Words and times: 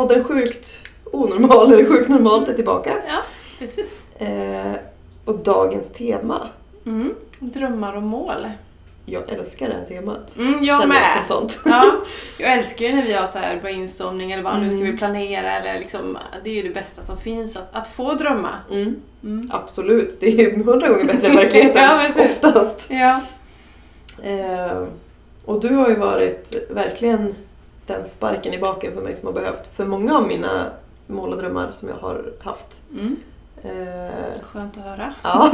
podden 0.00 0.24
Sjukt 0.24 0.88
onormal 1.12 1.72
eller 1.72 1.84
Sjukt 1.84 2.08
normalt 2.08 2.48
är 2.48 2.54
tillbaka. 2.54 2.92
Ja, 3.08 3.18
precis. 3.58 4.10
Eh, 4.18 4.72
och 5.24 5.38
dagens 5.38 5.92
tema. 5.92 6.48
Mm. 6.86 7.14
Drömmar 7.40 7.96
och 7.96 8.02
mål. 8.02 8.48
Jag 9.06 9.28
älskar 9.32 9.68
det 9.68 9.74
här 9.74 9.84
temat. 9.84 10.36
Mm, 10.36 10.64
jag 10.64 10.80
Känner 10.80 10.94
med. 10.94 11.02
spontant. 11.26 11.60
Ja, 11.64 11.84
jag 12.38 12.52
älskar 12.52 12.86
ju 12.86 12.94
när 12.94 13.02
vi 13.06 13.12
har 13.12 13.26
så 13.26 13.38
här 13.38 13.60
brainstorming 13.60 14.32
eller 14.32 14.42
vad 14.42 14.60
nu 14.60 14.68
ska 14.70 14.78
Mm. 14.78 14.90
vi 14.92 14.98
planera 14.98 15.52
eller 15.52 15.78
liksom, 15.78 16.18
det 16.44 16.50
är 16.50 16.54
ju 16.54 16.62
det 16.62 16.74
bästa 16.74 17.02
som 17.02 17.16
finns 17.18 17.56
att, 17.56 17.68
att 17.76 17.88
få 17.88 18.14
drömma. 18.14 18.50
Mm, 18.70 18.96
Mm. 19.24 19.50
absolut, 19.52 20.20
det 20.20 20.26
är 20.26 20.30
ju 20.38 20.62
hundra 20.62 20.88
gånger 20.88 21.04
bättre 21.04 21.28
än 21.28 21.36
verkligheten. 21.36 21.82
Ja. 22.16 22.24
Oftast. 22.24 22.86
Ja. 22.90 23.20
Eh, 24.22 24.82
och 25.44 25.60
du 25.60 25.74
har 25.74 25.88
ju 25.88 25.94
varit 25.94 26.66
verkligen 26.70 27.34
den 27.86 28.06
sparken 28.06 28.54
i 28.54 28.58
baken 28.58 28.94
för 28.94 29.02
mig 29.02 29.16
som 29.16 29.26
har 29.26 29.32
behövt 29.32 29.76
för 29.76 29.86
många 29.86 30.16
av 30.16 30.26
mina 30.26 30.66
mål 31.06 31.32
och 31.32 31.38
drömmar 31.38 31.68
som 31.68 31.88
jag 31.88 31.96
har 31.96 32.32
haft. 32.40 32.80
Mm. 32.92 33.16
Eh, 33.62 34.40
Skönt 34.52 34.78
att 34.78 34.84
höra. 34.84 35.14
ja. 35.22 35.52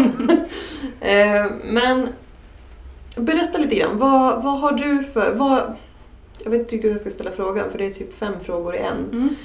eh, 1.00 1.46
men 1.64 2.08
berätta 3.16 3.58
lite 3.58 3.74
grann, 3.74 3.98
vad, 3.98 4.42
vad 4.42 4.60
har 4.60 4.72
du 4.72 5.04
för... 5.04 5.34
Vad, 5.34 5.74
jag 6.44 6.50
vet 6.50 6.60
inte 6.60 6.72
riktigt 6.72 6.84
hur 6.84 6.90
jag 6.90 7.00
ska 7.00 7.10
ställa 7.10 7.30
frågan 7.30 7.70
för 7.70 7.78
det 7.78 7.86
är 7.86 7.90
typ 7.90 8.18
fem 8.18 8.34
frågor 8.40 8.74
i 8.74 8.78
en. 8.78 9.08
Mm. 9.12 9.36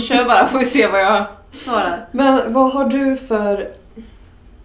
Kör 0.00 0.24
bara 0.24 0.48
får 0.48 0.58
vi 0.58 0.64
se 0.64 0.86
vad 0.86 1.00
jag 1.00 1.24
svarar. 1.52 2.08
Men 2.12 2.52
vad 2.52 2.72
har 2.72 2.84
du 2.84 3.16
för... 3.16 3.68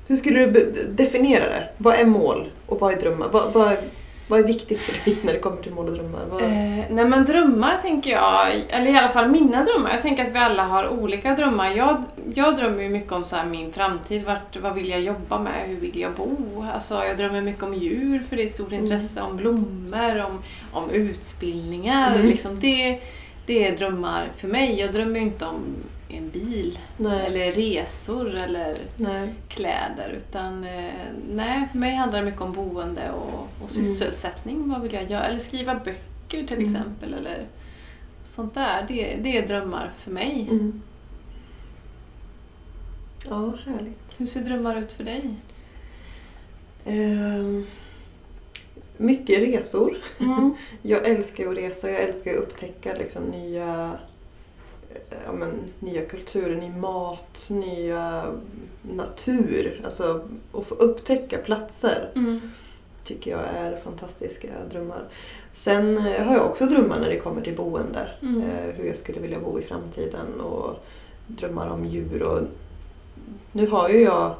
Hur 0.07 0.17
skulle 0.17 0.45
du 0.45 0.71
definiera 0.89 1.49
det? 1.49 1.69
Vad 1.77 1.95
är 1.95 2.05
mål 2.05 2.51
och 2.65 2.79
vad 2.79 2.93
är 2.93 2.97
drömmar? 2.97 3.27
Vad, 3.31 3.53
vad, 3.53 3.77
vad 4.29 4.39
är 4.39 4.43
viktigt 4.47 4.79
för 4.79 5.05
dig 5.05 5.17
när 5.23 5.33
det 5.33 5.39
kommer 5.39 5.61
till 5.61 5.73
mål 5.73 5.87
och 5.87 5.93
drömmar? 5.93 6.25
Vad, 6.31 6.41
Eh, 6.41 6.85
nej 6.89 7.05
men 7.05 7.25
drömmar 7.25 7.77
tänker 7.81 8.11
jag, 8.11 8.47
eller 8.69 8.91
i 8.91 8.97
alla 8.97 9.09
fall 9.09 9.29
mina 9.29 9.63
drömmar. 9.63 9.89
Jag 9.89 10.01
tänker 10.01 10.23
att 10.25 10.33
vi 10.33 10.37
alla 10.39 10.63
har 10.63 10.89
olika 10.89 11.35
drömmar. 11.35 11.71
Jag, 11.71 12.03
jag 12.33 12.57
drömmer 12.57 12.83
ju 12.83 12.89
mycket 12.89 13.11
om 13.11 13.25
så 13.25 13.35
min 13.51 13.71
framtid. 13.71 14.23
Vart, 14.25 14.57
vad 14.57 14.73
vill 14.75 14.89
jag 14.89 15.01
jobba 15.01 15.39
med? 15.39 15.53
Hur 15.67 15.75
vill 15.79 15.99
jag 15.99 16.11
bo? 16.13 16.65
Alltså, 16.73 16.93
jag 17.05 17.17
drömmer 17.17 17.41
mycket 17.41 17.63
om 17.63 17.73
djur 17.73 18.23
för 18.29 18.35
det 18.35 18.43
är 18.43 18.47
stort 18.47 18.71
Mm. 18.71 18.83
intresse. 18.83 19.21
Om 19.21 19.37
blommor, 19.37 20.25
om, 20.25 20.39
om 20.71 20.89
utbildningar. 20.89 22.15
Mm. 22.15 22.27
Liksom 22.27 22.59
det, 22.59 22.99
det 23.45 23.67
är 23.67 23.77
drömmar 23.77 24.31
för 24.37 24.47
mig. 24.47 24.79
Jag 24.79 24.93
drömmer 24.93 25.15
ju 25.15 25.21
inte 25.25 25.45
om 25.45 25.55
en 26.09 26.29
bil 26.29 26.79
nej, 26.97 27.25
eller 27.27 27.51
resor 27.51 28.35
eller 28.35 28.77
nej. 28.97 29.33
kläder. 29.47 30.13
Utan 30.17 30.63
eh, 30.63 30.93
nej, 31.33 31.67
för 31.71 31.77
mig 31.79 31.95
handlar 31.95 32.19
det 32.19 32.25
mycket 32.25 32.41
om 32.41 32.53
boende 32.53 33.11
och, 33.11 33.63
och 33.63 33.69
sysselsättning. 33.71 34.69
Vad 34.69 34.81
vill 34.81 34.93
jag 34.93 35.11
göra? 35.11 35.23
Eller 35.23 35.39
skriva 35.39 35.75
böcker 35.75 36.47
till 36.47 36.57
Mm. 36.57 36.61
exempel. 36.75 37.13
Eller 37.13 37.47
sånt 38.23 38.53
där. 38.53 38.85
Det, 38.87 39.15
det 39.21 39.37
är 39.37 39.47
drömmar 39.47 39.91
för 39.97 40.11
mig. 40.11 40.47
Mm. 40.51 40.81
Ja, 43.29 43.53
härligt. 43.65 44.13
Hur 44.17 44.25
ser 44.25 44.41
drömmar 44.41 44.75
ut 44.77 44.93
för 44.93 45.03
dig? 45.03 45.29
Ehm, 46.85 47.65
mycket 48.97 49.39
resor. 49.39 49.97
Mm. 50.19 50.53
Jag 50.81 51.07
älskar 51.07 51.47
att 51.51 51.57
resa, 51.57 51.89
jag 51.91 52.01
älskar 52.01 52.31
att 52.31 52.37
upptäcka 52.37 52.93
liksom 52.93 53.23
nya, 53.23 53.99
ja, 55.25 55.31
men, 55.33 55.51
nya 55.79 56.05
kulturer, 56.05 56.55
ny 56.55 56.69
mat, 56.69 57.47
nya 57.49 58.25
natur. 58.81 59.81
Alltså 59.85 60.21
att 60.53 60.65
få 60.65 60.75
upptäcka 60.75 61.37
platser 61.37 62.11
Mm. 62.15 62.39
tycker 63.03 63.31
jag 63.31 63.41
är 63.55 63.77
fantastiska 63.83 64.47
drömmar. 64.71 65.03
Sen 65.53 65.97
eh, 65.97 66.23
har 66.25 66.33
jag 66.33 66.45
också 66.45 66.65
drömmar 66.65 66.99
när 66.99 67.09
det 67.09 67.19
kommer 67.19 67.41
till 67.41 67.55
boende. 67.55 68.07
Mm. 68.21 68.41
Eh, 68.41 68.73
hur 68.75 68.85
jag 68.85 68.97
skulle 68.97 69.19
vilja 69.19 69.39
bo 69.39 69.59
i 69.59 69.61
framtiden 69.61 70.41
och 70.41 70.85
drömmar 71.27 71.67
om 71.69 71.85
djur. 71.85 72.23
Och 72.23 72.41
nu 73.51 73.67
har 73.67 73.89
ju 73.89 74.01
jag 74.01 74.35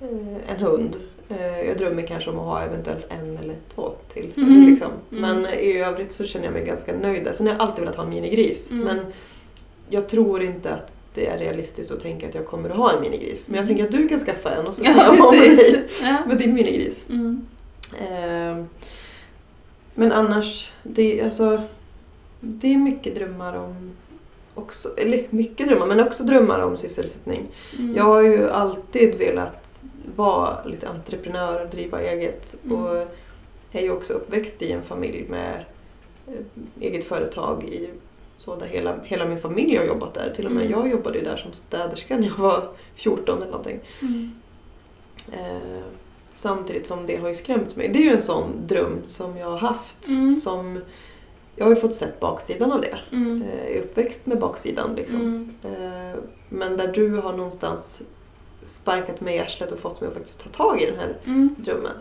eh, 0.00 0.50
en 0.50 0.56
hund. 0.60 0.96
Eh, 1.28 1.60
jag 1.68 1.78
drömmer 1.78 2.06
kanske 2.06 2.30
om 2.30 2.38
att 2.38 2.44
ha 2.44 2.62
eventuellt 2.62 3.06
en 3.10 3.36
eller 3.38 3.56
två 3.74 3.92
till. 4.12 4.32
Eller 4.36 4.70
Liksom. 4.70 4.90
Mm. 5.12 5.20
Men 5.42 5.52
i 5.54 5.78
övrigt 5.78 6.12
så 6.12 6.26
känner 6.26 6.44
jag 6.44 6.52
mig 6.52 6.64
ganska 6.64 6.92
nöjd. 6.96 7.28
Sen 7.34 7.46
har 7.46 7.54
jag 7.54 7.62
alltid 7.62 7.80
velat 7.80 7.96
ha 7.96 8.04
en 8.04 8.10
minigris. 8.10 8.70
Mm. 8.70 8.84
Men 8.84 9.00
jag 9.90 10.08
tror 10.08 10.42
inte 10.42 10.74
att 10.74 10.92
det 11.14 11.26
är 11.26 11.38
realistiskt 11.38 11.92
att 11.92 12.00
tänka 12.00 12.28
att 12.28 12.34
jag 12.34 12.46
kommer 12.46 12.70
att 12.70 12.76
ha 12.76 12.92
en 12.92 13.00
minigris. 13.00 13.48
Men 13.48 13.56
jag 13.56 13.62
Mm. 13.64 13.68
tänker 13.76 13.84
att 13.96 14.02
du 14.02 14.08
kan 14.08 14.18
skaffa 14.18 14.50
en 14.50 14.66
och 14.66 14.74
så 14.74 14.84
kan 14.84 14.96
Ja, 14.96 15.04
jag 15.16 15.16
vara 15.24 15.30
med, 15.36 15.40
dig, 15.56 15.84
med 16.26 16.38
din 16.38 16.54
minigris. 16.54 17.04
Mm. 17.08 17.46
Eh, 18.00 18.64
men 19.94 20.12
annars, 20.12 20.72
det 20.82 21.20
är, 21.20 21.24
alltså, 21.24 21.62
det 22.40 22.74
är 22.74 22.78
mycket 22.78 23.14
drömmar 23.14 23.56
om 23.56 23.90
också, 24.54 24.88
eller 24.96 25.26
mycket 25.30 25.68
drömmar, 25.68 25.86
men 25.86 26.00
också 26.00 26.22
drömmar 26.24 26.60
om 26.60 26.76
sysselsättning. 26.76 27.46
Mm. 27.78 27.96
Jag 27.96 28.04
har 28.04 28.22
ju 28.22 28.50
alltid 28.50 29.14
velat 29.14 29.78
vara 30.16 30.64
lite 30.64 30.88
entreprenör 30.88 31.62
och 31.64 31.70
driva 31.70 32.02
eget. 32.02 32.54
Mm. 32.64 32.76
Och 32.84 33.06
är 33.72 33.82
ju 33.82 33.90
också 33.90 34.12
uppväxt 34.12 34.62
i 34.62 34.72
en 34.72 34.82
familj 34.82 35.24
med 35.28 35.64
eh, 36.26 36.34
eget 36.80 37.04
företag 37.04 37.64
i 37.64 37.88
så 38.38 38.56
där 38.56 38.66
hela, 38.66 38.98
hela 39.04 39.26
min 39.26 39.38
familj 39.38 39.76
har 39.76 39.84
jobbat 39.84 40.14
där. 40.14 40.32
Till 40.36 40.46
och 40.46 40.52
med 40.52 40.66
Mm. 40.66 40.78
jag 40.78 40.90
jobbade 40.90 41.18
ju 41.18 41.24
där 41.24 41.36
som 41.36 41.52
städerska 41.52 42.16
när 42.16 42.26
jag 42.26 42.36
var 42.36 42.68
14 42.94 43.36
eller 43.36 43.50
någonting. 43.50 43.80
Mm. 44.02 44.30
Eh, 45.32 45.82
samtidigt 46.34 46.86
som 46.86 47.06
det 47.06 47.16
har 47.16 47.28
ju 47.28 47.34
skrämt 47.34 47.76
mig. 47.76 47.88
Det 47.88 47.98
är 47.98 48.02
ju 48.02 48.10
en 48.14 48.22
sån 48.22 48.66
dröm 48.66 48.98
som 49.06 49.36
jag 49.36 49.46
har 49.50 49.58
haft. 49.58 50.08
Mm. 50.08 50.34
Som, 50.34 50.80
jag 51.56 51.64
har 51.64 51.70
ju 51.70 51.80
fått 51.80 51.94
sett 51.94 52.20
baksidan 52.20 52.72
av 52.72 52.80
det. 52.80 52.98
Mm. 53.12 53.42
Eh, 53.42 53.66
jag 53.68 53.76
är 53.76 53.80
uppväxt 53.82 54.26
med 54.26 54.38
baksidan 54.38 54.94
liksom. 54.94 55.16
Mm. 55.20 55.54
Eh, 55.62 56.14
men 56.48 56.76
där 56.76 56.88
du 56.92 57.16
har 57.16 57.32
någonstans 57.32 58.02
sparkat 58.66 59.20
mig 59.20 59.36
i 59.36 59.40
arslet 59.40 59.72
och 59.72 59.78
fått 59.78 60.00
mig 60.00 60.08
att 60.08 60.14
faktiskt 60.14 60.44
ta 60.44 60.64
tag 60.64 60.82
i 60.82 60.86
den 60.86 60.98
här 60.98 61.16
Mm. 61.26 61.54
drömmen. 61.58 61.92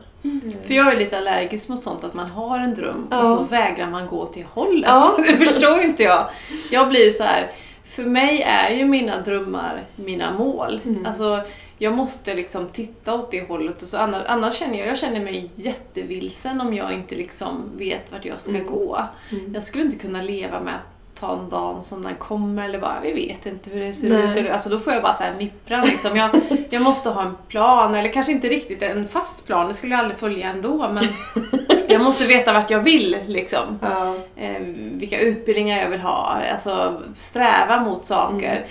För 0.68 0.74
jag 0.74 0.94
är 0.94 0.98
lite 0.98 1.18
allergisk 1.18 1.70
mot 1.70 1.84
sånt 1.84 2.04
att 2.04 2.14
man 2.14 2.30
har 2.30 2.60
en 2.60 2.76
dröm 2.76 3.08
Ja. 3.12 3.20
och 3.20 3.26
så 3.38 3.44
vägrar 3.44 3.90
man 3.90 4.08
gå 4.08 4.26
till 4.26 4.44
hållet. 4.54 4.90
Ja. 4.90 5.16
Det 5.28 5.46
förstår 5.46 5.80
inte 5.80 6.04
jag. 6.04 6.30
Jag 6.72 6.90
blir 6.90 7.06
ju 7.06 7.12
så 7.12 7.24
här. 7.24 7.52
för 7.86 8.04
mig 8.04 8.42
är 8.42 8.72
ju 8.76 8.86
mina 8.86 9.22
drömmar 9.22 9.84
mina 9.96 10.32
mål. 10.32 10.80
Mm. 10.86 11.06
Alltså, 11.06 11.42
jag 11.78 11.94
måste 11.94 12.36
liksom 12.36 12.68
titta 12.68 13.14
åt 13.14 13.32
det 13.32 13.48
hållet. 13.48 13.82
Och 13.82 13.88
så 13.88 13.98
annars, 13.98 14.24
annars 14.28 14.56
känner 14.58 14.80
jag, 14.80 14.88
jag 14.88 14.98
känner 14.98 15.20
mig 15.20 15.52
jättevilsen 15.56 16.62
om 16.62 16.74
jag 16.74 16.94
inte 16.94 17.16
liksom 17.16 17.64
vet 17.78 18.12
vart 18.12 18.26
jag 18.26 18.40
ska 18.42 18.50
Mm. 18.52 18.68
gå. 18.68 19.00
Mm. 19.32 19.54
Jag 19.54 19.64
skulle 19.64 19.84
inte 19.84 19.98
kunna 19.98 20.22
leva 20.22 20.60
med 20.60 20.74
att 20.76 20.97
ta 21.20 21.34
en 21.34 21.50
dag 21.50 21.84
som 21.84 22.04
den 22.04 22.16
kommer 22.16 22.66
eller 22.66 22.80
bara 22.80 23.00
vi 23.04 23.14
vet 23.14 23.46
inte 23.46 23.70
hur 23.70 23.82
det 23.82 23.94
ser 23.94 24.10
Nej. 24.10 24.40
ut. 24.40 24.52
Alltså 24.52 24.70
då 24.70 24.80
får 24.80 24.94
jag 24.94 25.04
bara 25.04 25.14
så 25.14 25.24
här 25.24 25.34
nippra 25.38 25.84
liksom. 25.84 26.18
Jag, 26.18 26.30
jag 26.70 26.82
måste 26.82 27.10
ha 27.10 27.22
en 27.22 27.38
plan 27.48 27.96
eller 27.96 28.14
kanske 28.14 28.32
inte 28.32 28.50
riktigt 28.50 28.82
en 28.82 29.08
fast 29.08 29.46
plan, 29.46 29.68
det 29.68 29.74
skulle 29.74 29.94
jag 29.94 30.00
aldrig 30.00 30.20
följa 30.20 30.50
ändå. 30.50 30.90
Men 30.94 31.08
jag 31.88 32.02
måste 32.02 32.26
veta 32.26 32.54
vart 32.54 32.70
jag 32.70 32.80
vill 32.80 33.18
liksom. 33.28 33.80
Ja. 33.82 34.16
Eh, 34.36 34.62
vilka 34.94 35.20
utbildningar 35.20 35.82
jag 35.82 35.90
vill 35.90 36.02
ha, 36.02 36.42
alltså 36.54 37.02
sträva 37.18 37.82
mot 37.82 38.06
saker. 38.06 38.52
Mm. 38.52 38.68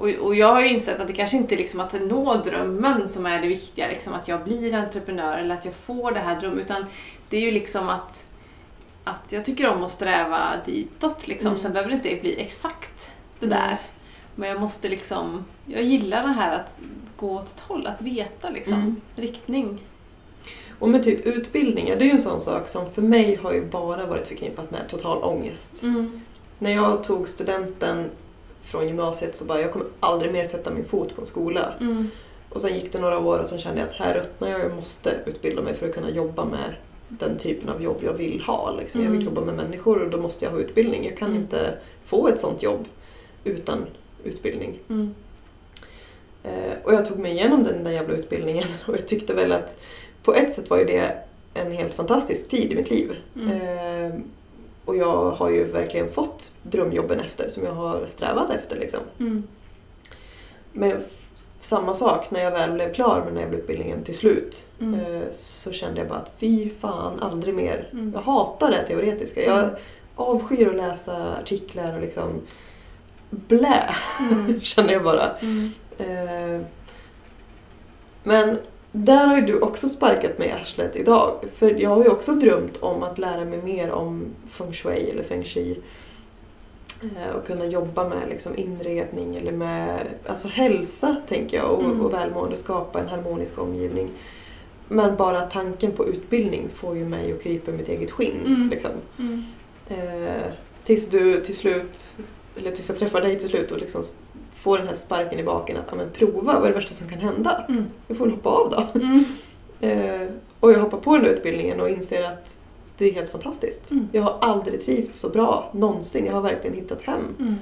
Och, 0.00 0.08
och 0.08 0.34
jag 0.34 0.52
har 0.52 0.60
ju 0.60 0.68
insett 0.68 1.00
att 1.00 1.06
det 1.06 1.12
kanske 1.12 1.36
inte 1.36 1.54
är 1.54 1.56
liksom 1.56 1.80
att 1.80 2.00
nå 2.00 2.34
drömmen 2.34 3.08
som 3.08 3.26
är 3.26 3.40
det 3.40 3.48
viktiga, 3.48 3.88
liksom 3.88 4.14
att 4.14 4.28
jag 4.28 4.44
blir 4.44 4.74
entreprenör 4.74 5.38
eller 5.38 5.54
att 5.54 5.64
jag 5.64 5.74
får 5.74 6.12
det 6.12 6.20
här 6.20 6.40
drömmen. 6.40 6.60
Utan 6.60 6.86
det 7.28 7.36
är 7.36 7.40
ju 7.40 7.50
liksom 7.50 7.88
att, 7.88 8.24
att 9.04 9.32
jag 9.32 9.44
tycker 9.44 9.68
om 9.68 9.84
att 9.84 9.92
sträva 9.92 10.38
ditåt. 10.66 11.28
Liksom. 11.28 11.48
Mm. 11.48 11.58
Sen 11.60 11.72
behöver 11.72 11.90
det 11.90 11.96
inte 11.96 12.20
bli 12.20 12.40
exakt 12.40 13.10
det 13.40 13.46
Nej. 13.46 13.58
där. 13.58 13.78
Men 14.34 14.48
jag 14.48 14.60
måste 14.60 14.88
liksom, 14.88 15.44
jag 15.66 15.82
gillar 15.82 16.22
det 16.22 16.32
här 16.32 16.54
att 16.54 16.76
gå 17.16 17.34
åt 17.34 17.46
ett 17.54 17.60
håll, 17.60 17.86
att 17.86 18.00
veta 18.02 18.50
liksom, 18.50 18.74
Mm. 18.74 19.00
riktning. 19.16 19.78
Och 20.78 20.88
med 20.88 21.04
typ 21.04 21.26
utbildningar, 21.26 21.96
det 21.96 22.02
är 22.04 22.06
ju 22.06 22.10
en 22.12 22.20
sån 22.20 22.40
sak 22.40 22.68
som 22.68 22.90
för 22.90 23.02
mig 23.02 23.36
har 23.42 23.52
ju 23.52 23.64
bara 23.66 24.06
varit 24.06 24.26
förknippat 24.28 24.70
med 24.70 24.88
total 24.88 25.22
ångest. 25.22 25.82
Mm. 25.82 26.20
När 26.58 26.70
jag 26.70 27.04
tog 27.04 27.28
studenten 27.28 28.10
från 28.62 28.86
gymnasiet 28.86 29.36
så 29.36 29.44
bara, 29.44 29.60
jag 29.60 29.72
kommer 29.72 29.86
aldrig 30.00 30.32
mer 30.32 30.44
sätta 30.44 30.70
min 30.70 30.84
fot 30.84 31.14
på 31.14 31.20
en 31.20 31.26
skola. 31.26 31.74
Mm. 31.80 32.10
Och 32.48 32.60
sen 32.60 32.74
gick 32.74 32.92
det 32.92 32.98
några 33.00 33.18
år 33.18 33.38
och 33.38 33.46
sen 33.46 33.60
kände 33.60 33.80
jag 33.80 33.88
att 33.88 33.94
här 33.94 34.14
ruttnar 34.14 34.48
jag, 34.48 34.60
jag 34.60 34.76
måste 34.76 35.10
utbilda 35.26 35.62
mig 35.62 35.74
för 35.74 35.88
att 35.88 35.94
kunna 35.94 36.10
jobba 36.10 36.44
med 36.44 36.74
den 37.18 37.38
typen 37.38 37.68
av 37.68 37.82
jobb 37.82 37.96
jag 38.02 38.12
vill 38.12 38.40
ha. 38.40 38.76
Liksom. 38.78 39.02
Jag 39.02 39.10
vill 39.10 39.20
Mm. 39.20 39.34
jobba 39.34 39.46
med 39.46 39.54
människor 39.64 40.02
och 40.02 40.10
då 40.10 40.18
måste 40.18 40.44
jag 40.44 40.52
ha 40.52 40.58
utbildning. 40.58 41.04
Jag 41.04 41.16
kan 41.16 41.28
Mm. 41.30 41.42
inte 41.42 41.78
få 42.04 42.28
ett 42.28 42.40
sånt 42.40 42.62
jobb 42.62 42.84
utan 43.44 43.86
utbildning. 44.24 44.78
Mm. 44.88 45.14
Eh, 46.42 46.72
och 46.84 46.94
jag 46.94 47.08
tog 47.08 47.18
mig 47.18 47.32
igenom 47.32 47.64
den 47.64 47.84
där 47.84 47.90
jävla 47.90 48.14
utbildningen 48.14 48.64
och 48.86 48.94
jag 48.94 49.06
tyckte 49.08 49.34
väl 49.34 49.52
att 49.52 49.78
på 50.22 50.34
ett 50.34 50.52
sätt 50.52 50.70
var 50.70 50.78
ju 50.78 50.84
det 50.84 51.16
en 51.54 51.72
helt 51.72 51.92
fantastisk 51.94 52.48
tid 52.48 52.72
i 52.72 52.74
mitt 52.76 52.90
liv. 52.90 53.16
Mm. 53.36 53.50
Eh, 53.50 54.20
och 54.84 54.96
jag 54.96 55.30
har 55.30 55.50
ju 55.50 55.64
verkligen 55.64 56.08
fått 56.08 56.52
drömjobben 56.62 57.20
efter 57.20 57.48
som 57.48 57.64
jag 57.64 57.72
har 57.72 58.06
strävat 58.06 58.50
efter. 58.50 58.78
Liksom. 58.80 59.00
Mm. 59.20 59.42
Men 60.72 60.96
samma 61.60 61.94
sak 61.94 62.30
när 62.30 62.40
jag 62.44 62.50
väl 62.50 62.72
blev 62.72 62.92
klar 62.94 63.18
med 63.24 63.34
den 63.34 63.50
här 63.50 63.58
utbildningen 63.58 64.04
till 64.04 64.16
slut 64.16 64.64
Mm. 64.80 65.00
eh, 65.00 65.22
så 65.32 65.72
kände 65.72 66.00
jag 66.00 66.08
bara 66.08 66.18
att 66.18 66.32
fy 66.38 66.70
fan, 66.80 67.20
aldrig 67.20 67.54
mer. 67.54 67.88
Mm. 67.92 68.12
Jag 68.14 68.20
hatar 68.20 68.70
det 68.70 68.86
teoretiska. 68.86 69.44
Jag 69.44 69.58
Mm. 69.58 69.70
avskyr 70.16 70.68
att 70.68 70.76
läsa 70.76 71.36
artiklar 71.42 71.94
och 71.94 72.00
liksom 72.00 72.40
blä, 73.30 73.90
Mm. 74.20 74.60
känner 74.62 74.92
jag 74.92 75.02
bara. 75.04 75.30
Mm. 75.36 75.70
Eh, 75.98 76.60
men 78.22 78.58
där 78.92 79.26
har 79.26 79.36
ju 79.36 79.42
du 79.42 79.60
också 79.60 79.88
sparkat 79.88 80.38
mig 80.38 80.48
i 80.48 80.52
arslet 80.52 80.96
idag. 80.96 81.34
För 81.56 81.70
jag 81.80 81.90
har 81.90 82.04
ju 82.04 82.10
också 82.10 82.32
drömt 82.32 82.76
om 82.76 83.02
att 83.02 83.18
lära 83.18 83.44
mig 83.44 83.62
mer 83.62 83.90
om 83.90 84.24
feng 84.48 84.72
shui 84.72 85.10
eller 85.10 85.22
feng 85.22 85.44
shui. 85.44 85.80
Eh, 87.02 87.34
Och 87.36 87.46
kunna 87.46 87.66
jobba 87.66 88.08
med 88.08 88.28
liksom 88.28 88.56
inredning 88.56 89.36
eller 89.36 89.52
med 89.52 90.06
alltså 90.26 90.48
hälsa, 90.48 91.16
tänker 91.26 91.56
jag, 91.56 91.70
och, 91.70 91.84
Mm. 91.84 92.00
och 92.00 92.12
välmående. 92.14 92.56
Skapa 92.56 93.00
en 93.00 93.08
harmonisk 93.08 93.58
omgivning. 93.58 94.08
Men 94.88 95.16
bara 95.16 95.40
tanken 95.40 95.92
på 95.92 96.06
utbildning 96.08 96.68
får 96.74 96.96
ju 96.96 97.04
mig 97.04 97.32
att 97.32 97.42
krypa 97.42 97.70
i 97.70 97.74
mitt 97.74 97.88
eget 97.88 98.10
skinn. 98.10 98.40
Mm. 98.46 98.68
Liksom. 98.70 98.90
Mm. 99.18 99.44
Eh, 99.88 100.52
tills 100.84 101.08
du 101.10 101.40
till 101.44 101.56
slut, 101.56 102.12
eller 102.56 102.70
tills 102.70 102.88
jag 102.88 102.98
träffar 102.98 103.20
dig 103.20 103.38
till 103.38 103.48
slut 103.48 103.70
och 103.72 103.78
liksom 103.78 104.02
får 104.56 104.78
den 104.78 104.86
här 104.86 104.94
sparken 104.94 105.38
i 105.38 105.42
baken 105.42 105.76
att 105.76 105.96
men 105.96 106.10
prova, 106.10 106.52
vad 106.54 106.64
är 106.64 106.68
det 106.68 106.74
värsta 106.74 106.94
som 106.94 107.08
kan 107.08 107.18
hända? 107.18 107.64
Mm. 107.68 107.84
Jag 108.08 108.16
får 108.16 108.24
väl 108.24 108.34
hoppa 108.34 108.48
av 108.50 108.70
då. 108.70 109.00
Mm. 109.00 109.24
Eh, 109.82 110.28
och 110.60 110.72
jag 110.72 110.78
hoppar 110.78 110.98
på 110.98 111.16
den 111.16 111.26
utbildningen 111.26 111.80
och 111.80 111.88
inser 111.88 112.22
att 112.22 112.58
det 113.00 113.10
är 113.10 113.14
helt 113.14 113.30
fantastiskt. 113.32 113.90
Mm. 113.90 114.08
Jag 114.12 114.22
har 114.22 114.38
aldrig 114.40 114.84
trivts 114.84 115.18
så 115.18 115.28
bra, 115.28 115.70
någonsin. 115.74 116.26
Jag 116.26 116.32
har 116.32 116.40
verkligen 116.42 116.76
hittat 116.76 117.02
hem. 117.02 117.22
Mm. 117.38 117.54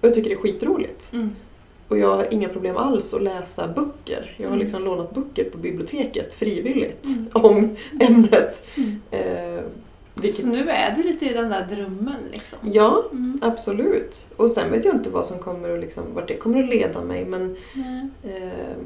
Och 0.00 0.04
jag 0.08 0.14
tycker 0.14 0.28
det 0.30 0.34
är 0.36 0.40
skitroligt. 0.40 1.12
Mm. 1.12 1.30
Och 1.88 1.98
jag 1.98 2.16
har 2.16 2.34
inga 2.34 2.48
problem 2.48 2.76
alls 2.76 3.14
att 3.14 3.22
läsa 3.22 3.68
böcker. 3.68 4.34
Jag 4.36 4.44
har 4.44 4.54
Mm. 4.54 4.58
liksom 4.58 4.84
lånat 4.84 5.14
böcker 5.14 5.44
på 5.50 5.58
biblioteket 5.58 6.34
frivilligt 6.34 7.04
Mm. 7.06 7.26
om 7.32 7.76
ämnet. 8.00 8.66
Mm. 8.76 9.00
Eh, 9.10 9.62
vilket, 10.14 10.40
Så 10.44 10.46
nu 10.50 10.68
är 10.70 10.96
du 10.96 11.02
lite 11.02 11.26
i 11.26 11.32
den 11.32 11.50
där 11.50 11.66
drömmen 11.70 12.16
liksom? 12.32 12.58
ja, 12.62 13.04
absolut. 13.40 14.26
Och 14.36 14.50
sen 14.50 14.70
vet 14.72 14.84
jag 14.84 14.94
inte 14.94 15.10
vad 15.10 15.24
som 15.24 15.38
kommer 15.38 15.70
att 15.74 15.80
liksom, 15.80 16.02
vart 16.14 16.28
det 16.28 16.36
kommer 16.36 16.62
att 16.62 16.68
leda 16.70 17.00
mig. 17.04 17.24
Men. 17.24 17.56
Eh, 18.22 18.76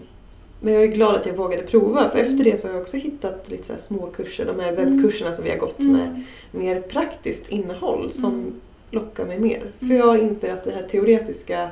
Men 0.60 0.74
jag 0.74 0.82
är 0.82 0.86
glad 0.86 1.14
att 1.14 1.26
jag 1.26 1.34
vågade 1.34 1.62
prova 1.62 2.08
för 2.10 2.18
Mm. 2.18 2.32
efter 2.32 2.44
det 2.44 2.60
så 2.60 2.66
har 2.68 2.74
jag 2.74 2.82
också 2.82 2.96
hittat 2.96 3.48
lite 3.48 3.64
så 3.64 3.76
små 3.78 4.06
kurser, 4.06 4.46
de 4.46 4.60
här 4.60 4.72
webbkurserna 4.72 5.32
som 5.34 5.44
vi 5.44 5.50
har 5.50 5.58
gått 5.58 5.78
med 5.78 6.02
Mm. 6.08 6.24
mer 6.50 6.80
praktiskt 6.80 7.48
innehåll 7.48 8.12
som 8.12 8.32
Mm. 8.34 8.52
lockar 8.90 9.24
mig 9.26 9.38
mer. 9.40 9.72
För 9.78 9.84
Mm. 9.86 9.96
jag 9.98 10.18
inser 10.18 10.52
att 10.52 10.64
det 10.64 10.70
här 10.72 10.82
teoretiska, 10.82 11.70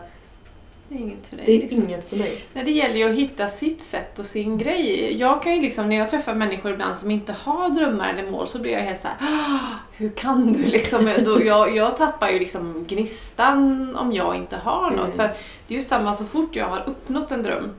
Det 0.89 0.95
är 0.95 0.99
inget 0.99 1.29
för 1.29 1.37
dig. 1.37 1.47
det 1.47 1.57
är 1.57 1.61
liksom. 1.61 1.83
inget 1.85 2.05
för 2.09 2.17
mig. 2.17 2.39
Nej, 2.53 2.65
det 2.65 2.71
gäller 2.71 2.97
ju 2.97 3.05
att 3.05 3.15
hitta 3.15 3.49
sitt 3.49 3.83
sätt 3.85 4.19
och 4.19 4.27
sin 4.27 4.59
grej. 4.59 5.17
Jag 5.21 5.43
kan 5.43 5.55
ju 5.57 5.63
liksom, 5.63 5.89
när 5.89 5.97
jag 5.97 6.11
träffar 6.11 6.35
människor 6.35 6.73
ibland 6.73 6.99
som 6.99 7.11
inte 7.11 7.33
har 7.33 7.69
drömmar 7.69 8.15
eller 8.15 8.31
mål 8.31 8.49
så 8.49 8.59
blir 8.59 8.73
jag 8.73 8.81
helt 8.81 9.03
såhär 9.03 9.17
"Ah, 9.21 9.59
Hur 9.97 10.09
kan 10.11 10.53
du 10.53 10.63
liksom? 10.67 11.11
Då, 11.25 11.45
jag, 11.45 11.77
jag 11.77 11.97
tappar 11.97 12.29
ju 12.31 12.39
liksom 12.39 12.85
gnistan 12.89 13.97
om 13.97 14.13
jag 14.13 14.37
inte 14.37 14.57
har 14.57 14.91
något. 14.91 15.05
Mm. 15.05 15.17
För 15.17 15.31
det 15.69 15.75
är 15.75 15.79
ju 15.79 15.85
samma 15.85 16.15
så 16.15 16.25
fort 16.25 16.57
jag 16.57 16.67
har 16.67 16.83
uppnått 16.87 17.31
en 17.33 17.43
dröm. 17.43 17.71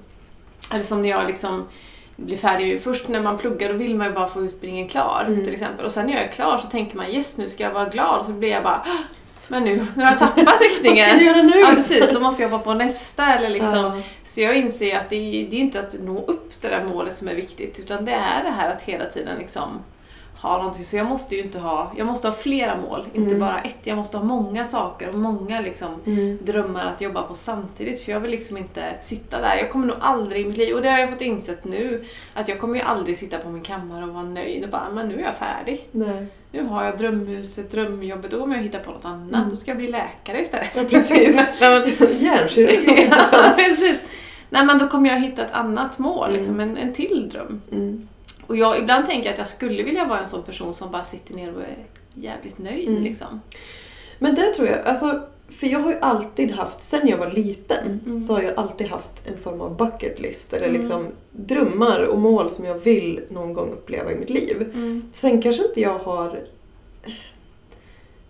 Eller 0.72 0.84
som 0.84 1.02
när 1.02 1.10
jag 1.10 1.28
liksom 1.28 1.68
blir 2.16 2.38
färdig. 2.38 2.82
Först 2.82 3.08
när 3.08 3.22
man 3.22 3.38
pluggar 3.38 3.72
då 3.72 3.78
vill 3.78 3.96
man 3.96 4.08
ju 4.08 4.14
bara 4.14 4.28
få 4.28 4.42
utbildningen 4.44 4.88
klar 4.88 5.24
Mm. 5.28 5.44
till 5.46 5.54
exempel. 5.54 5.86
Och 5.86 5.92
sen 5.92 6.06
när 6.06 6.14
jag 6.14 6.22
är 6.24 6.28
klar 6.28 6.58
så 6.58 6.68
tänker 6.68 6.98
man 6.98 7.06
yes 7.10 7.38
nu 7.38 7.50
ska 7.50 7.64
jag 7.64 7.72
vara 7.72 7.86
glad. 7.90 8.26
Så 8.26 8.32
blir 8.32 8.50
jag 8.50 8.64
bara 8.64 8.76
"Ah, 8.86 9.04
men 9.48 9.64
nu, 9.64 9.76
nu 9.96 10.04
har 10.04 10.12
jag 10.12 10.20
tappat 10.20 10.38
riktningen. 10.62 11.06
Vad 11.06 11.10
ska 11.10 11.18
du 11.20 11.26
göra 11.26 11.42
nu? 11.44 11.60
Ja 11.60 11.72
precis, 11.76 12.10
då 12.14 12.20
måste 12.20 12.42
jag 12.44 12.50
hoppa 12.50 12.64
på 12.64 12.74
nästa 12.74 13.34
eller 13.34 13.50
liksom. 13.50 13.76
Ja. 13.76 13.98
Så 14.26 14.42
jag 14.42 14.56
inser 14.58 14.98
att 14.98 15.10
det 15.10 15.16
är, 15.16 15.50
det 15.50 15.56
är 15.56 15.60
inte 15.60 15.80
att 15.80 15.96
nå 16.00 16.24
upp 16.28 16.62
det 16.62 16.68
där 16.68 16.84
målet 16.84 17.18
som 17.18 17.28
är 17.28 17.36
viktigt 17.36 17.80
utan 17.80 18.06
det 18.06 18.12
är 18.12 18.44
det 18.44 18.50
här 18.52 18.72
att 18.72 18.82
hela 18.84 19.06
tiden 19.06 19.38
liksom 19.40 19.70
ha 20.42 20.58
någonting. 20.58 20.84
Så 20.84 20.98
jag 20.98 21.06
måste 21.08 21.36
ju 21.36 21.42
inte 21.44 21.60
ha, 21.60 21.92
jag 21.98 22.08
måste 22.08 22.28
ha 22.28 22.36
flera 22.36 22.78
mål, 22.82 23.08
inte 23.14 23.28
Mm. 23.36 23.40
bara 23.40 23.60
ett. 23.60 23.78
Jag 23.84 23.98
måste 23.98 24.18
ha 24.18 24.24
många 24.24 24.66
saker 24.66 25.10
och 25.10 25.16
många 25.16 25.62
liksom 25.62 25.88
Mm. 26.06 26.38
drömmar 26.42 26.86
att 26.86 27.02
jobba 27.02 27.22
på 27.22 27.36
samtidigt 27.36 28.02
för 28.02 28.12
jag 28.12 28.20
vill 28.20 28.32
liksom 28.32 28.58
inte 28.58 28.84
sitta 29.02 29.42
där. 29.42 29.56
Jag 29.58 29.72
kommer 29.72 29.88
nog 29.88 29.96
aldrig 30.00 30.42
i 30.46 30.48
mitt 30.50 30.58
liv, 30.58 30.76
och 30.76 30.82
det 30.82 30.90
har 30.90 31.00
jag 31.00 31.10
fått 31.10 31.22
insett 31.22 31.66
nu, 31.66 32.04
att 32.34 32.48
jag 32.50 32.60
kommer 32.60 32.76
ju 32.76 32.82
aldrig 32.82 33.18
sitta 33.18 33.38
på 33.38 33.50
min 33.50 33.62
kammare 33.64 34.04
och 34.06 34.14
vara 34.14 34.24
nöjd 34.24 34.64
och 34.64 34.70
bara, 34.70 34.90
men 34.94 35.08
nu 35.08 35.16
är 35.16 35.22
jag 35.26 35.36
färdig. 35.36 35.88
Nej. 35.92 36.26
Nu 36.52 36.64
har 36.64 36.84
jag 36.84 36.98
drömhuset, 36.98 37.72
drömjobbet, 37.72 38.32
då 38.32 38.40
kommer 38.40 38.56
jag 38.56 38.64
hitta 38.64 38.80
på 38.80 38.92
något 38.92 39.06
annat. 39.06 39.34
Mm. 39.36 39.50
Då 39.50 39.56
ska 39.56 39.72
jag 39.72 39.78
bli 39.78 39.88
läkare 39.88 40.42
istället. 40.42 40.70
Ja, 40.76 40.84
precis. 40.90 41.36
Hjärnkirurg 42.22 43.08
ja, 43.32 43.54
precis. 43.56 44.00
Nej 44.50 44.66
men 44.66 44.78
då 44.80 44.88
kommer 44.88 45.10
jag 45.10 45.20
hitta 45.20 45.46
ett 45.46 45.52
annat 45.54 46.00
mål, 46.00 46.26
Mm. 46.28 46.38
liksom, 46.40 46.60
en, 46.60 46.78
en 46.78 46.94
till 46.94 47.30
dröm. 47.30 47.62
Mm. 47.72 48.08
Och 48.50 48.58
jag, 48.58 48.78
ibland 48.80 49.06
tänker 49.06 49.26
jag 49.26 49.32
att 49.34 49.38
jag 49.40 49.48
skulle 49.48 49.84
vilja 49.84 50.06
vara 50.06 50.20
en 50.20 50.30
sån 50.30 50.44
person 50.44 50.74
som 50.74 50.92
bara 50.92 51.04
sitter 51.04 51.34
ner 51.34 51.56
och 51.56 51.62
är 51.62 51.86
jävligt 52.14 52.58
nöjd. 52.58 52.88
Mm. 52.90 53.04
Liksom. 53.04 53.42
Men 54.20 54.36
det 54.36 54.54
tror 54.54 54.68
jag, 54.68 54.86
alltså, 54.88 55.22
för 55.50 55.68
jag 55.68 55.80
har 55.80 55.92
ju 55.92 55.98
alltid 56.00 56.52
haft, 56.52 56.82
sen 56.82 57.08
jag 57.08 57.18
var 57.18 57.32
liten, 57.32 58.00
Mm. 58.06 58.24
så 58.24 58.34
har 58.34 58.42
jag 58.42 58.54
alltid 58.58 58.88
haft 58.88 59.28
en 59.28 59.38
form 59.38 59.62
av 59.62 59.78
bucket 59.78 60.20
list 60.20 60.54
eller 60.54 60.68
Mm. 60.68 60.80
liksom 60.82 61.08
drömmar 61.32 62.02
och 62.04 62.20
mål 62.20 62.50
som 62.50 62.66
jag 62.66 62.76
vill 62.76 63.22
någon 63.30 63.54
gång 63.54 63.70
uppleva 63.74 64.12
i 64.12 64.16
mitt 64.16 64.30
liv. 64.30 64.72
Mm. 64.74 65.04
Sen 65.14 65.42
kanske 65.42 65.68
inte 65.68 65.82
jag 65.82 66.00
har... 66.00 66.40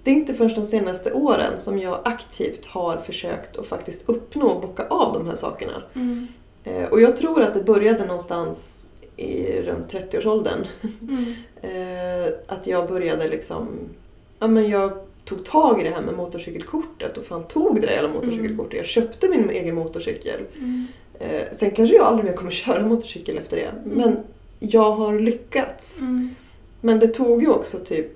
Det 0.04 0.12
är 0.12 0.16
inte 0.16 0.34
först 0.34 0.56
de 0.56 0.66
senaste 0.66 1.12
åren 1.14 1.60
som 1.60 1.80
jag 1.80 2.00
aktivt 2.06 2.66
har 2.66 2.98
försökt 2.98 3.58
att 3.58 3.68
faktiskt 3.68 4.10
uppnå 4.10 4.48
och 4.48 4.62
bocka 4.62 4.88
av 4.90 5.14
de 5.14 5.28
här 5.28 5.36
sakerna. 5.36 5.84
Mm. 5.96 6.28
Eh, 6.64 6.84
Och 6.84 7.02
jag 7.02 7.16
tror 7.18 7.42
att 7.44 7.54
det 7.54 7.64
började 7.64 8.06
någonstans 8.06 8.79
i 9.20 9.62
runt 9.62 9.94
30-årsåldern. 9.94 10.66
Mm. 11.02 11.26
Eh, 11.62 12.32
Att 12.48 12.68
jag 12.68 12.88
började 12.88 13.28
liksom... 13.28 13.68
Ja 14.40 14.48
men 14.48 14.70
jag 14.70 14.92
tog 15.26 15.46
tag 15.46 15.82
i 15.82 15.84
det 15.84 15.90
här 15.90 16.02
med 16.02 16.16
motorcykelkortet 16.18 17.18
och 17.18 17.26
fan 17.26 17.44
tog 17.44 17.76
det 17.82 17.88
där 17.88 17.94
jävla 17.94 18.10
motorcykelkortet. 18.10 18.78
Jag 18.78 18.86
köpte 18.86 19.30
min 19.30 19.50
egen 19.50 19.76
motorcykel. 19.76 20.40
Mm. 20.58 20.88
Eh, 21.20 21.42
Sen 21.52 21.72
kanske 21.72 21.96
jag 21.96 22.06
aldrig 22.06 22.26
mer 22.26 22.34
kommer 22.34 22.52
köra 22.66 22.86
motorcykel 22.86 23.38
efter 23.38 23.58
det. 23.58 23.72
Men 23.86 24.18
jag 24.60 24.92
har 24.92 25.20
lyckats. 25.20 26.00
Mm. 26.00 26.30
Men 26.82 27.00
det 27.00 27.08
tog 27.08 27.42
ju 27.42 27.50
också 27.50 27.78
typ 27.80 28.12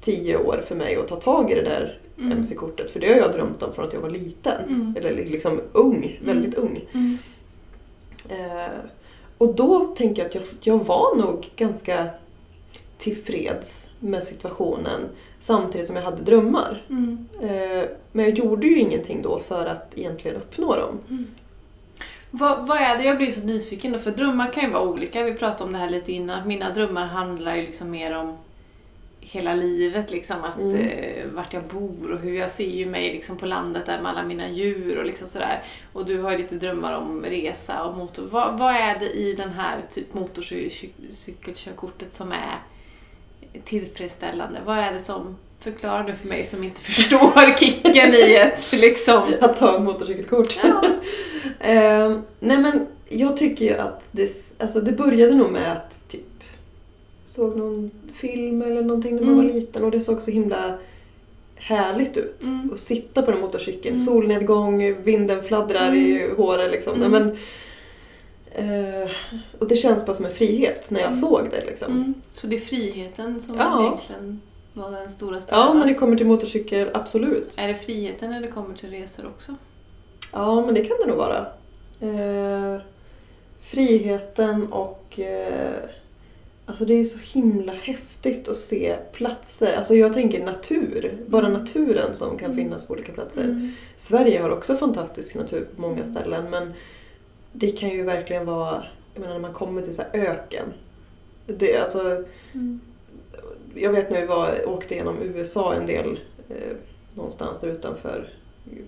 tio 0.00 0.36
år 0.36 0.62
för 0.66 0.74
mig 0.74 0.96
att 0.96 1.08
ta 1.08 1.16
tag 1.16 1.50
i 1.50 1.54
det 1.54 1.62
där 1.62 1.98
Mm. 2.18 2.32
MC-kortet. 2.32 2.90
För 2.90 3.00
det 3.00 3.08
har 3.08 3.16
jag 3.16 3.32
drömt 3.32 3.62
om 3.62 3.74
från 3.74 3.86
att 3.86 3.92
jag 3.92 4.00
var 4.00 4.10
liten. 4.10 4.64
Mm. 4.68 4.94
Eller 4.98 5.12
liksom 5.12 5.60
ung, 5.72 6.20
väldigt 6.24 6.54
ung. 6.54 6.84
Mm. 6.92 7.18
Eh, 8.28 8.66
och 9.38 9.54
då 9.54 9.84
tänker 9.96 10.22
jag 10.22 10.28
att 10.28 10.34
jag, 10.34 10.44
jag 10.60 10.84
var 10.84 11.16
nog 11.16 11.50
ganska 11.56 12.08
tillfreds 12.98 13.90
med 14.00 14.22
situationen 14.22 15.00
samtidigt 15.40 15.86
som 15.86 15.96
jag 15.96 16.02
hade 16.02 16.22
drömmar. 16.22 16.86
Mm. 16.88 17.28
Eh, 17.42 17.88
men 18.12 18.24
jag 18.24 18.38
gjorde 18.38 18.66
ju 18.66 18.78
ingenting 18.78 19.22
då 19.22 19.40
för 19.40 19.66
att 19.66 19.98
egentligen 19.98 20.36
uppnå 20.36 20.76
dem. 20.76 21.26
Vad, 22.30 22.66
vad 22.66 22.78
är 22.78 22.98
det? 22.98 23.04
Jag 23.04 23.16
blir 23.16 23.30
så 23.30 23.40
nyfiken 23.40 23.92
då, 23.92 23.98
för 23.98 24.10
drömmar 24.10 24.52
kan 24.52 24.64
ju 24.64 24.70
vara 24.70 24.88
olika. 24.88 25.22
Vi 25.22 25.34
pratade 25.34 25.64
om 25.64 25.72
det 25.72 25.78
här 25.78 25.90
lite 25.90 26.12
innan. 26.12 26.40
att 26.40 26.46
Mina 26.46 26.70
drömmar 26.70 27.06
handlar 27.06 27.56
ju 27.56 27.62
liksom 27.62 27.90
mer 27.90 28.16
om 28.16 28.36
hela 29.30 29.54
livet, 29.54 30.10
liksom 30.10 30.36
att 30.44 30.58
Mm. 30.58 30.76
eh, 30.76 31.26
vart 31.26 31.52
jag 31.52 31.64
bor 31.64 32.10
och 32.12 32.18
hur 32.20 32.34
jag 32.34 32.50
ser 32.50 32.70
ju 32.70 32.86
mig 32.86 33.12
liksom 33.12 33.36
på 33.36 33.46
landet 33.46 33.86
där 33.86 34.00
med 34.02 34.10
alla 34.12 34.24
mina 34.24 34.50
djur 34.50 34.98
och 34.98 35.04
liksom 35.06 35.26
sådär. 35.28 35.62
Och 35.92 36.06
du 36.06 36.18
har 36.20 36.32
ju 36.32 36.38
lite 36.38 36.54
drömmar 36.54 36.96
om 36.96 37.24
resa 37.24 37.84
och 37.84 37.96
motor. 37.96 38.22
Vad, 38.30 38.58
vad 38.58 38.74
är 38.74 38.98
det 38.98 39.10
i 39.10 39.32
den 39.32 39.50
här 39.50 39.78
typ 39.90 40.14
motorcykelkörkortet 40.14 42.14
som 42.14 42.32
är 42.32 42.58
tillfredsställande? 43.64 44.58
Vad 44.66 44.78
är 44.78 44.92
det 44.92 45.00
som 45.00 45.36
Förklara 45.60 46.02
nu 46.02 46.14
för 46.14 46.28
mig 46.28 46.44
som 46.44 46.64
inte 46.64 46.80
förstår 46.84 47.56
kicken 47.58 48.14
i 48.14 48.34
ett 48.34 48.72
liksom... 48.72 49.22
Att 49.40 49.56
ta 49.58 49.78
motorcykelkort. 49.78 50.58
Ja. 50.62 50.84
Eh, 51.60 52.18
nej 52.40 52.58
men 52.58 52.86
jag 53.08 53.36
tycker 53.36 53.64
ju 53.64 53.76
att 53.78 54.08
det, 54.10 54.30
alltså 54.58 54.80
det 54.80 54.92
började 54.92 55.34
nog 55.34 55.50
med 55.50 55.72
att 55.72 56.08
typ 56.08 56.35
såg 57.36 57.56
någon 57.56 57.90
film 58.14 58.62
eller 58.62 58.82
någonting 58.82 59.14
när 59.14 59.22
man 59.22 59.34
Mm. 59.34 59.46
var 59.46 59.52
liten 59.54 59.84
och 59.84 59.90
det 59.90 60.00
såg 60.00 60.22
så 60.22 60.30
himla 60.30 60.78
härligt 61.56 62.16
ut. 62.16 62.42
Mm. 62.42 62.70
Att 62.72 62.78
sitta 62.78 63.22
på 63.22 63.30
den 63.30 63.40
motorcykeln, 63.40 63.94
Mm. 63.94 64.06
solnedgång, 64.06 65.02
vinden 65.02 65.42
fladdrar 65.42 65.94
i 65.94 66.30
håret 66.36 66.70
liksom. 66.70 67.02
Mm. 67.02 67.10
Men, 67.12 67.36
eh, 68.52 69.10
och 69.58 69.68
det 69.68 69.76
känns 69.76 70.06
bara 70.06 70.16
som 70.16 70.24
en 70.24 70.32
frihet 70.32 70.90
när 70.90 71.00
jag 71.00 71.06
Mm. 71.08 71.18
såg 71.20 71.48
det 71.50 71.64
liksom. 71.66 71.92
Mm. 71.92 72.14
Så 72.34 72.46
det 72.46 72.56
är 72.56 72.60
friheten 72.60 73.40
som 73.40 73.56
Ja. 73.58 73.82
egentligen 73.86 74.40
var 74.72 74.90
den 74.90 75.10
stora 75.10 75.36
Ja, 75.36 75.40
strävan? 75.42 75.78
när 75.78 75.86
det 75.86 75.94
kommer 75.94 76.16
till 76.16 76.26
motorcykel, 76.26 76.88
absolut. 76.94 77.54
Är 77.58 77.68
det 77.68 77.74
friheten 77.74 78.30
när 78.30 78.40
det 78.40 78.48
kommer 78.48 78.74
till 78.76 78.90
resor 78.90 79.26
också? 79.26 79.54
Ja, 80.32 80.64
men 80.66 80.74
det 80.74 80.84
kan 80.84 80.96
det 81.00 81.06
nog 81.06 81.16
vara. 81.18 81.46
Eh, 82.00 82.80
friheten 83.60 84.72
och... 84.72 85.20
Eh, 85.20 85.72
alltså 86.66 86.84
det 86.84 86.94
är 86.94 87.04
så 87.04 87.18
himla 87.18 87.72
häftigt 87.72 88.48
att 88.48 88.56
se 88.56 88.96
platser. 89.12 89.76
Alltså 89.76 89.94
jag 89.94 90.12
tänker 90.12 90.44
natur. 90.44 91.18
Bara 91.26 91.46
Mm. 91.46 91.60
naturen 91.60 92.14
som 92.14 92.38
kan 92.38 92.50
Mm. 92.50 92.56
finnas 92.64 92.86
på 92.86 92.92
olika 92.92 93.12
platser. 93.12 93.44
Mm. 93.44 93.70
Sverige 93.96 94.40
har 94.40 94.50
också 94.50 94.76
fantastisk 94.76 95.34
natur 95.34 95.68
på 95.76 95.80
många 95.80 96.04
ställen 96.04 96.50
men 96.50 96.72
det 97.52 97.70
kan 97.70 97.88
ju 97.88 98.02
verkligen 98.02 98.46
vara... 98.46 98.84
Jag 99.14 99.20
menar 99.20 99.34
när 99.34 99.40
man 99.40 99.52
kommer 99.52 99.82
till 99.82 99.94
så 99.94 100.02
här 100.02 100.20
öken. 100.20 100.66
Det, 101.46 101.76
alltså, 101.76 102.24
Mm. 102.54 102.80
jag 103.74 103.92
vet 103.92 104.10
när 104.10 104.20
vi 104.20 104.26
var, 104.26 104.68
åkte 104.68 104.94
genom 104.94 105.22
USA 105.22 105.74
en 105.74 105.86
del, 105.86 106.18
eh, 106.48 106.76
någonstans 107.14 107.60
där 107.60 107.68
utanför 107.68 108.32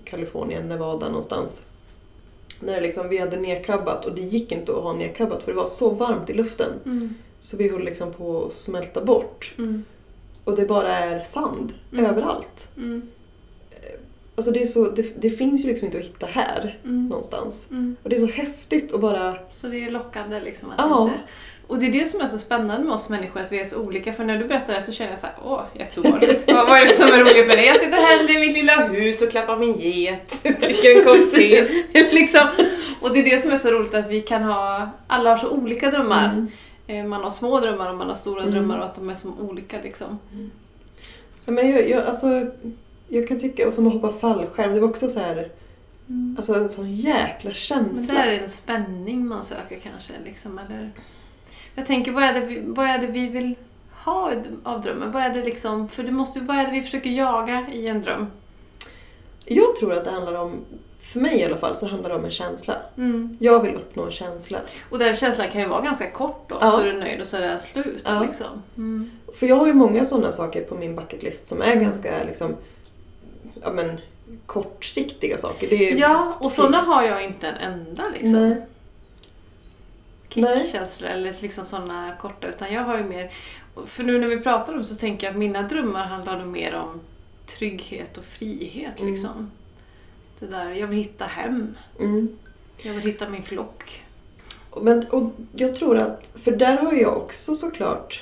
Kalifornien, 0.05 0.69
Nevada 0.69 1.07
någonstans. 1.09 1.63
När 2.61 2.81
liksom, 2.81 3.09
vi 3.09 3.19
hade 3.19 3.37
nedkabbat 3.37 4.05
och 4.05 4.15
det 4.15 4.23
gick 4.23 4.53
inte 4.53 4.73
att 4.73 4.83
ha 4.83 4.93
nedkabbat 4.93 5.43
för 5.43 5.53
det 5.53 5.57
var 5.59 5.67
så 5.67 5.91
varmt 5.91 6.31
i 6.31 6.33
luften. 6.33 6.73
Mm. 6.85 7.15
Så 7.41 7.57
vi 7.57 7.69
höll 7.71 7.85
liksom 7.85 8.13
på 8.13 8.45
att 8.47 8.53
smälta 8.53 9.05
bort. 9.05 9.55
Mm. 9.59 9.85
Och 10.45 10.57
det 10.57 10.65
bara 10.67 10.97
är 10.97 11.21
sand 11.23 11.73
Mm. 11.93 12.05
överallt. 12.07 12.69
Alltså 14.39 14.51
det, 14.51 14.63
är 14.63 14.67
så, 14.67 14.85
det, 14.91 15.23
det 15.23 15.31
finns 15.31 15.65
ju 15.65 15.69
liksom 15.69 15.87
inte 15.87 15.99
att 15.99 16.05
hitta 16.05 16.27
här 16.27 16.79
Mm. 16.85 17.07
någonstans. 17.09 17.67
Mm. 17.71 17.97
Och 18.03 18.11
det 18.11 18.17
är 18.17 18.21
så 18.21 18.27
häftigt 18.27 18.95
att 18.95 19.01
bara... 19.01 19.37
Så 19.53 19.67
det 19.67 19.85
är 19.85 19.91
lockande 19.91 20.41
liksom. 20.41 20.71
Att 20.71 20.75
Ja. 20.79 21.03
inte... 21.05 21.15
Och 21.67 21.79
det 21.79 21.87
är 21.87 21.93
det 21.93 22.05
som 22.07 22.21
är 22.21 22.29
så 22.29 22.39
spännande 22.39 22.85
med 22.85 22.95
oss 22.95 23.09
människor, 23.09 23.41
att 23.41 23.53
vi 23.53 23.61
är 23.61 23.65
så 23.65 23.79
olika. 23.79 24.13
För 24.13 24.25
när 24.25 24.39
du 24.39 24.45
berättar 24.45 24.75
det 24.75 24.83
så 24.83 24.93
känner 24.93 25.11
jag 25.11 25.19
så 25.19 25.27
här, 25.27 25.35
åh, 25.45 25.63
jätteovanligt. 25.79 26.45
vad, 26.53 26.67
vad 26.69 26.79
är 26.79 26.83
det 26.87 26.93
som 26.93 27.07
är 27.09 27.21
roligt 27.21 27.47
med 27.47 27.59
det? 27.59 27.67
Jag 27.67 27.77
sitter 27.77 27.97
här 27.97 28.31
i 28.37 28.39
mitt 28.41 28.53
lilla 28.53 28.73
hus 28.89 29.23
och 29.23 29.31
klappar 29.31 29.57
min 29.57 29.79
get, 29.79 30.43
dricker 30.43 30.99
en 30.99 31.05
kopp 31.05 31.31
te. 31.35 31.65
liksom. 32.13 32.47
Och 33.01 33.13
det 33.13 33.19
är 33.21 33.25
det 33.25 33.43
som 33.43 33.51
är 33.51 33.57
så 33.57 33.69
roligt, 33.71 33.95
att 33.95 34.09
vi 34.11 34.21
kan 34.21 34.43
ha, 34.43 34.91
alla 35.07 35.31
har 35.31 35.37
så 35.37 35.49
olika 35.51 35.91
drömmar. 35.91 36.25
Mm. 36.25 36.49
Eh, 36.87 37.05
Man 37.11 37.23
har 37.25 37.31
små 37.31 37.61
drömmar 37.61 37.91
och 37.91 37.97
man 37.97 38.09
har 38.09 38.17
stora 38.17 38.41
Mm. 38.43 38.55
drömmar 38.55 38.79
och 38.79 38.85
att 38.85 38.95
de 38.95 39.11
är 39.11 39.15
som 39.15 39.41
olika 39.41 39.77
liksom. 39.83 40.19
Ja, 41.45 41.53
men 41.53 41.71
jag, 41.71 41.89
jag, 41.91 42.07
alltså, 42.07 42.47
jag 43.09 43.29
kan 43.29 43.39
tycka, 43.39 43.69
och 43.69 43.75
som 43.75 43.87
att 43.87 43.93
hoppa 43.93 44.13
fallskärm, 44.13 44.75
det 44.75 44.81
var 44.81 44.89
också 44.89 45.09
så 45.09 45.21
här, 45.21 45.51
alltså 46.37 46.55
en 46.55 46.69
sån 46.69 46.95
jäkla 46.97 47.49
Men 47.49 47.55
känsla. 47.55 48.15
är 48.25 48.31
det 48.31 48.37
en 48.39 48.51
spänning 48.51 49.27
man 49.27 49.45
söker 49.45 49.79
kanske. 49.83 50.13
Liksom, 50.25 50.59
eller... 50.59 50.91
Jag 51.75 51.87
tänker, 51.87 52.13
vad 52.13 52.23
är, 52.25 52.35
det 52.35 52.41
vi, 52.41 52.61
vad 52.67 52.87
är 52.87 52.99
det 52.99 53.07
vi 53.07 53.27
vill 53.29 53.55
ha 54.05 54.33
av 54.65 54.81
drömmen? 54.81 55.13
Vad 55.13 55.23
är 55.23 55.35
det 55.35 55.45
liksom, 55.45 55.89
för 55.89 56.03
det 56.03 56.11
måste, 56.13 56.41
vad 56.41 56.57
är 56.57 56.65
det 56.67 56.73
vi 56.73 56.83
försöker 56.83 57.11
jaga 57.11 57.67
i 57.73 57.89
en 57.89 58.03
dröm? 58.03 58.27
Jag 59.45 59.77
tror 59.77 59.93
att 59.93 60.05
det 60.05 60.11
handlar 60.11 60.35
om, 60.35 60.53
för 61.01 61.21
mig 61.21 61.39
i 61.41 61.45
alla 61.45 61.57
fall, 61.57 61.77
så 61.77 61.87
handlar 61.89 62.09
det 62.11 62.17
om 62.17 62.25
en 62.25 62.31
känsla. 62.31 62.77
Mm. 62.97 63.37
Jag 63.41 63.63
vill 63.63 63.75
uppnå 63.75 64.05
en 64.05 64.13
känsla. 64.13 64.59
Och 64.91 64.99
den 64.99 65.17
känslan 65.17 65.47
kan 65.53 65.61
ju 65.61 65.67
vara 65.69 65.81
ganska 65.83 66.11
kort 66.11 66.45
då, 66.49 66.57
Ja. 66.61 66.71
så 66.71 66.81
är 66.81 66.87
du 66.87 66.93
nöjd 66.93 67.21
och 67.21 67.27
så 67.27 67.37
är 67.37 67.41
det 67.41 67.59
slut. 67.59 68.03
Ja. 68.05 68.23
Liksom. 68.23 68.63
Mm. 68.77 69.11
För 69.35 69.47
jag 69.47 69.57
har 69.57 69.67
ju 69.67 69.75
många 69.75 70.05
sådana 70.05 70.33
saker 70.33 70.63
på 70.63 70.75
min 70.75 70.97
bucketlist 70.97 71.49
som 71.49 71.63
är 71.63 71.75
ganska 71.77 72.25
liksom, 72.25 72.57
ja 73.63 73.73
men 73.73 74.01
kortsiktiga 74.47 75.39
saker. 75.39 75.69
Det 75.71 75.91
är, 75.91 75.97
Ja, 75.97 76.37
och 76.41 76.53
sådana 76.53 76.79
har 76.81 77.03
jag 77.03 77.25
inte 77.25 77.49
en 77.49 77.57
enda 77.73 78.09
liksom. 78.09 78.49
Nej. 78.49 78.67
Kickkänslor 80.29 81.11
eller 81.11 81.35
liksom 81.43 81.65
sådana 81.65 82.17
korta, 82.21 82.47
utan 82.49 82.73
jag 82.73 82.83
har 82.83 82.99
ju 82.99 83.05
mer... 83.05 83.33
För 83.87 84.03
nu 84.03 84.19
när 84.19 84.29
vi 84.29 84.39
pratar 84.39 84.77
om 84.77 84.85
så 84.85 84.95
tänker 84.95 85.27
jag 85.27 85.33
att 85.33 85.39
mina 85.39 85.63
drömmar 85.63 86.05
handlar 86.05 86.39
nog 86.39 86.47
mer 86.49 86.75
om 86.75 87.01
trygghet 87.47 88.19
och 88.19 88.25
frihet 88.25 89.01
Mm. 89.01 89.13
liksom. 89.13 89.51
Det 90.39 90.47
där, 90.47 90.71
jag 90.71 90.87
vill 90.87 90.99
hitta 90.99 91.25
hem. 91.25 91.75
Mm. 92.01 92.39
Jag 92.83 92.93
vill 92.95 93.03
hitta 93.03 93.29
min 93.29 93.43
flock. 93.43 94.05
Men, 94.81 95.07
och 95.11 95.33
jag 95.53 95.75
tror 95.75 95.99
att, 95.99 96.35
för 96.45 96.53
där 96.53 96.77
har 96.77 96.93
jag 96.93 97.17
också 97.17 97.55
såklart 97.55 98.21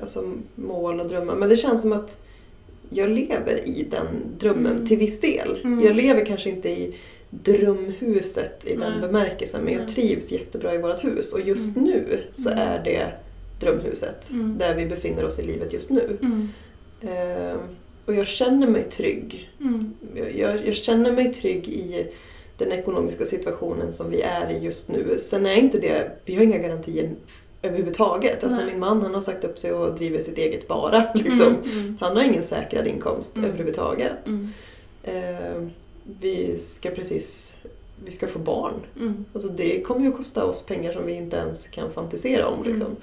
alltså, 0.00 0.32
mål 0.54 1.00
och 1.00 1.08
drömmar. 1.08 1.34
Men 1.34 1.48
det 1.48 1.56
känns 1.56 1.80
som 1.80 1.92
att 1.92 2.26
jag 2.90 3.10
lever 3.10 3.68
i 3.68 3.86
den 3.90 4.06
drömmen 4.38 4.72
Mm. 4.72 4.86
till 4.86 4.98
viss 4.98 5.20
del. 5.20 5.60
Mm. 5.64 5.84
Jag 5.84 5.96
lever 5.96 6.24
kanske 6.24 6.50
inte 6.50 6.68
i 6.68 6.94
drömhuset 7.30 8.66
i 8.66 8.70
den 8.76 8.92
Nej. 8.92 9.00
bemärkelsen 9.00 9.64
men 9.64 9.74
jag 9.74 9.88
trivs 9.88 10.32
jättebra 10.32 10.74
i 10.74 10.78
vårt 10.78 11.04
hus. 11.04 11.32
Och 11.32 11.40
just 11.40 11.76
Mm. 11.76 11.88
nu 11.90 12.22
så 12.34 12.50
Mm. 12.50 12.68
är 12.68 12.84
det 12.84 13.12
drömhuset 13.60 14.30
Mm. 14.32 14.58
där 14.58 14.74
vi 14.74 14.86
befinner 14.86 15.24
oss 15.24 15.38
i 15.38 15.42
livet 15.42 15.72
just 15.72 15.90
nu. 15.90 16.18
Eh, 17.00 17.56
och 18.04 18.14
jag 18.14 18.26
känner 18.26 18.66
mig 18.66 18.82
trygg. 18.82 19.50
Jag, 20.14 20.36
jag, 20.36 20.66
jag 20.66 20.76
känner 20.76 21.12
mig 21.12 21.32
trygg 21.32 21.68
i 21.68 22.06
den 22.58 22.72
ekonomiska 22.72 23.24
situationen 23.24 23.92
som 23.92 24.10
vi 24.10 24.20
är 24.22 24.50
i 24.50 24.58
just 24.58 24.88
nu. 24.88 25.18
Sen 25.18 25.46
är 25.46 25.54
inte 25.54 25.78
det, 25.78 26.10
vi 26.24 26.34
har 26.34 26.42
inga 26.42 26.58
garantier 26.58 27.10
överhuvudtaget. 27.62 28.44
Alltså 28.44 28.58
Nej. 28.58 28.66
min 28.70 28.78
man 28.80 29.02
han 29.02 29.14
har 29.14 29.20
sagt 29.20 29.44
upp 29.44 29.58
sig 29.58 29.72
och 29.72 29.94
driver 29.94 30.18
sitt 30.20 30.38
eget 30.38 30.68
bara. 30.68 31.10
Liksom. 31.14 31.46
Mm. 31.46 31.62
Mm. 31.72 31.96
Han 32.00 32.16
har 32.16 32.22
ingen 32.24 32.44
säkrad 32.44 32.86
inkomst 32.86 33.36
Mm. 33.36 33.48
överhuvudtaget. 33.50 34.26
Mm. 34.26 34.48
Eh, 35.02 35.68
vi 36.20 36.58
ska 36.58 36.90
precis 36.90 37.56
vi 38.04 38.12
ska 38.12 38.26
få 38.26 38.38
barn. 38.38 38.74
Mm. 39.00 39.24
Alltså 39.32 39.48
det 39.48 39.80
kommer 39.82 40.00
ju 40.02 40.08
att 40.08 40.16
kosta 40.16 40.44
oss 40.44 40.66
pengar 40.66 40.92
som 40.92 41.06
vi 41.06 41.12
inte 41.12 41.36
ens 41.36 41.66
kan 41.66 41.92
fantisera 41.92 42.46
om. 42.48 42.60
Mm. 42.64 42.72
Liksom. 42.72 42.96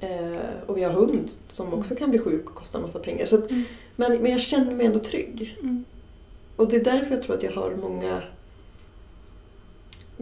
Eh, 0.00 0.40
och 0.66 0.76
vi 0.78 0.82
har 0.84 0.92
hund 0.92 1.30
som 1.48 1.74
också 1.74 1.94
kan 1.96 2.10
bli 2.10 2.18
sjuk 2.18 2.50
och 2.50 2.54
kosta 2.56 2.80
massa 2.80 2.98
pengar. 2.98 3.26
Så 3.26 3.34
att, 3.36 3.50
Mm. 3.50 3.62
men, 3.96 4.18
men 4.18 4.32
jag 4.32 4.40
känner 4.40 4.74
mig 4.74 4.86
ändå 4.86 4.98
trygg. 4.98 5.56
Mm. 5.60 5.84
Och 6.56 6.68
det 6.68 6.76
är 6.76 6.84
därför 6.84 7.10
jag 7.14 7.22
tror 7.22 7.36
att 7.36 7.42
jag 7.42 7.52
har 7.52 7.70
många... 7.80 8.22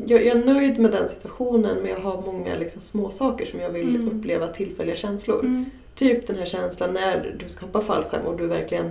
Jag, 0.07 0.27
jag 0.27 0.37
är 0.37 0.45
nöjd 0.45 0.79
med 0.79 0.91
den 0.91 1.09
situationen 1.09 1.77
men 1.77 1.91
jag 1.91 2.01
har 2.01 2.23
många 2.27 2.55
liksom, 2.55 2.83
små 2.83 3.11
saker 3.11 3.47
som 3.47 3.61
jag 3.61 3.71
vill 3.71 3.95
Mm. 3.97 4.09
uppleva 4.19 4.49
tillfälliga 4.49 4.97
känslor. 4.97 5.41
Mm. 5.41 5.65
Typ 5.95 6.27
den 6.27 6.37
här 6.39 6.45
känslan 6.45 6.93
när 6.95 7.37
du 7.39 7.49
ska 7.49 7.67
hoppa 7.67 7.81
fallskärm 7.81 8.27
och 8.27 8.37
du 8.39 8.47
verkligen 8.47 8.91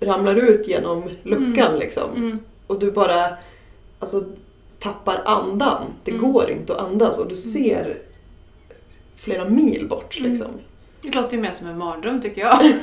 ramlar 0.00 0.36
ut 0.36 0.68
genom 0.68 1.02
luckan 1.22 1.66
Mm. 1.68 1.78
liksom. 1.78 2.10
Mm. 2.16 2.38
Och 2.66 2.78
du 2.78 2.90
bara 2.90 3.36
alltså, 3.98 4.24
tappar 4.78 5.22
andan. 5.24 5.82
Det 6.04 6.10
Mm. 6.10 6.32
går 6.32 6.50
inte 6.50 6.74
att 6.74 6.80
andas 6.80 7.18
och 7.18 7.28
du 7.28 7.36
ser 7.36 7.98
flera 9.16 9.48
mil 9.48 9.86
bort 9.88 10.18
Mm. 10.18 10.30
liksom. 10.30 10.48
Det 11.02 11.14
låter 11.14 11.36
ju 11.36 11.42
mer 11.42 11.50
som 11.52 11.66
en 11.66 11.78
mardröm 11.78 12.22
tycker 12.22 12.40
jag. 12.40 12.58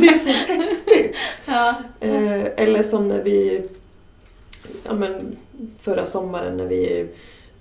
Det 0.00 0.06
är 0.08 0.18
så 0.18 0.28
häftigt! 0.30 1.16
ja. 1.46 1.74
Eh, 2.00 2.42
eller 2.56 2.82
som 2.82 3.08
när 3.08 3.22
vi 3.22 3.62
ja, 4.84 4.94
men, 4.94 5.36
förra 5.80 6.06
sommaren 6.06 6.56
när 6.56 6.66
vi 6.66 7.08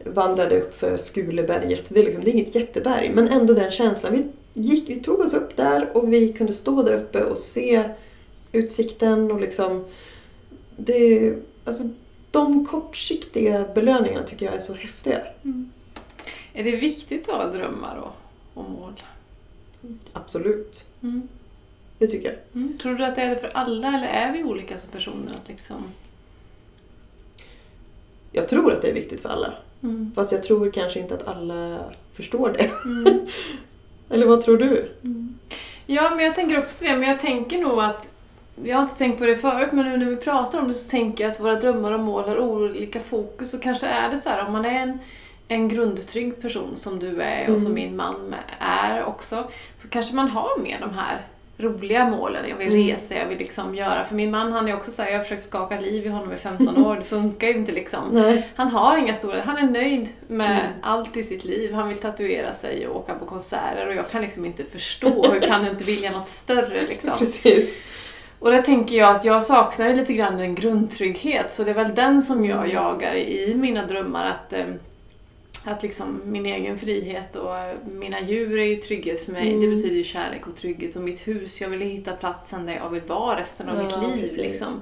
vandrade 0.05 0.61
upp 0.61 0.79
för 0.79 0.97
Skuleberget. 0.97 1.85
Det 1.89 1.99
är, 1.99 2.03
liksom, 2.03 2.23
det 2.23 2.29
är 2.29 2.33
inget 2.33 2.55
jätteberg 2.55 3.09
men 3.09 3.27
ändå 3.27 3.53
den 3.53 3.71
känslan. 3.71 4.13
Vi, 4.13 4.25
gick, 4.61 4.89
vi 4.89 4.95
tog 4.95 5.19
oss 5.19 5.33
upp 5.33 5.55
där 5.55 5.97
och 5.97 6.13
vi 6.13 6.33
kunde 6.33 6.53
stå 6.53 6.83
där 6.83 6.93
uppe 6.93 7.23
och 7.23 7.37
se 7.37 7.83
utsikten 8.51 9.31
och 9.31 9.41
liksom 9.41 9.85
det, 10.77 11.33
alltså, 11.65 11.83
de 12.31 12.65
kortsiktiga 12.65 13.65
belöningarna 13.75 14.25
tycker 14.25 14.45
jag 14.45 14.55
är 14.55 14.59
så 14.59 14.73
häftiga. 14.73 15.21
Mm. 15.43 15.71
Är 16.53 16.63
det 16.63 16.71
viktigt 16.71 17.29
att 17.29 17.35
ha 17.35 17.47
drömmar 17.47 17.97
och, 17.97 18.13
och 18.63 18.69
mål? 18.69 19.01
Absolut. 20.13 20.85
Mm. 21.01 21.27
Det 21.97 22.07
tycker 22.07 22.27
jag. 22.27 22.61
Mm. 22.61 22.77
Tror 22.77 22.95
du 22.95 23.05
att 23.05 23.15
det 23.15 23.21
är 23.21 23.29
det 23.29 23.41
för 23.41 23.51
alla 23.53 23.87
eller 23.87 24.07
är 24.07 24.33
vi 24.33 24.43
olika 24.43 24.77
som 24.77 24.89
personer? 24.89 25.33
Att 25.41 25.49
liksom... 25.49 25.83
Jag 28.35 28.49
tror 28.49 28.73
att 28.73 28.81
det 28.81 28.89
är 28.89 28.93
viktigt 28.93 29.21
för 29.21 29.29
alla. 29.29 29.53
mm. 29.83 30.11
Fast 30.15 30.31
jag 30.31 30.43
tror 30.43 30.71
kanske 30.71 30.99
inte 30.99 31.13
att 31.13 31.27
alla 31.27 31.79
förstår 32.13 32.49
det. 32.57 32.69
Mm. 32.85 33.27
Eller 34.09 34.27
vad 34.27 34.41
tror 34.41 34.57
du? 34.57 34.91
Mm. 35.03 35.39
Ja, 35.85 36.09
men 36.15 36.25
jag 36.25 36.35
tänker 36.35 36.59
också 36.59 36.85
det. 36.85 36.95
Men 36.95 37.09
jag 37.09 37.19
tänker 37.19 37.57
nog 37.57 37.79
att 37.79 38.09
jag 38.63 38.75
har 38.75 38.83
inte 38.83 38.97
tänkt 38.97 39.19
på 39.19 39.25
det 39.25 39.37
förut, 39.37 39.69
men 39.71 39.85
nu 39.85 39.97
när 39.97 40.05
vi 40.05 40.15
pratar 40.15 40.59
om 40.59 40.67
det 40.67 40.73
så 40.73 40.89
tänker 40.89 41.23
jag 41.23 41.31
att 41.31 41.39
våra 41.39 41.55
drömmar 41.55 41.91
och 41.91 41.99
mål 41.99 42.23
har 42.23 42.39
olika 42.39 42.99
fokus. 42.99 43.53
Och 43.53 43.61
kanske 43.61 43.87
är 43.87 44.09
det 44.11 44.17
så 44.17 44.29
här, 44.29 44.45
om 44.45 44.51
man 44.51 44.65
är 44.65 44.79
en, 44.79 44.99
en 45.47 45.69
grundtrygg 45.69 46.41
person 46.41 46.73
som 46.77 46.99
du 46.99 47.21
är 47.21 47.49
och 47.53 47.59
som 47.61 47.71
Mm. 47.71 47.83
min 47.83 47.95
man 47.95 48.35
är 48.59 49.03
också, 49.03 49.43
så 49.75 49.87
kanske 49.87 50.15
man 50.15 50.27
har 50.27 50.59
med 50.59 50.77
de 50.79 50.89
här 50.93 51.21
roliga 51.57 52.09
målen. 52.09 52.45
Jag 52.49 52.55
vill 52.57 52.67
Mm. 52.73 52.87
resa, 52.87 53.15
jag 53.15 53.25
vill 53.27 53.37
liksom 53.37 53.75
göra. 53.75 54.05
För 54.05 54.15
min 54.15 54.31
man 54.31 54.51
han 54.51 54.67
är 54.67 54.75
också 54.75 54.91
så 54.91 55.01
här, 55.01 55.09
jag 55.11 55.17
har 55.17 55.23
försökt 55.23 55.45
skaka 55.45 55.79
liv 55.79 56.05
i 56.05 56.09
honom 56.09 56.33
i 56.33 56.37
15 56.37 56.85
år, 56.85 56.95
det 56.95 57.03
funkar 57.03 57.47
ju 57.47 57.53
inte 57.53 57.71
liksom. 57.71 57.99
Nej. 58.11 58.47
Han 58.55 58.67
har 58.67 58.97
inga 58.97 59.13
stora, 59.13 59.41
han 59.41 59.57
är 59.57 59.67
nöjd 59.71 60.09
med 60.27 60.51
Mm. 60.51 60.71
allt 60.81 61.17
i 61.17 61.23
sitt 61.23 61.45
liv. 61.45 61.73
Han 61.73 61.87
vill 61.87 61.97
tatuera 61.97 62.53
sig 62.53 62.87
och 62.87 62.95
åka 62.97 63.13
på 63.15 63.25
konserter 63.25 63.87
och 63.87 63.95
jag 63.95 64.09
kan 64.09 64.21
liksom 64.21 64.45
inte 64.45 64.63
förstå 64.63 65.31
hur 65.31 65.39
kan 65.41 65.63
du 65.63 65.69
inte 65.69 65.83
vilja 65.83 66.11
något 66.11 66.27
större 66.27 66.81
liksom. 66.87 67.11
Precis. 67.19 67.77
Och 68.39 68.51
där 68.51 68.61
tänker 68.61 68.95
jag 68.95 69.15
att 69.15 69.25
jag 69.25 69.43
saknar 69.43 69.87
ju 69.89 69.95
lite 69.95 70.13
grann 70.13 70.39
en 70.39 70.55
grundtrygghet 70.55 71.53
så 71.53 71.63
det 71.63 71.71
är 71.71 71.75
väl 71.75 71.95
den 71.95 72.21
som 72.21 72.45
jag 72.45 72.69
jagar 72.73 73.13
i 73.15 73.53
mina 73.55 73.85
drömmar 73.85 74.25
att 74.27 74.53
eh, 74.53 74.65
att 75.65 75.83
liksom 75.83 76.21
min 76.25 76.45
egen 76.45 76.79
frihet 76.79 77.35
och 77.35 77.55
mina 77.91 78.21
djur 78.21 78.59
är 78.59 78.65
ju 78.65 78.75
trygghet 78.75 79.25
för 79.25 79.31
mig. 79.31 79.47
Mm. 79.53 79.61
Det 79.61 79.75
betyder 79.75 79.95
ju 79.95 80.03
kärlek 80.03 80.47
och 80.47 80.55
trygghet. 80.55 80.95
Och 80.95 81.01
mitt 81.01 81.27
hus, 81.27 81.61
jag 81.61 81.69
vill 81.69 81.81
hitta 81.81 82.11
platsen 82.11 82.65
där 82.65 82.73
jag 82.83 82.89
vill 82.89 83.01
vara 83.01 83.39
resten 83.39 83.69
av 83.69 83.75
Ja, 83.77 83.83
mitt 83.83 83.97
liv. 84.15 84.21
precis. 84.21 84.37
Liksom. 84.37 84.81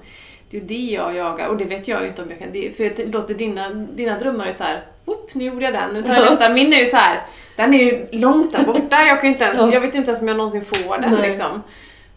Det 0.49 0.57
är 0.57 0.61
ju 0.61 0.67
det 0.67 0.93
jag 0.93 1.15
jagar 1.15 1.47
och 1.47 1.57
det 1.57 1.65
vet 1.65 1.87
jag 1.87 2.01
ju 2.01 2.07
inte 2.07 2.21
om 2.23 2.29
jag 2.29 2.39
kan. 2.39 2.47
Det, 2.53 2.77
för 2.77 2.83
jag 2.83 3.13
låter 3.13 3.33
dina, 3.33 3.69
dina 3.69 4.19
drömmar 4.19 4.45
är 4.47 4.53
så 4.53 4.63
här, 4.63 4.81
Oop, 5.05 5.33
nu 5.33 5.45
gjorde 5.45 5.65
jag 5.65 5.73
den, 5.73 5.93
nu 5.93 6.01
tar 6.03 6.13
jag 6.13 6.25
Ja. 6.25 6.29
nästa. 6.29 6.53
Min 6.53 6.73
är 6.73 6.79
ju 6.79 6.85
så 6.85 6.97
här, 6.97 7.21
den 7.55 7.73
är 7.73 7.83
ju 7.83 8.05
långt 8.19 8.51
där 8.53 8.63
borta. 8.63 9.01
Jag, 9.07 9.21
kan 9.21 9.29
inte 9.29 9.43
ens, 9.43 9.57
Ja. 9.59 9.73
jag 9.73 9.81
vet 9.81 9.95
inte 9.95 10.09
ens 10.11 10.21
om 10.21 10.27
jag 10.27 10.37
någonsin 10.37 10.65
får 10.65 10.97
den. 11.01 11.11
Nej. 11.11 11.29
Liksom. 11.29 11.61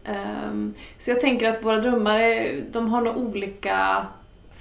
Ehm, 0.05 0.75
så 0.99 1.11
jag 1.11 1.21
tänker 1.21 1.49
att 1.49 1.65
våra 1.65 1.77
drömmar 1.79 2.19
är, 2.21 2.65
de 2.73 2.89
har 2.89 3.01
nog 3.01 3.17
olika 3.17 4.07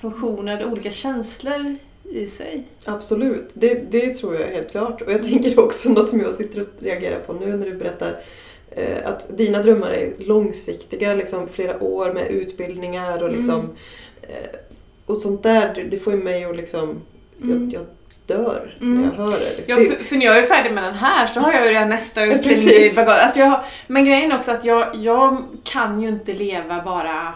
funktioner, 0.01 0.65
olika 0.65 0.91
känslor 0.91 1.75
i 2.12 2.27
sig. 2.27 2.63
Absolut, 2.86 3.50
det, 3.53 3.91
det 3.91 4.15
tror 4.15 4.36
jag 4.39 4.48
helt 4.48 4.72
klart. 4.72 5.01
Och 5.01 5.12
jag 5.12 5.24
tänker 5.24 5.60
också 5.60 5.89
något 5.89 6.10
som 6.10 6.19
jag 6.19 6.33
sitter 6.33 6.62
och 6.62 6.67
reagerar 6.79 7.19
på 7.19 7.33
nu 7.33 7.55
när 7.57 7.65
du 7.65 7.74
berättar. 7.75 8.19
eh, 8.75 8.98
att 9.07 9.38
dina 9.38 9.63
drömmar 9.63 9.91
är 9.91 10.13
långsiktiga, 10.17 11.13
liksom 11.15 11.48
flera 11.48 11.83
år 11.83 12.13
med 12.13 12.27
utbildningar 12.27 13.24
och 13.24 13.31
liksom 13.31 13.60
Mm. 13.60 13.72
eh, 14.22 14.60
och 15.05 15.17
sånt 15.17 15.43
där, 15.43 15.88
det- 15.91 16.00
får 16.00 16.13
ju 16.13 16.24
mig 16.24 16.45
att 16.45 16.55
liksom, 16.57 17.01
Mm. 17.41 17.69
jag, 17.72 17.81
jag 17.81 17.86
dör 18.38 18.77
Mm. 18.81 19.01
när 19.01 19.03
jag 19.10 19.15
hör 19.27 19.39
det. 19.39 19.57
Liksom. 19.57 19.83
Ja, 19.83 19.91
för, 19.91 20.03
för 20.03 20.15
när 20.15 20.25
jag 20.25 20.38
är 20.39 20.43
färdig 20.43 20.74
med 20.74 20.83
den 20.83 20.93
här 20.93 21.27
så 21.27 21.39
har 21.39 21.53
jag 21.53 21.65
ju 21.65 21.72
redan 21.74 21.89
nästa 21.89 22.25
utbildning 22.25 22.74
i 22.75 22.91
bagaget. 22.95 23.24
Alltså 23.24 23.62
men 23.88 24.05
grejen 24.05 24.31
är 24.31 24.38
också 24.38 24.51
att 24.51 24.65
jag, 24.65 24.95
jag 24.95 25.43
kan 25.63 26.01
ju 26.01 26.07
inte 26.10 26.33
leva 26.33 26.81
bara 26.86 27.33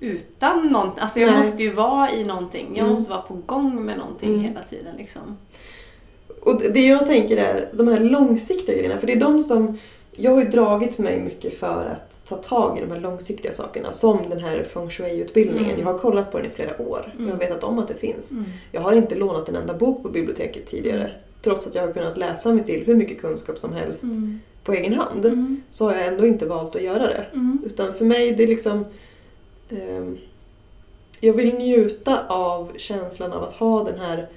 utan 0.00 0.68
någonting. 0.68 1.00
Alltså 1.02 1.20
jag 1.20 1.30
Nej. 1.30 1.38
måste 1.40 1.62
ju 1.62 1.72
vara 1.72 2.12
i 2.12 2.24
någonting. 2.24 2.66
Jag 2.74 2.78
Mm. 2.78 2.90
måste 2.90 3.10
vara 3.10 3.22
på 3.22 3.34
gång 3.46 3.84
med 3.84 3.98
någonting 3.98 4.28
Mm. 4.28 4.40
hela 4.40 4.62
tiden. 4.62 4.94
Liksom. 4.98 5.36
Och 6.42 6.62
det 6.72 6.86
jag 6.86 7.06
tänker 7.06 7.36
är 7.36 7.68
de 7.72 7.88
här 7.88 8.00
långsiktiga 8.00 8.76
grejerna, 8.76 8.98
för 8.98 9.06
det 9.06 9.12
är 9.12 9.20
de 9.20 9.42
som... 9.42 9.78
Jag 10.12 10.30
har 10.30 10.42
ju 10.42 10.48
dragit 10.48 10.98
mig 10.98 11.20
mycket 11.20 11.58
för 11.58 11.86
att 11.96 12.28
ta 12.28 12.36
tag 12.36 12.78
i 12.78 12.80
de 12.80 12.90
här 12.90 13.00
långsiktiga 13.00 13.52
sakerna, 13.52 13.92
som 13.92 14.18
den 14.30 14.40
här 14.40 14.62
feng 14.62 14.90
shui-utbildningen. 14.90 15.70
Mm. 15.70 15.80
Jag 15.80 15.86
har 15.92 15.98
kollat 15.98 16.32
på 16.32 16.38
den 16.38 16.46
i 16.46 16.50
flera 16.50 16.82
år. 16.82 17.12
Mm. 17.14 17.26
Jag 17.28 17.34
har 17.34 17.40
vetat 17.40 17.64
om 17.64 17.78
att 17.78 17.88
det 17.88 17.94
finns. 17.94 18.30
Jag 18.72 18.80
har 18.80 18.92
inte 18.92 19.14
lånat 19.14 19.48
en 19.48 19.56
enda 19.56 19.74
bok 19.74 20.02
på 20.02 20.08
biblioteket 20.08 20.66
tidigare. 20.66 21.00
Mm. 21.04 21.10
Trots 21.42 21.66
att 21.66 21.74
jag 21.74 21.86
har 21.86 21.92
kunnat 21.92 22.16
läsa 22.16 22.52
mig 22.52 22.64
till 22.64 22.84
hur 22.86 22.96
mycket 22.96 23.20
kunskap 23.20 23.58
som 23.58 23.72
helst 23.72 24.02
Mm. 24.02 24.40
på 24.64 24.72
egen 24.72 24.92
hand. 24.94 25.24
Mm. 25.26 25.62
Så 25.70 25.84
har 25.84 25.94
jag 25.96 26.06
ändå 26.06 26.26
inte 26.26 26.46
valt 26.46 26.76
att 26.76 26.82
göra 26.82 27.06
det. 27.06 27.26
Mm. 27.32 27.58
Utan 27.66 27.92
för 27.92 28.04
mig, 28.04 28.32
det 28.32 28.42
är 28.42 28.46
liksom... 28.46 28.84
ehm, 29.70 30.18
jag 31.20 31.32
vill 31.32 31.54
njuta 31.54 32.26
av 32.28 32.72
känslan 32.76 33.32
av 33.32 33.42
att 33.44 33.52
ha 33.52 33.84
den 33.84 33.98
här 34.00 34.28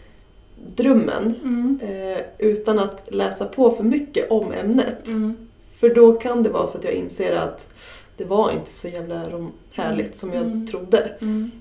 drömmen 0.75 1.35
Mm. 1.43 1.79
eh, 1.81 2.17
utan 2.37 2.79
att 2.79 3.01
läsa 3.07 3.45
på 3.45 3.71
för 3.71 3.83
mycket 3.83 4.31
om 4.31 4.51
ämnet. 4.51 5.07
Mm. 5.07 5.47
För 5.75 5.89
då 5.95 6.13
kan 6.13 6.43
det 6.43 6.49
vara 6.49 6.67
så 6.67 6.77
att 6.77 6.83
jag 6.83 6.93
inser 6.93 7.35
att 7.35 7.69
det 8.17 8.25
var 8.25 8.51
inte 8.51 8.73
så 8.73 8.87
jävla 8.87 9.47
härligt 9.71 10.15
som 10.15 10.33
jag 10.33 10.43
Mm. 10.43 10.67
trodde. 10.67 11.11
Mm. 11.21 11.51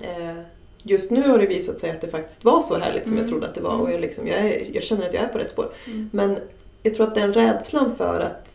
Eh, 0.00 0.36
just 0.82 1.10
nu 1.10 1.22
har 1.28 1.38
det 1.38 1.46
visat 1.46 1.78
sig 1.78 1.90
att 1.90 2.00
det 2.00 2.06
faktiskt 2.08 2.44
var 2.44 2.60
så 2.62 2.78
härligt 2.78 3.06
som 3.06 3.16
jag 3.16 3.20
Mm. 3.24 3.30
trodde 3.30 3.46
att 3.48 3.54
det 3.54 3.60
var 3.60 3.70
Mm. 3.74 3.82
och 3.82 3.92
jag, 3.92 4.00
liksom, 4.00 4.26
jag, 4.26 4.38
är, 4.40 4.66
jag 4.74 4.82
känner 4.82 5.06
att 5.08 5.14
jag 5.14 5.22
är 5.24 5.28
på 5.28 5.38
rätt 5.38 5.50
spår. 5.50 5.72
Mm. 5.86 6.10
Men 6.12 6.38
jag 6.82 6.94
tror 6.94 7.06
att 7.06 7.14
den 7.14 7.32
rädslan 7.32 7.94
för 7.96 8.20
att 8.20 8.45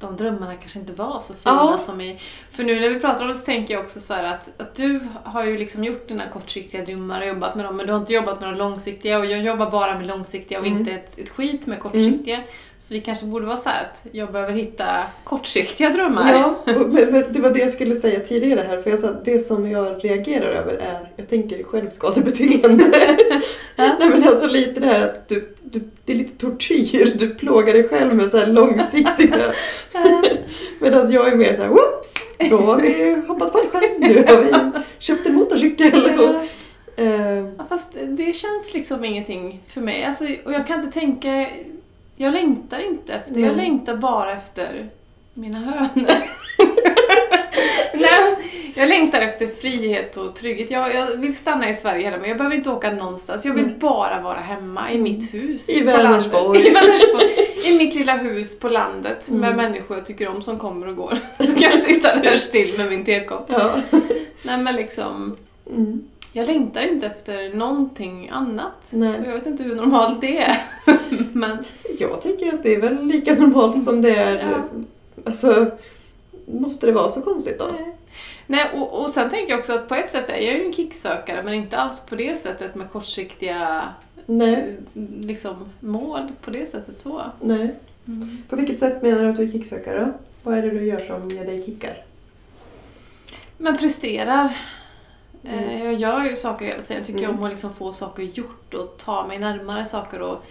de 0.00 0.16
drömmarna 0.16 0.54
kanske 0.54 0.78
inte 0.78 0.92
var 0.92 1.20
så 1.26 1.34
fina 1.34 1.38
Ja. 1.44 1.78
som 1.86 2.00
i... 2.00 2.20
För 2.52 2.64
nu 2.64 2.80
när 2.80 2.88
vi 2.88 3.00
pratar 3.00 3.22
om 3.22 3.28
det 3.30 3.36
så 3.36 3.44
tänker 3.44 3.74
jag 3.74 3.84
också 3.84 4.00
så 4.00 4.14
att, 4.14 4.50
att 4.60 4.74
du 4.74 5.00
har 5.24 5.44
ju 5.44 5.58
liksom 5.58 5.84
gjort 5.84 6.08
dina 6.08 6.22
kortsiktiga 6.32 6.84
drömmar 6.84 7.20
och 7.20 7.26
jobbat 7.26 7.54
med 7.54 7.64
dem 7.64 7.76
men 7.76 7.86
du 7.86 7.92
har 7.92 8.00
inte 8.00 8.12
jobbat 8.12 8.40
med 8.40 8.48
de 8.52 8.58
långsiktiga 8.58 9.18
och 9.18 9.26
jag 9.26 9.42
jobbar 9.42 9.70
bara 9.70 9.98
med 9.98 10.06
långsiktiga 10.06 10.60
och 10.60 10.66
Mm. 10.66 10.78
inte 10.78 10.92
ett, 10.92 11.18
ett 11.18 11.28
skit 11.28 11.66
med 11.66 11.80
kortsiktiga. 11.80 12.38
Så 12.80 12.94
vi 12.94 13.00
kanske 13.00 13.26
borde 13.26 13.46
vara 13.46 13.56
så 13.56 13.68
här 13.68 13.82
att 13.82 14.06
jag 14.12 14.32
behöver 14.32 14.52
hitta 14.52 14.86
kortsiktiga 15.24 15.90
drömmar. 15.90 16.32
Ja, 16.32 16.54
och, 16.74 16.88
det 17.32 17.40
var 17.40 17.50
det 17.50 17.58
jag 17.60 17.70
skulle 17.70 17.96
säga 17.96 18.20
tidigare 18.20 18.66
här. 18.68 18.82
För 18.82 18.90
jag 18.90 18.98
sa 18.98 19.08
att 19.08 19.24
det 19.24 19.38
som 19.38 19.70
jag 19.70 20.04
reagerar 20.04 20.46
över 20.50 20.74
är, 20.74 21.10
jag 21.16 21.28
tänker 21.28 21.62
självskadebeteende. 21.62 22.84
Nej 23.76 24.08
men 24.10 24.28
alltså 24.28 24.46
lite 24.46 24.80
det 24.80 24.86
här 24.86 25.00
att 25.00 25.28
du, 25.28 25.56
du, 25.72 25.90
det 26.04 26.12
är 26.12 26.16
lite 26.16 26.38
tortyr. 26.38 27.12
Du 27.18 27.28
plågar 27.34 27.74
dig 27.74 27.88
själv 27.88 28.14
med 28.14 28.30
så 28.30 28.38
här 28.38 28.46
långsiktiga. 28.46 29.52
Medan 30.80 31.12
jag 31.12 31.28
är 31.28 31.36
mer 31.36 31.56
så 31.56 31.62
här, 31.62 31.68
whoops! 31.68 32.14
Då 32.50 32.56
har 32.56 32.80
vi 32.80 33.22
hoppat 33.28 33.52
fallskärm. 33.52 34.00
Nu 34.00 34.24
har 34.26 34.42
vi 34.42 34.80
köpt 34.98 35.26
en 35.26 35.34
motorcykel. 35.34 36.18
Och, 36.20 36.34
eh, 37.02 37.44
Ja, 37.58 37.64
fast 37.68 37.88
det 38.08 38.32
känns 38.32 38.74
liksom 38.74 39.04
ingenting 39.04 39.60
för 39.68 39.80
mig. 39.80 40.04
Alltså, 40.04 40.24
och 40.44 40.52
jag 40.52 40.66
kan 40.66 40.80
inte 40.84 41.00
tänka... 41.00 41.46
Jag 42.16 42.32
längtar 42.32 42.80
inte 42.80 43.12
efter... 43.12 43.40
Jag 43.40 43.56
Nej. 43.56 43.56
längtar 43.56 43.96
bara 43.96 44.32
efter 44.32 44.90
mina 45.34 45.58
hönor. 45.58 46.10
Jag 48.78 48.88
längtar 48.88 49.20
efter 49.20 49.46
frihet 49.46 50.16
och 50.16 50.34
trygghet. 50.36 50.70
Jag, 50.70 50.94
jag 50.94 51.16
vill 51.16 51.36
stanna 51.36 51.70
i 51.70 51.74
Sverige 51.74 52.02
hela 52.04 52.16
men 52.16 52.28
Jag 52.28 52.38
behöver 52.38 52.56
inte 52.56 52.70
åka 52.70 52.90
någonstans. 52.90 53.44
Jag 53.44 53.54
vill 53.54 53.64
Mm. 53.64 53.78
bara 53.78 54.20
vara 54.20 54.38
hemma 54.38 54.92
i 54.92 54.98
mitt 54.98 55.34
hus. 55.34 55.68
I 55.68 55.80
Vänersborg. 55.82 56.58
I 56.66 56.70
Vänersborg. 56.70 57.26
I 57.64 57.78
mitt 57.78 57.94
lilla 57.94 58.16
hus 58.16 58.58
på 58.58 58.68
landet 58.68 59.30
med 59.30 59.52
Mm. 59.52 59.56
människor 59.56 59.96
jag 59.96 60.06
tycker 60.06 60.28
om 60.28 60.42
som 60.42 60.58
kommer 60.58 60.86
och 60.88 60.96
går. 60.96 61.18
Så 61.44 61.54
kan 61.54 61.70
jag 61.70 61.82
sitta 61.82 62.08
där 62.22 62.36
still 62.36 62.78
med 62.78 62.88
min 62.88 63.04
tekopp. 63.04 63.46
ja. 63.48 63.74
Nej 64.42 64.58
men 64.58 64.76
liksom... 64.76 65.36
Mm. 65.70 66.04
Jag 66.32 66.46
längtar 66.46 66.82
inte 66.92 67.06
efter 67.06 67.54
någonting 67.54 68.28
annat. 68.32 68.86
Nej. 68.90 69.20
Jag 69.26 69.32
vet 69.32 69.46
inte 69.46 69.62
hur 69.62 69.74
normalt 69.74 70.20
det 70.20 70.38
är. 70.38 70.56
Men 71.32 71.58
Jag 71.98 72.22
tänker 72.22 72.48
att 72.54 72.62
det 72.62 72.74
är 72.74 72.80
väl 72.80 73.02
lika 73.04 73.34
normalt 73.34 73.84
som 73.84 74.02
det 74.02 74.16
är. 74.16 74.36
Ja. 74.50 74.64
Alltså, 75.26 75.66
måste 76.46 76.86
det 76.86 76.92
vara 76.92 77.10
så 77.10 77.20
konstigt 77.22 77.58
då? 77.58 77.64
nej. 77.72 77.94
Nej, 78.50 78.70
och, 78.74 79.02
och 79.02 79.10
sen 79.10 79.30
tänker 79.30 79.50
jag 79.50 79.58
också 79.58 79.72
att 79.72 79.88
på 79.88 79.94
ett 79.94 80.10
sätt 80.10 80.28
är 80.30 80.40
jag 80.46 80.54
ju 80.58 80.64
en 80.66 80.72
kicksökare 80.72 81.42
men 81.42 81.54
inte 81.54 81.76
alls 81.76 82.00
på 82.00 82.14
det 82.14 82.36
sättet 82.38 82.74
med 82.74 82.90
kortsiktiga 82.90 83.82
Nej. 84.26 84.76
liksom, 85.20 85.68
mål 85.80 86.28
på 86.42 86.50
det 86.50 86.66
sättet 86.70 86.98
så. 86.98 87.22
Nej. 87.40 87.74
Mm. 88.06 88.38
På 88.48 88.56
vilket 88.56 88.78
sätt 88.78 89.02
menar 89.02 89.22
du 89.22 89.28
att 89.28 89.36
du 89.36 89.42
är 89.42 89.52
kicksökare 89.52 90.00
då? 90.04 90.12
Vad 90.42 90.58
är 90.58 90.62
det 90.62 90.70
du 90.70 90.84
gör 90.86 90.98
som 90.98 91.28
ger 91.28 91.44
dig 91.44 91.62
kickar? 91.62 92.04
Men 93.58 93.76
presterar. 93.76 94.56
Mm. 95.44 95.58
Eh, 95.64 95.84
Jag 95.84 95.94
gör 95.94 96.24
ju 96.24 96.36
saker 96.36 96.66
hela 96.66 96.82
tiden. 96.82 96.96
Jag 96.96 97.06
tycker 97.06 97.24
Mm. 97.24 97.36
om 97.38 97.42
att 97.44 97.50
liksom 97.50 97.74
få 97.74 97.92
saker 97.92 98.22
gjort 98.22 98.74
och 98.74 98.98
ta 99.04 99.26
mig 99.26 99.38
närmare 99.38 99.86
saker. 99.86 100.22
Och 100.22 100.44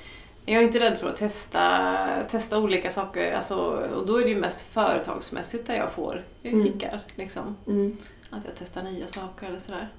jag 0.49 0.55
är 0.63 0.65
inte 0.67 0.79
rädd 0.79 0.97
för 0.97 1.09
att 1.09 1.17
testa, 1.17 1.87
testa 2.29 2.59
olika 2.59 2.91
saker. 2.91 3.31
Alltså, 3.31 3.55
och 3.95 4.07
då 4.07 4.17
är 4.17 4.23
det 4.23 4.29
ju 4.29 4.37
mest 4.37 4.61
företagsmässigt 4.61 5.67
där 5.67 5.75
jag 5.75 5.91
får 5.91 6.23
Mm. 6.43 6.63
kickar. 6.65 6.99
Liksom. 7.15 7.55
Mm. 7.67 7.97
Att 8.29 8.39
jag 8.45 8.53
testar 8.59 8.83
nya 8.83 9.07
saker 9.07 9.47
eller 9.47 9.59
sådär. 9.59 9.89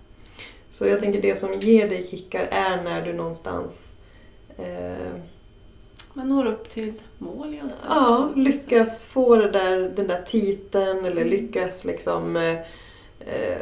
Så 0.71 0.87
jag 0.87 1.01
tänker 1.01 1.23
det 1.23 1.37
som 1.39 1.55
ger 1.55 1.89
dig 1.89 2.07
kickar 2.11 2.49
är 2.51 2.83
när 2.83 3.03
du 3.03 3.13
någonstans 3.13 3.93
eh, 4.59 5.15
Man 6.13 6.29
når 6.29 6.47
upp 6.47 6.69
till 6.71 6.93
mål 7.19 7.59
antar. 7.63 7.77
ja, 7.89 8.33
lyckas 8.37 9.07
få 9.07 9.37
där, 9.37 9.93
den 9.97 10.07
där 10.07 10.23
titeln 10.23 10.99
eller 10.99 11.23
Mm. 11.23 11.29
lyckas 11.29 11.85
liksom 11.85 12.37
eh, 12.37 12.59
eh, 13.21 13.61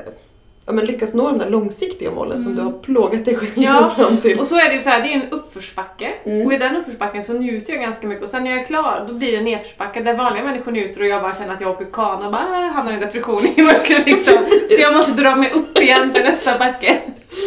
ja, 0.66 0.72
men 0.72 0.84
lyckas 0.84 1.14
nå 1.14 1.28
de 1.30 1.38
där 1.38 1.50
långsiktiga 1.50 2.10
målen 2.10 2.38
som 2.38 2.52
Mm. 2.52 2.64
du 2.64 2.72
har 2.72 2.78
plågat 2.78 3.24
dig 3.24 3.36
själv 3.36 3.50
Ja, 3.54 3.92
fram 3.96 4.16
till. 4.16 4.40
Och 4.40 4.46
så 4.46 4.56
är 4.56 4.68
det 4.68 4.74
ju 4.74 4.80
så 4.80 4.90
här, 4.90 5.02
det 5.02 5.08
är 5.08 5.14
en 5.14 5.30
uppförsbacke. 5.30 6.12
Mm. 6.24 6.46
Och 6.46 6.52
i 6.52 6.56
den 6.58 6.76
uppförsbacken 6.76 7.24
så 7.24 7.32
njuter 7.32 7.72
jag 7.72 7.82
ganska 7.82 8.06
mycket. 8.06 8.24
Och 8.24 8.30
sen 8.30 8.44
när 8.44 8.50
jag 8.50 8.60
är 8.60 8.64
klar, 8.64 9.04
då 9.08 9.14
blir 9.14 9.32
det 9.32 9.38
en 9.38 9.44
nedförsbacke 9.44 10.00
där 10.00 10.14
vanliga 10.14 10.44
människor 10.44 10.72
njuter 10.72 11.00
och 11.00 11.06
jag 11.06 11.22
bara 11.22 11.34
känner 11.34 11.52
att 11.54 11.60
jag 11.60 11.70
åker 11.70 11.84
kana 11.84 12.26
och 12.26 12.32
bara 12.32 12.64
äh, 12.66 12.72
hamnar 12.72 12.92
i 12.92 12.96
depression 12.96 13.44
i 13.46 13.54
liksom. 14.06 14.34
Så 14.70 14.80
jag 14.82 14.94
måste 14.94 15.12
dra 15.12 15.36
mig 15.36 15.50
upp 15.54 15.78
igen 15.78 16.12
för 16.14 16.22
nästa 16.24 16.58
backe. 16.58 16.98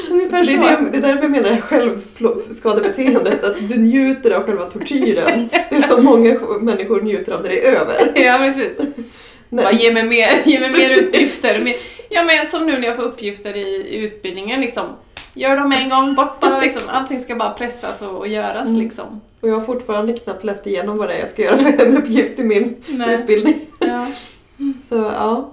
Det, 0.10 0.38
är 0.38 0.44
det, 0.46 0.92
det 0.92 0.98
är 0.98 1.02
därför 1.02 1.22
jag 1.24 1.32
menar 1.32 1.62
självskadebeteendet, 1.62 3.44
att 3.44 3.70
du 3.70 3.78
njuter 3.80 4.32
av 4.32 4.44
själva 4.46 4.64
tortyren. 4.66 5.50
Det 5.70 5.76
är 5.76 5.82
som 5.82 6.06
många 6.06 6.40
människor 6.62 7.02
njuter 7.02 7.32
av 7.32 7.42
när 7.42 7.50
det 7.50 7.68
är 7.68 7.72
över. 7.72 8.12
Ja, 8.16 8.38
precis. 8.38 8.78
Nej. 9.50 9.66
Bara 9.66 9.74
ge 9.74 9.94
mig 9.94 10.04
mer, 10.04 10.42
ge 10.46 10.60
mig 10.60 10.70
mer 10.70 10.98
uppgifter. 11.04 11.74
Ja 12.10 12.24
men 12.24 12.48
som 12.48 12.66
nu 12.66 12.80
när 12.80 12.88
jag 12.88 12.96
får 12.96 13.04
uppgifter 13.04 13.56
i, 13.56 13.62
i 13.76 13.96
utbildningen 13.98 14.62
liksom. 14.62 14.86
Gör 15.34 15.58
dem 15.58 15.72
en 15.72 15.90
gång, 15.90 16.16
bort 16.16 16.40
bara 16.40 16.60
liksom. 16.60 16.82
Allting 16.88 17.22
ska 17.22 17.36
bara 17.36 17.50
pressas 17.52 18.02
och, 18.02 18.18
och 18.18 18.28
göras 18.28 18.68
Mm. 18.68 18.82
liksom. 18.82 19.22
Och 19.42 19.50
jag 19.50 19.54
har 19.54 19.62
fortfarande 19.66 20.14
knappt 20.18 20.44
läst 20.44 20.68
igenom 20.68 20.98
vad 20.98 21.08
det 21.10 21.14
är 21.14 21.20
jag 21.20 21.30
ska 21.30 21.42
göra 21.42 21.58
för 21.58 21.72
hemuppgift 21.72 22.40
i 22.40 22.44
min 22.44 22.76
Nej. 22.88 23.16
utbildning. 23.16 23.62
Ja. 23.80 24.08
Så 24.90 24.96
ja. 24.96 25.52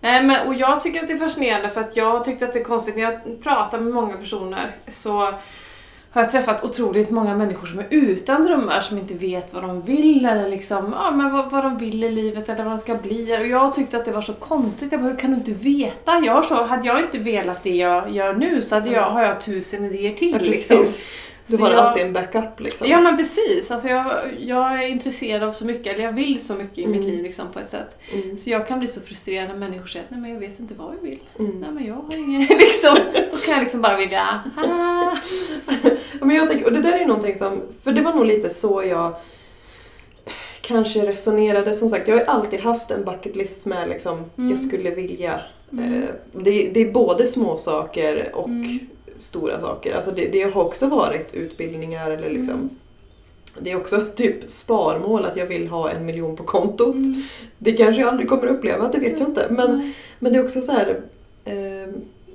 Nej, 0.00 0.24
men, 0.24 0.46
och 0.46 0.54
jag 0.54 0.82
tycker 0.82 1.00
att 1.00 1.08
det 1.08 1.14
är 1.14 1.18
fascinerande 1.18 1.70
för 1.70 1.80
att 1.80 1.96
jag 1.96 2.24
tyckte 2.24 2.44
att 2.44 2.52
det 2.52 2.58
är 2.58 2.64
konstigt 2.64 2.96
när 2.96 3.02
jag 3.02 3.42
pratar 3.42 3.80
med 3.80 3.94
många 3.94 4.16
personer 4.16 4.70
så 4.88 5.34
har 6.12 6.22
jag 6.22 6.30
träffat 6.30 6.64
otroligt 6.64 7.10
många 7.10 7.36
människor 7.36 7.66
som 7.66 7.78
är 7.78 7.86
utan 7.90 8.46
drömmar, 8.46 8.80
som 8.80 8.98
inte 8.98 9.14
vet 9.14 9.54
vad 9.54 9.62
de 9.62 9.82
vill 9.82 10.26
eller 10.26 10.48
liksom, 10.48 10.94
ja, 10.98 11.10
men 11.10 11.32
vad, 11.32 11.50
vad 11.50 11.64
de 11.64 11.78
vill 11.78 12.04
i 12.04 12.10
livet 12.10 12.48
eller 12.48 12.64
vad 12.64 12.72
de 12.72 12.78
ska 12.78 12.94
bli. 12.94 13.36
Och 13.40 13.46
jag 13.46 13.74
tyckte 13.74 13.96
att 13.96 14.04
det 14.04 14.12
var 14.12 14.22
så 14.22 14.32
konstigt. 14.32 14.92
Jag 14.92 15.00
bara, 15.00 15.10
hur 15.10 15.18
kan 15.18 15.30
du 15.30 15.36
inte 15.36 15.52
veta? 15.52 16.22
Jag 16.26 16.44
så, 16.44 16.54
hade 16.54 16.86
jag 16.86 17.00
inte 17.00 17.18
velat 17.18 17.62
det 17.62 17.76
jag 17.76 18.10
gör 18.10 18.34
nu 18.34 18.62
så 18.62 18.74
hade 18.74 18.90
jag, 18.90 19.02
har 19.02 19.22
jag 19.22 19.40
tusen 19.40 19.84
idéer 19.84 20.12
till. 20.12 20.32
ja 20.32 20.38
liksom. 20.38 20.86
Du 21.46 21.56
Så 21.56 21.62
har 21.62 21.70
jag- 21.70 21.80
alltid 21.80 22.06
en 22.06 22.12
backup 22.12 22.60
liksom. 22.60 22.86
Ja 22.90 23.00
men 23.00 23.16
precis, 23.16 23.70
alltså 23.70 23.88
jag, 23.88 24.04
jag 24.40 24.72
är 24.84 24.86
intresserad 24.88 25.42
av 25.42 25.52
så 25.52 25.64
mycket, 25.64 25.94
eller 25.94 26.04
jag 26.04 26.12
vill 26.12 26.44
så 26.44 26.54
mycket 26.54 26.78
i 26.78 26.86
mitt 26.86 27.00
Mm. 27.00 27.10
liv 27.10 27.22
liksom, 27.22 27.46
på 27.52 27.58
ett 27.58 27.70
sätt. 27.70 27.96
Mm. 28.12 28.36
Så 28.36 28.50
jag 28.50 28.68
kan 28.68 28.78
bli 28.78 28.88
så 28.88 29.00
frustrerad 29.00 29.48
när 29.48 29.56
människor 29.56 29.86
säger 29.86 30.04
att 30.04 30.10
nej 30.10 30.20
men 30.20 30.30
jag 30.32 30.40
vet 30.40 30.60
inte 30.60 30.74
vad 30.74 30.94
jag 30.94 31.00
vill. 31.10 31.18
Mm. 31.38 31.60
Nej 31.60 31.70
men 31.70 31.86
jag 31.86 31.94
har 31.94 32.16
ingen, 32.18 32.40
liksom. 32.48 32.96
Då 33.30 33.36
kan 33.36 33.54
jag 33.54 33.60
liksom 33.60 33.82
bara 33.82 33.96
vilja, 33.96 34.40
ah. 34.56 35.16
Ja, 36.20 36.24
men 36.26 36.36
jag 36.36 36.48
tänker, 36.48 36.66
och 36.66 36.72
det 36.72 36.80
där 36.80 36.98
är 36.98 37.06
någonting 37.06 37.36
som, 37.36 37.60
för 37.82 37.92
det 37.92 38.00
var 38.02 38.14
nog 38.14 38.26
lite 38.26 38.50
så 38.50 38.82
jag 38.88 39.14
kanske 40.60 41.06
resonerade. 41.06 41.74
Som 41.74 41.88
sagt, 41.88 42.08
jag 42.08 42.16
har 42.16 42.24
alltid 42.24 42.60
haft 42.60 42.90
en 42.90 43.04
bucket 43.04 43.36
list 43.36 43.66
med 43.66 43.88
liksom, 43.88 44.24
Mm. 44.38 44.50
jag 44.50 44.60
skulle 44.60 44.90
vilja. 44.90 45.40
Mm. 45.72 46.02
Eh, 46.02 46.08
det, 46.32 46.68
det 46.74 46.80
är 46.80 46.92
både 46.92 47.26
små 47.26 47.56
saker 47.58 48.30
och 48.34 48.48
Mm. 48.48 48.78
Stora 49.22 49.60
saker. 49.60 49.94
Alltså 49.96 50.10
det, 50.10 50.26
det 50.32 50.42
har 50.42 50.62
också 50.64 50.86
varit 50.86 51.34
utbildningar 51.34 52.10
eller 52.10 52.30
liksom 52.30 52.54
Mm. 53.54 53.64
det 53.64 53.70
är 53.72 53.76
också 53.76 54.00
typ 54.16 54.50
sparmål 54.50 55.24
att 55.24 55.36
jag 55.36 55.46
vill 55.46 55.68
ha 55.68 55.90
en 55.90 56.06
miljon 56.06 56.36
på 56.36 56.44
kontot. 56.44 56.94
Mm. 56.94 57.22
Det 57.58 57.72
kanske 57.72 58.00
jag 58.02 58.08
aldrig 58.08 58.28
kommer 58.28 58.46
uppleva, 58.46 58.88
det 58.88 58.98
vet 58.98 59.18
jag 59.20 59.28
inte. 59.28 59.46
Men, 59.50 59.92
men 60.18 60.32
det 60.32 60.38
är 60.38 60.44
också 60.44 60.60
så 60.60 60.72
här. 60.72 61.00
Eh, 61.44 61.54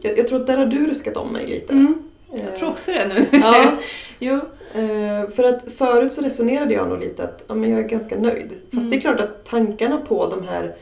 jag, 0.01 0.17
jag 0.17 0.27
tror 0.27 0.39
att 0.41 0.47
där 0.47 0.57
har 0.57 0.65
du 0.65 0.87
ruskat 0.87 1.17
om 1.17 1.33
mig 1.33 1.47
lite. 1.47 1.73
Mm. 1.73 2.03
Eh, 2.33 2.41
Jag 2.45 2.57
tror 2.59 2.69
också 2.69 2.91
det 2.91 3.07
nu 3.07 3.25
Ja. 3.41 3.71
Jo. 4.19 4.33
Eh, 4.73 5.29
för 5.35 5.43
att 5.43 5.71
förut 5.77 6.13
så 6.13 6.21
resonerade 6.21 6.73
jag 6.73 6.89
nog 6.89 6.99
lite 6.99 7.23
att 7.23 7.43
ja, 7.47 7.55
men 7.55 7.69
jag 7.69 7.79
är 7.79 7.87
ganska 7.87 8.15
nöjd. 8.17 8.49
Fast 8.73 8.85
Mm. 8.85 8.89
det 8.89 8.95
är 8.95 9.01
klart 9.01 9.19
att 9.19 9.45
tankarna 9.45 9.97
på 9.97 10.27
de 10.29 10.47
här 10.47 10.75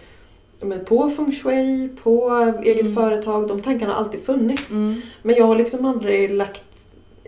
men 0.62 0.86
på 0.86 1.10
feng 1.10 1.32
shui, 1.32 1.90
på 2.04 2.32
eget 2.64 2.82
Mm. 2.86 2.96
företag, 2.96 3.48
de 3.48 3.62
tankarna 3.62 3.94
har 3.94 4.00
alltid 4.04 4.26
funnits. 4.26 4.72
Mm. 4.72 5.02
Men 5.22 5.36
jag 5.36 5.46
har 5.46 5.56
liksom 5.56 5.86
aldrig 5.86 6.32
lagt 6.32 6.62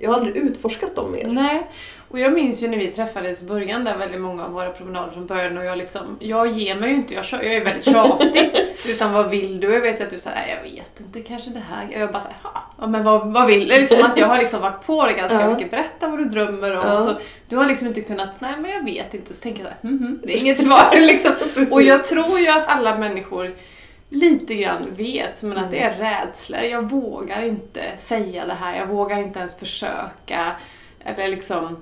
jag 0.02 0.10
har 0.10 0.18
aldrig 0.20 0.38
utforskat 0.38 0.96
dem 0.96 1.12
mer. 1.12 1.28
Nej, 1.28 1.68
och 2.10 2.20
jag 2.20 2.34
minns 2.34 2.64
ju 2.64 2.68
när 2.68 2.78
vi 2.78 2.88
träffades 2.88 3.42
i 3.42 3.46
början 3.46 3.84
där 3.84 3.98
väldigt 3.98 4.22
många 4.22 4.46
av 4.46 4.52
våra 4.52 4.70
promenader 4.70 5.12
från 5.12 5.26
början 5.26 5.58
och 5.58 5.66
jag 5.66 5.78
liksom, 5.78 6.18
jag 6.20 6.48
ger 6.52 6.76
mig 6.76 6.90
ju 6.90 6.96
inte, 6.96 7.14
jag, 7.14 7.26
jag 7.32 7.46
är 7.46 7.64
väldigt 7.66 7.86
tjatig. 7.86 8.52
utan 8.86 9.14
vad 9.14 9.30
vill 9.30 9.60
du? 9.60 9.74
Jag 9.74 9.82
vet 9.82 10.02
att 10.02 10.10
du 10.10 10.18
säger, 10.20 10.36
"Nej, 10.38 10.56
jag 10.64 10.72
vet 10.72 11.00
inte, 11.00 11.22
kanske 11.22 11.50
det 11.50 11.60
här. 11.70 11.86
Och 11.96 12.02
jag 12.02 12.12
bara 12.12 12.22
såhär, 12.22 12.38
ja 12.80 12.88
men 12.88 13.04
vad, 13.04 13.34
vad 13.34 13.48
vill 13.48 13.68
du? 13.68 13.80
Liksom 13.80 13.98
att 14.06 14.18
jag 14.18 14.28
har 14.28 14.38
liksom 14.38 14.62
varit 14.62 14.86
på 14.86 15.06
det 15.08 15.14
ganska 15.14 15.42
Ja. 15.42 15.50
mycket, 15.54 15.72
berätta 15.72 16.08
vad 16.08 16.20
du 16.20 16.26
drömmer 16.26 16.76
om. 16.78 16.84
Ja. 16.88 17.04
Så 17.04 17.14
du 17.50 17.58
har 17.58 17.66
liksom 17.66 17.88
inte 17.88 18.02
kunnat, 18.02 18.30
nej 18.40 18.52
men 18.60 18.72
jag 18.72 18.84
vet 18.86 19.14
inte. 19.14 19.34
Så 19.34 19.42
tänker 19.42 19.64
jag 19.64 19.72
såhär, 19.82 19.94
mhm, 19.94 20.20
det 20.24 20.38
är 20.38 20.42
inget 20.42 20.62
svar 20.62 20.90
liksom. 20.96 21.32
Och 21.72 21.82
jag 21.82 22.06
tror 22.06 22.40
ju 22.40 22.48
att 22.50 22.68
alla 22.68 22.98
människor 22.98 23.54
lite 24.10 24.56
grann 24.56 24.86
vet, 24.98 25.44
men 25.44 25.58
att 25.58 25.72
det 25.72 25.80
är 25.82 25.98
rädslor. 25.98 26.62
Jag 26.62 26.90
vågar 26.90 27.42
inte 27.44 27.82
säga 27.98 28.46
det 28.46 28.54
här, 28.54 28.78
jag 28.78 28.86
vågar 28.88 29.18
inte 29.20 29.40
ens 29.40 29.58
försöka. 29.60 30.52
Eller 31.06 31.28
liksom, 31.28 31.78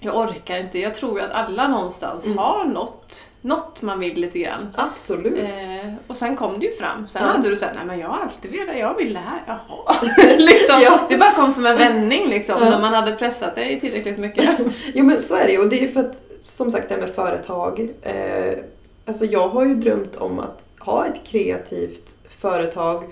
jag 0.00 0.16
orkar 0.16 0.58
inte. 0.58 0.78
Jag 0.78 0.94
tror 0.94 1.18
ju 1.18 1.24
att 1.24 1.32
alla 1.32 1.68
någonstans 1.68 2.26
Mm. 2.26 2.38
har 2.38 2.64
något, 2.64 3.28
något 3.40 3.82
man 3.82 4.00
vill 4.00 4.14
lite 4.20 4.38
grann. 4.38 4.68
Absolut. 4.74 5.38
Eh, 5.38 5.92
och 6.06 6.16
sen 6.16 6.36
kom 6.36 6.60
det 6.60 6.66
ju 6.66 6.72
fram. 6.72 7.08
Sen 7.08 7.22
Ja. 7.24 7.28
hade 7.32 7.48
du 7.48 7.56
sagt, 7.56 7.72
nej 7.76 7.84
men 7.86 7.98
jag 7.98 8.08
har 8.08 8.18
alltid 8.20 8.50
velat, 8.50 8.78
jag 8.78 8.94
vill 8.96 9.14
det 9.14 9.20
här. 9.20 9.42
Jaha. 9.46 9.96
liksom, 10.38 10.80
Ja. 10.82 11.00
Det 11.08 11.16
bara 11.18 11.32
kom 11.32 11.52
som 11.52 11.66
en 11.66 11.76
vändning 11.76 12.26
liksom, 12.28 12.60
när 12.60 12.80
man 12.80 12.94
hade 12.94 13.12
pressat 13.12 13.54
dig 13.54 13.80
tillräckligt 13.80 14.18
mycket. 14.18 14.58
Jo 14.94 15.04
men 15.04 15.22
så 15.22 15.36
är 15.36 15.46
det 15.46 15.52
ju 15.52 15.58
och 15.58 15.68
det 15.68 15.76
är 15.78 15.82
ju 15.86 15.92
för 15.92 16.00
att 16.00 16.22
som 16.44 16.70
sagt 16.70 16.88
det 16.88 16.94
här 16.94 17.00
med 17.02 17.10
företag. 17.14 17.88
Eh, 18.02 18.58
alltså 19.06 19.24
jag 19.24 19.48
har 19.48 19.64
ju 19.64 19.74
drömt 19.74 20.16
om 20.16 20.38
att 20.38 20.72
ha 20.78 21.06
ett 21.06 21.26
kreativt 21.26 22.16
företag 22.40 23.04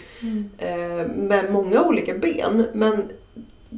eh, 0.59 1.07
med 1.17 1.53
många 1.53 1.83
olika 1.83 2.15
ben. 2.15 2.67
Men 2.75 3.09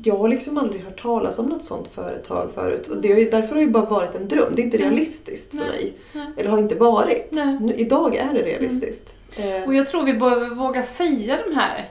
jag 0.05 0.17
har 0.17 0.29
liksom 0.29 0.59
aldrig 0.59 0.83
hört 0.85 1.03
talas 1.03 1.39
om 1.39 1.47
något 1.47 1.65
sånt 1.65 1.89
företag 1.95 2.51
förut. 2.55 2.89
Och 2.89 2.97
det 2.97 3.13
har 3.13 3.19
ju, 3.21 3.31
därför 3.31 3.49
har 3.49 3.55
det 3.57 3.63
ju 3.63 3.71
bara 3.71 3.85
varit 3.85 4.15
en 4.15 4.29
dröm. 4.29 4.53
Det 4.57 4.63
är 4.63 4.65
inte 4.65 4.79
Nej. 4.79 4.87
realistiskt 4.87 5.51
för 5.51 5.59
Nej. 5.59 5.69
mig. 5.69 5.95
Nej. 6.13 6.27
Eller 6.37 6.51
har 6.51 6.59
inte 6.59 6.75
varit. 6.75 7.29
Nu, 7.61 7.75
idag 7.77 8.17
är 8.17 8.33
det 8.35 8.43
realistiskt. 8.43 9.17
Eh, 9.37 9.67
Och 9.67 9.75
jag 9.75 9.87
tror 9.89 10.03
vi 10.05 10.15
behöver 10.15 10.49
våga 10.49 10.83
säga 10.83 11.39
de 11.49 11.55
här 11.57 11.89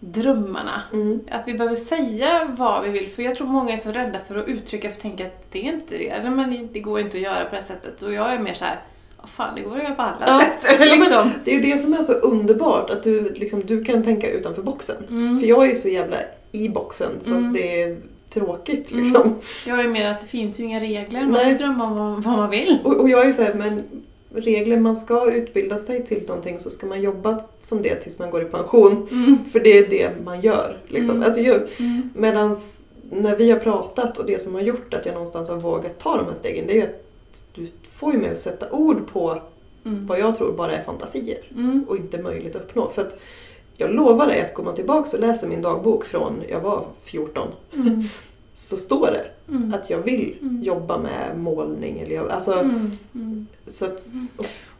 drömmarna. 0.00 0.82
mm, 0.92 1.20
Att 1.30 1.42
vi 1.48 1.54
behöver 1.54 1.76
säga 1.76 2.54
vad 2.58 2.84
vi 2.84 2.90
vill, 2.90 3.08
för 3.08 3.22
jag 3.22 3.34
tror 3.36 3.46
många 3.46 3.72
är 3.72 3.76
så 3.76 3.92
rädda 3.92 4.18
för 4.28 4.36
att 4.36 4.48
uttrycka, 4.48 4.90
för 4.90 5.00
tänka 5.00 5.26
att 5.26 5.42
det 5.52 5.58
är 5.68 5.72
inte 5.72 5.98
det. 5.98 6.08
Eller 6.08 6.30
men 6.30 6.68
det 6.72 6.80
går 6.80 7.00
inte 7.00 7.16
att 7.16 7.22
göra 7.22 7.44
på 7.44 7.50
det 7.50 7.56
här 7.56 7.62
sättet. 7.62 8.02
Och 8.02 8.12
jag 8.12 8.32
är 8.34 8.38
mer 8.38 8.54
så 8.54 8.64
här, 8.64 8.80
fan, 9.26 9.54
det 9.54 9.60
går 9.62 9.76
att 9.76 9.82
göra 9.82 9.94
på 9.94 10.02
alla 10.02 10.16
Ja. 10.26 10.40
sätt. 10.40 10.80
Liksom. 10.98 11.30
det 11.44 11.50
är 11.50 11.60
ju 11.60 11.72
det 11.72 11.78
som 11.78 11.94
är 11.94 12.02
så 12.02 12.12
underbart. 12.12 12.90
Att 12.90 13.02
du, 13.02 13.32
liksom, 13.34 13.62
du 13.66 13.84
kan 13.84 14.02
tänka 14.02 14.30
utanför 14.30 14.62
boxen. 14.62 14.96
Mm. 15.10 15.40
För 15.40 15.46
jag 15.46 15.64
är 15.64 15.68
ju 15.70 15.76
så 15.76 15.88
jävla 15.88 16.16
i 16.52 16.68
boxen 16.68 17.10
så 17.20 17.30
Mm. 17.30 17.42
att 17.48 17.54
det 17.54 17.82
är 17.82 17.96
tråkigt 18.28 18.90
liksom. 18.92 19.34
Jag 19.66 19.80
är 19.80 19.88
mer 19.88 20.08
att 20.08 20.20
det 20.20 20.26
finns 20.26 20.60
ju 20.60 20.64
inga 20.64 20.80
regler, 20.80 21.20
man 21.20 21.30
Nej. 21.32 21.52
får 21.52 21.58
drömma 21.58 21.84
om 21.84 21.96
vad, 21.96 22.22
vad 22.24 22.36
man 22.36 22.50
vill. 22.50 22.78
Och, 22.84 22.96
och 22.96 23.08
jag 23.08 23.28
är 23.28 23.32
så 23.32 23.42
här, 23.42 23.54
men 23.54 23.82
regler, 24.34 24.80
man 24.80 24.96
ska 24.96 25.32
utbilda 25.32 25.78
sig 25.78 26.06
till 26.06 26.22
någonting 26.26 26.60
så 26.60 26.70
ska 26.70 26.86
man 26.86 27.02
jobba 27.02 27.40
som 27.60 27.82
det 27.82 27.94
tills 27.94 28.18
man 28.18 28.30
går 28.30 28.42
i 28.42 28.44
pension. 28.44 29.08
Mm. 29.10 29.38
För 29.52 29.60
det 29.60 29.78
är 29.78 29.88
det 29.90 30.10
man 30.24 30.40
gör. 30.40 30.78
Liksom. 30.88 31.16
Mm. 31.16 31.26
Alltså, 31.26 31.40
jag, 31.40 31.60
Mm. 31.78 32.10
medans 32.14 32.82
när 33.12 33.36
vi 33.36 33.50
har 33.50 33.58
pratat 33.58 34.18
och 34.18 34.26
det 34.26 34.40
som 34.42 34.54
har 34.54 34.60
gjort 34.60 34.94
att 34.94 35.06
jag 35.06 35.12
någonstans 35.12 35.48
har 35.48 35.56
vågat 35.56 35.98
ta 35.98 36.16
de 36.16 36.26
här 36.26 36.34
stegen 36.34 36.66
det 36.66 36.72
är 36.72 36.76
ju 36.76 36.82
att 36.82 37.02
du 37.54 37.68
får 37.92 38.12
ju 38.12 38.18
mig 38.18 38.30
att 38.30 38.38
sätta 38.38 38.70
ord 38.70 39.06
på 39.12 39.42
Mm. 39.84 40.06
vad 40.06 40.18
jag 40.18 40.36
tror 40.36 40.52
bara 40.52 40.72
är 40.72 40.82
fantasier 40.82 41.38
Mm. 41.54 41.84
och 41.88 41.96
inte 41.96 42.18
möjligt 42.22 42.56
att 42.56 42.62
uppnå. 42.62 42.90
För 42.90 43.02
att 43.02 43.18
jag 43.80 43.90
lovar 43.94 44.26
dig 44.26 44.42
att 44.42 44.64
man 44.64 44.74
tillbaka 44.74 45.16
och 45.16 45.20
läser 45.22 45.48
min 45.48 45.62
dagbok 45.62 46.04
från 46.04 46.42
jag 46.48 46.60
var 46.60 46.84
14 47.04 47.48
Mm. 47.74 48.04
så 48.52 48.76
står 48.76 49.06
det 49.06 49.24
Mm. 49.54 49.74
att 49.74 49.90
jag 49.90 49.98
vill 49.98 50.38
Mm. 50.42 50.62
jobba 50.62 50.98
med 50.98 51.38
målning. 51.38 51.98
Eller 52.00 52.14
jag, 52.14 52.30
alltså, 52.30 52.52
Mm. 52.52 52.90
Mm. 53.14 53.46
så 53.66 53.84
att, 53.84 54.00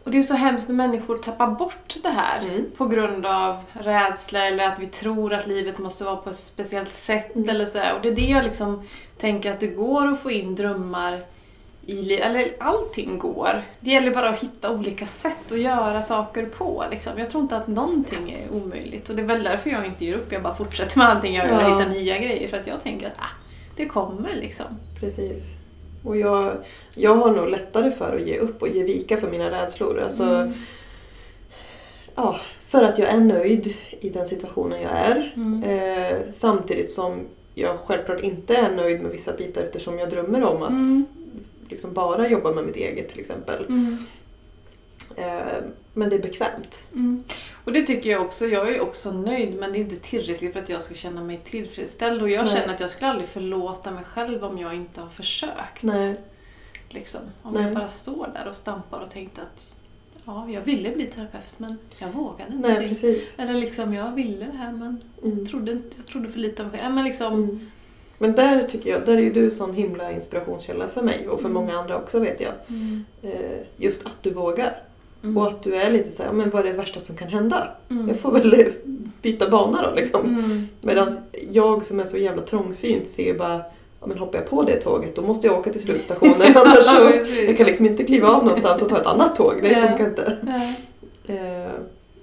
Och 0.05 0.11
det 0.11 0.19
är 0.19 0.23
så 0.23 0.35
hemskt 0.35 0.69
när 0.69 0.75
människor 0.75 1.19
tappar 1.19 1.47
bort 1.51 1.97
det 2.03 2.09
här 2.09 2.41
Mm. 2.49 2.65
på 2.77 2.87
grund 2.87 3.27
av 3.27 3.57
rädslor 3.73 4.43
eller 4.43 4.65
att 4.65 4.79
vi 4.79 4.87
tror 4.87 5.33
att 5.33 5.47
livet 5.47 5.79
måste 5.79 6.05
vara 6.05 6.17
på 6.17 6.31
ett 6.31 6.37
speciellt 6.37 6.93
sätt 6.93 7.37
Mm. 7.37 7.49
eller 7.49 7.67
så. 7.67 7.79
Och 7.79 8.03
det 8.03 8.09
är 8.09 8.15
det 8.17 8.23
jag 8.29 8.45
liksom 8.45 8.83
tänker 9.19 9.53
att 9.53 9.61
det 9.61 9.67
går 9.67 10.07
att 10.07 10.21
få 10.23 10.31
in 10.31 10.55
drömmar 10.55 11.21
i. 11.91 12.15
Eller 12.17 12.55
allting 12.61 13.19
går. 13.19 13.63
Det 13.81 13.91
gäller 13.91 14.11
bara 14.15 14.29
att 14.29 14.43
hitta 14.43 14.71
olika 14.71 15.07
sätt 15.07 15.53
att 15.53 15.61
göra 15.61 16.03
saker 16.03 16.47
på. 16.47 16.85
Liksom. 16.91 17.13
Jag 17.19 17.31
tror 17.31 17.43
inte 17.43 17.57
att 17.57 17.67
någonting 17.67 18.31
är 18.33 18.55
omöjligt. 18.57 19.09
Och 19.11 19.17
det 19.17 19.23
är 19.23 19.27
väl 19.27 19.43
därför 19.45 19.71
jag 19.71 19.87
inte 19.87 20.05
ger 20.05 20.15
upp. 20.15 20.33
Jag 20.33 20.43
bara 20.43 20.55
fortsätter 20.55 20.99
med 20.99 21.09
allting 21.09 21.35
jag 21.35 21.49
gör 21.49 21.57
och 21.57 21.63
Ja. 21.71 21.79
hittar 21.79 21.91
nya 21.91 22.19
grejer. 22.19 22.49
För 22.49 22.57
att 22.57 22.67
jag 22.67 22.83
tänker 22.83 23.07
att 23.07 23.19
ah, 23.19 23.37
det 23.77 23.87
kommer 23.87 24.35
liksom. 24.35 24.67
Precis. 25.01 25.45
Och 26.05 26.17
jag, 26.17 26.53
jag 26.95 27.15
har 27.17 27.33
nog 27.33 27.49
lättare 27.49 27.91
för 27.91 28.17
att 28.17 28.27
ge 28.29 28.39
upp 28.39 28.63
och 28.63 28.69
ge 28.69 28.83
vika 28.83 29.17
för 29.17 29.31
mina 29.31 29.51
rädslor. 29.51 30.01
Alltså, 30.01 30.23
Mm. 30.25 30.53
ja, 32.15 32.37
för 32.69 32.85
att 32.85 32.99
jag 32.99 33.09
är 33.09 33.21
nöjd 33.21 33.75
i 34.01 34.09
den 34.09 34.27
situationen 34.27 34.81
jag 34.83 34.93
är. 34.93 35.33
Mm. 35.37 35.63
Eh, 35.65 36.19
samtidigt 36.33 36.91
som 36.91 37.21
jag 37.55 37.79
självklart 37.79 38.21
inte 38.21 38.57
är 38.57 38.71
nöjd 38.77 39.03
med 39.03 39.11
vissa 39.11 39.33
bitar 39.33 39.63
eftersom 39.63 39.99
jag 39.99 40.11
drömmer 40.11 40.45
om 40.45 40.63
att 40.63 40.71
Mm. 40.71 41.07
Liksom 41.71 41.93
bara 41.93 42.29
jobba 42.29 42.53
med 42.53 42.65
mitt 42.65 42.77
eget 42.77 43.09
till 43.09 43.21
exempel. 43.21 43.65
Mm. 43.69 43.97
Eh, 45.17 45.63
men 45.95 46.09
det 46.11 46.17
är 46.17 46.23
bekvämt. 46.23 46.87
Mm. 46.93 47.25
Och 47.65 47.73
det 47.73 47.83
tycker 47.83 48.11
jag 48.11 48.23
också. 48.23 48.47
Jag 48.47 48.75
är 48.75 48.81
också 48.81 49.13
nöjd 49.13 49.57
men 49.57 49.73
det 49.73 49.79
är 49.79 49.81
inte 49.81 49.97
tillräckligt 49.97 50.53
för 50.53 50.61
att 50.61 50.69
jag 50.69 50.83
ska 50.83 50.95
känna 50.95 51.23
mig 51.25 51.41
tillfredsställd. 51.45 52.23
Och 52.23 52.31
jag 52.31 52.45
Nej. 52.45 52.55
känner 52.57 52.75
att 52.75 52.81
jag 52.81 52.91
skulle 52.91 53.11
aldrig 53.11 53.29
förlåta 53.29 53.91
mig 53.91 54.05
själv 54.05 54.45
om 54.45 54.59
jag 54.59 54.75
inte 54.75 55.01
har 55.01 55.09
försökt. 55.11 55.83
Nej. 55.83 56.17
Liksom. 56.89 57.21
Om 57.43 57.55
Nej. 57.55 57.63
jag 57.63 57.75
bara 57.75 57.89
står 57.89 58.31
där 58.35 58.49
och 58.49 58.57
stampar 58.57 59.01
och 59.01 59.11
tänkte 59.11 59.41
att 59.43 59.75
ja, 60.27 60.49
jag 60.51 60.61
ville 60.61 60.91
bli 60.91 61.07
terapeut 61.07 61.55
men 61.57 61.79
jag 61.99 62.09
vågade 62.09 62.53
inte. 62.53 62.69
Nej, 62.69 62.95
det. 63.03 63.43
Eller 63.43 63.55
liksom, 63.55 63.95
jag 63.95 64.13
ville 64.15 64.45
det 64.45 64.57
här 64.59 64.73
men 64.73 65.01
Mm. 65.25 65.47
trodde 65.47 65.73
inte, 65.73 65.97
jag 65.97 66.07
trodde 66.07 66.29
för 66.29 66.39
lite 66.39 66.63
om 66.63 66.71
själv. 66.71 66.91
Men 66.91 67.05
liksom, 67.05 67.35
Mm. 67.35 67.71
Men 68.23 68.33
där 68.33 68.67
tycker 68.71 68.91
jag, 68.91 69.07
där 69.07 69.17
är 69.17 69.21
ju 69.21 69.33
du 69.33 69.51
sån 69.51 69.75
himla 69.75 70.13
inspirationskälla 70.13 70.89
för 70.89 71.03
mig 71.03 71.29
och 71.29 71.41
för 71.41 71.49
Mm. 71.49 71.63
många 71.63 71.79
andra 71.79 71.97
också 71.97 72.21
vet 72.21 72.41
jag. 72.41 72.53
mm. 72.69 73.05
Eh, 73.23 73.31
just 73.77 74.07
att 74.07 74.17
du 74.23 74.31
vågar. 74.31 74.83
Mm. 75.23 75.37
Och 75.39 75.49
att 75.49 75.63
du 75.63 75.75
är 75.75 75.91
lite 75.91 76.11
så 76.11 76.23
här, 76.23 76.31
ja, 76.31 76.33
men 76.33 76.51
vad 76.51 76.67
är 76.67 76.71
det 76.71 76.77
värsta 76.77 77.01
som 77.01 77.17
kan 77.17 77.29
hända? 77.29 77.69
Mm. 77.91 78.09
Jag 78.09 78.21
får 78.21 78.33
väl 78.33 78.65
byta 79.23 79.49
bana 79.51 79.83
då 79.83 79.95
liksom. 79.97 80.21
Mm. 80.25 80.69
Medan 80.81 81.09
jag 81.53 81.85
som 81.85 82.01
är 82.01 82.05
så 82.05 82.17
jävla 82.19 82.43
trångsynt 82.43 83.07
ser 83.09 83.35
bara, 83.39 83.63
ja 84.01 84.07
men 84.07 84.19
hoppar 84.19 84.39
jag 84.39 84.49
på 84.49 84.63
det 84.63 84.77
tåget 84.77 85.17
då 85.17 85.23
måste 85.23 85.47
jag 85.47 85.59
åka 85.59 85.73
till 85.73 85.83
slutstationen 85.83 86.35
annars 86.57 86.85
så 86.85 87.11
jag 87.47 87.57
kan 87.57 87.67
liksom 87.67 87.87
inte 87.87 88.05
kliva 88.05 88.29
av 88.29 88.45
någonstans 88.45 88.83
och 88.83 88.89
ta 88.89 88.97
ett 89.01 89.07
annat 89.07 89.35
tåg. 89.37 89.55
Det 89.63 89.69
funkar 89.89 90.09
inte. 90.09 90.37
Eh, 91.27 91.71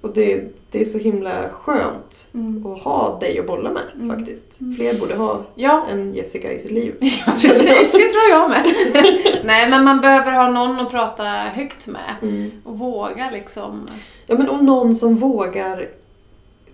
och 0.01 0.13
det, 0.13 0.43
det 0.77 0.81
är 0.83 0.85
så 0.85 0.97
himla 0.97 1.49
skönt 1.49 2.27
Mm. 2.33 2.65
att 2.65 2.81
ha 2.81 3.17
dig 3.19 3.39
att 3.39 3.47
bolla 3.47 3.71
med 3.71 3.83
Mm. 3.95 4.15
faktiskt. 4.17 4.61
Mm. 4.61 4.75
Fler 4.75 4.99
borde 4.99 5.15
ha 5.15 5.41
ja, 5.55 5.85
en 5.91 6.13
Jessica 6.13 6.51
i 6.51 6.59
sitt 6.59 6.71
liv. 6.71 6.95
Ja, 7.01 7.31
precis. 7.31 7.91
Det 7.91 8.09
tror 8.09 8.23
jag 8.31 8.49
med. 8.49 8.65
Nej, 9.43 9.69
men 9.69 9.83
man 9.83 10.01
behöver 10.01 10.31
ha 10.31 10.49
någon 10.51 10.79
att 10.79 10.91
prata 10.91 11.23
högt 11.23 11.87
med. 11.87 12.15
Mm. 12.21 12.51
Och 12.63 12.79
våga 12.79 13.29
liksom. 13.31 13.87
Ja 14.27 14.35
men 14.37 14.49
och 14.49 14.63
någon 14.63 14.95
som 14.95 15.15
vågar 15.15 15.89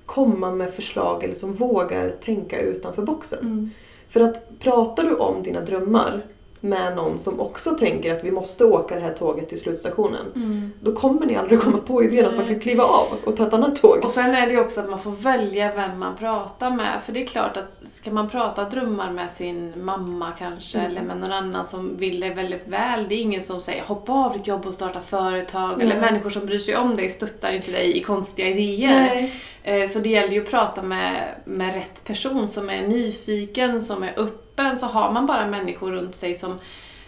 komma 0.05 0.51
med 0.51 0.73
förslag 0.73 1.23
eller 1.23 1.33
som 1.33 1.53
vågar 1.53 2.09
tänka 2.09 2.61
utanför 2.61 3.01
boxen. 3.01 3.39
Mm. 3.41 3.69
För 4.09 4.19
att 4.21 4.59
pratar 4.59 5.03
du 5.03 5.15
om 5.15 5.43
dina 5.43 5.61
drömmar 5.61 6.25
med 6.63 6.95
någon 6.95 7.19
som 7.19 7.39
också 7.39 7.71
tänker 7.71 8.15
att 8.15 8.23
vi 8.23 8.32
måste 8.32 8.65
åka 8.65 8.95
det 8.95 9.02
här 9.02 9.13
tåget 9.13 9.49
till 9.49 9.60
slutstationen. 9.60 10.26
Mm. 10.36 10.71
Då 10.82 10.95
kommer 10.95 11.26
ni 11.26 11.36
aldrig 11.36 11.60
komma 11.62 11.78
på 11.78 12.04
idén 12.04 12.26
att 12.26 12.36
man 12.36 12.45
kan 12.47 12.60
kliva 12.60 12.84
av 12.84 13.08
och 13.26 13.38
ta 13.38 13.47
ett 13.47 13.54
annat 13.54 13.76
tåg. 13.76 13.99
Och 14.04 14.12
sen 14.12 14.34
är 14.36 14.47
det 14.49 14.60
också 14.60 14.80
att 14.82 14.89
man 14.89 14.99
får 14.99 15.12
välja 15.12 15.71
vem 15.76 15.99
man 15.99 16.15
pratar 16.15 16.71
med. 16.71 16.99
För 17.06 17.13
det 17.13 17.21
är 17.23 17.26
klart 17.28 17.58
att 17.58 17.73
ska 17.93 18.12
man 18.12 18.30
prata 18.30 18.63
drömmar 18.69 19.12
med 19.12 19.32
sin 19.32 19.73
mamma 19.86 20.32
kanske 20.39 20.78
Mm. 20.80 20.91
eller 20.91 21.02
med 21.02 21.17
någon 21.17 21.32
annan 21.32 21.65
som 21.67 21.97
vill 21.97 22.19
dig 22.19 22.34
väldigt 22.34 22.67
väl. 22.67 23.06
Det 23.10 23.15
är 23.15 23.21
ingen 23.21 23.41
som 23.43 23.62
säger 23.62 23.84
hoppa 23.84 24.12
av 24.12 24.34
ditt 24.34 24.47
jobb 24.47 24.65
och 24.65 24.73
starta 24.73 25.02
företag. 25.02 25.82
Eller 25.82 25.99
Nej. 25.99 26.12
människor 26.12 26.30
som 26.30 26.45
bryr 26.45 26.60
sig 26.60 26.76
om 26.78 26.95
dig 26.95 27.10
stöttar 27.10 27.52
inte 27.56 27.71
dig 27.71 27.97
i 27.97 28.04
konstiga 28.04 28.47
idéer. 28.47 28.89
Nej. 28.89 29.34
Eh, 29.63 29.88
Så 29.88 29.99
det 29.99 30.10
gäller 30.10 30.34
ju 30.34 30.43
att 30.43 30.49
prata 30.52 30.82
med, 30.82 31.13
med 31.45 31.73
rätt 31.73 32.04
person 32.04 32.47
som 32.47 32.69
är 32.69 32.88
nyfiken, 32.88 33.84
som 33.84 34.04
är 34.04 34.13
öppen. 34.57 34.79
Så 34.79 34.85
har 34.85 35.11
man 35.11 35.25
bara 35.25 35.47
människor 35.47 35.91
runt 35.91 36.17
sig 36.17 36.35
som 36.35 36.59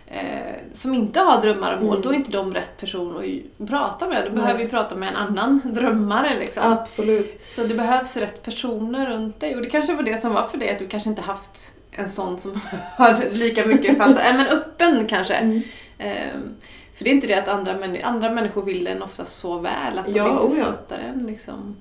eh, 0.08 0.56
som 0.74 0.94
inte 0.94 1.20
har 1.20 1.42
drömmar 1.42 1.74
och 1.78 1.84
mål, 1.84 1.92
Mm. 1.96 2.02
då 2.02 2.10
är 2.10 2.14
inte 2.14 2.32
de 2.32 2.54
rätt 2.54 2.78
person 2.80 3.18
att 3.18 3.26
ju- 3.28 3.44
prata 3.68 4.08
med. 4.08 4.18
Då 4.24 4.30
Nej. 4.30 4.36
behöver 4.42 4.60
vi 4.64 4.70
prata 4.70 4.96
med 4.96 5.10
en 5.10 5.16
annan 5.16 5.62
drömmare. 5.76 6.40
Liksom. 6.40 6.72
Absolut. 6.72 7.44
Så 7.46 7.64
det 7.64 7.74
behövs 7.74 8.18
rätt 8.18 8.44
personer 8.44 9.10
runt 9.10 9.40
dig. 9.40 9.56
Och 9.56 9.62
det 9.62 9.70
kanske 9.70 9.94
var 9.96 10.04
det 10.04 10.22
som 10.22 10.34
var 10.34 10.44
för 10.44 10.58
dig, 10.58 10.70
att 10.70 10.80
du 10.80 10.88
kanske 10.88 11.10
inte 11.10 11.22
haft 11.22 11.72
en 11.92 12.10
sån 12.10 12.40
som 12.40 12.62
har 12.98 13.30
lika 13.32 13.66
mycket 13.66 13.98
fantasi. 13.98 14.34
Men 14.38 14.48
öppen 14.48 15.06
kanske. 15.08 15.34
Mm. 15.34 15.62
Ehm, 15.98 16.56
för 16.96 17.04
det 17.04 17.10
är 17.10 17.14
inte 17.14 17.28
det 17.28 17.34
att 17.36 17.48
andra, 17.48 17.74
män- 17.74 18.04
andra 18.04 18.30
människor 18.32 18.62
vill 18.62 18.88
en 18.88 19.02
oftast 19.04 19.36
så 19.36 19.58
väl, 19.60 19.98
att 20.00 20.06
de 20.06 20.12
Ja, 20.18 20.42
inte 20.44 20.58
ja. 20.58 20.64
stöttar 20.64 20.98
en. 21.00 21.26
Liksom. 21.28 21.76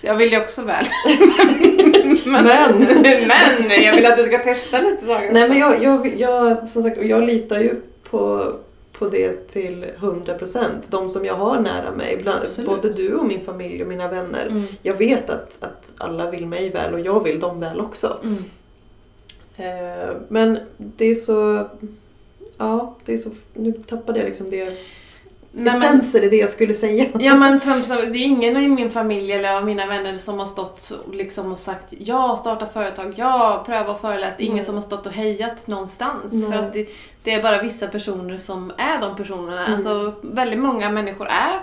Jag 0.00 0.16
vill 0.16 0.32
ju 0.32 0.40
också 0.40 0.62
väl. 0.62 0.86
Men, 2.26 3.68
men 3.68 3.82
jag 3.82 3.96
vill 3.96 4.06
att 4.06 4.16
du 4.16 4.22
ska 4.22 4.38
testa 4.38 4.80
lite 4.80 5.06
saker. 5.06 5.32
nej 5.32 5.48
men 5.48 5.58
jag, 5.58 5.82
jag, 5.82 6.20
jag, 6.20 6.68
som 6.68 6.82
sagt, 6.82 7.02
jag 7.02 7.22
litar 7.22 7.60
ju 7.60 7.80
på, 8.10 8.52
på 8.92 9.08
det 9.08 9.48
till 9.48 9.86
100%. 9.98 10.64
De 10.90 11.10
som 11.10 11.24
jag 11.24 11.34
har 11.34 11.60
nära 11.60 11.92
mig, 11.92 12.18
bland, 12.22 12.46
både 12.66 12.92
du 12.92 13.14
och 13.14 13.26
min 13.26 13.40
familj 13.40 13.82
och 13.82 13.88
mina 13.88 14.08
vänner. 14.08 14.46
Mm. 14.46 14.66
Jag 14.82 14.94
vet 14.94 15.30
att, 15.30 15.56
att 15.60 15.92
alla 15.98 16.30
vill 16.30 16.46
mig 16.46 16.70
väl 16.70 16.94
och 16.94 17.00
jag 17.00 17.24
vill 17.24 17.40
dem 17.40 17.60
väl 17.60 17.80
också. 17.80 18.20
Mm. 18.22 18.36
Eh, 19.56 20.16
men 20.28 20.58
det 20.76 21.04
är 21.06 21.14
så... 21.14 21.68
Ja, 22.58 22.96
det 23.04 23.14
är 23.14 23.18
så... 23.18 23.30
Nu 23.54 23.72
tappade 23.72 24.18
jag 24.18 24.26
liksom 24.26 24.50
det. 24.50 24.78
Nej, 25.58 25.76
Essenser 25.76 26.24
i 26.24 26.28
det 26.28 26.36
jag 26.36 26.50
skulle 26.50 26.74
säga. 26.74 27.06
ja, 27.18 27.34
men 27.34 27.60
som, 27.60 27.82
som, 27.82 27.96
det 27.96 28.18
är 28.18 28.24
ingen 28.24 28.56
i 28.56 28.68
min 28.68 28.90
familj 28.90 29.32
eller 29.32 29.56
av 29.56 29.64
mina 29.64 29.86
vänner 29.86 30.18
som 30.18 30.38
har 30.38 30.46
stått 30.46 30.92
liksom 31.12 31.52
och 31.52 31.58
sagt 31.58 31.94
ja, 31.98 32.36
starta 32.40 32.66
företag, 32.66 33.14
ja, 33.16 33.62
pröva 33.66 33.92
och 33.92 34.00
är 34.04 34.34
ingen 34.38 34.56
Nej. 34.56 34.64
som 34.64 34.74
har 34.74 34.82
stått 34.82 35.06
och 35.06 35.12
hejat 35.12 35.66
någonstans. 35.66 36.32
Nej. 36.32 36.50
För 36.50 36.58
att 36.58 36.72
det, 36.72 36.88
det 37.22 37.34
är 37.34 37.42
bara 37.42 37.62
vissa 37.62 37.86
personer 37.86 38.38
som 38.38 38.72
är 38.78 39.00
de 39.00 39.16
personerna. 39.16 39.60
Mm. 39.60 39.74
Alltså, 39.74 40.14
väldigt 40.22 40.58
många 40.58 40.90
människor 40.90 41.26
är 41.26 41.60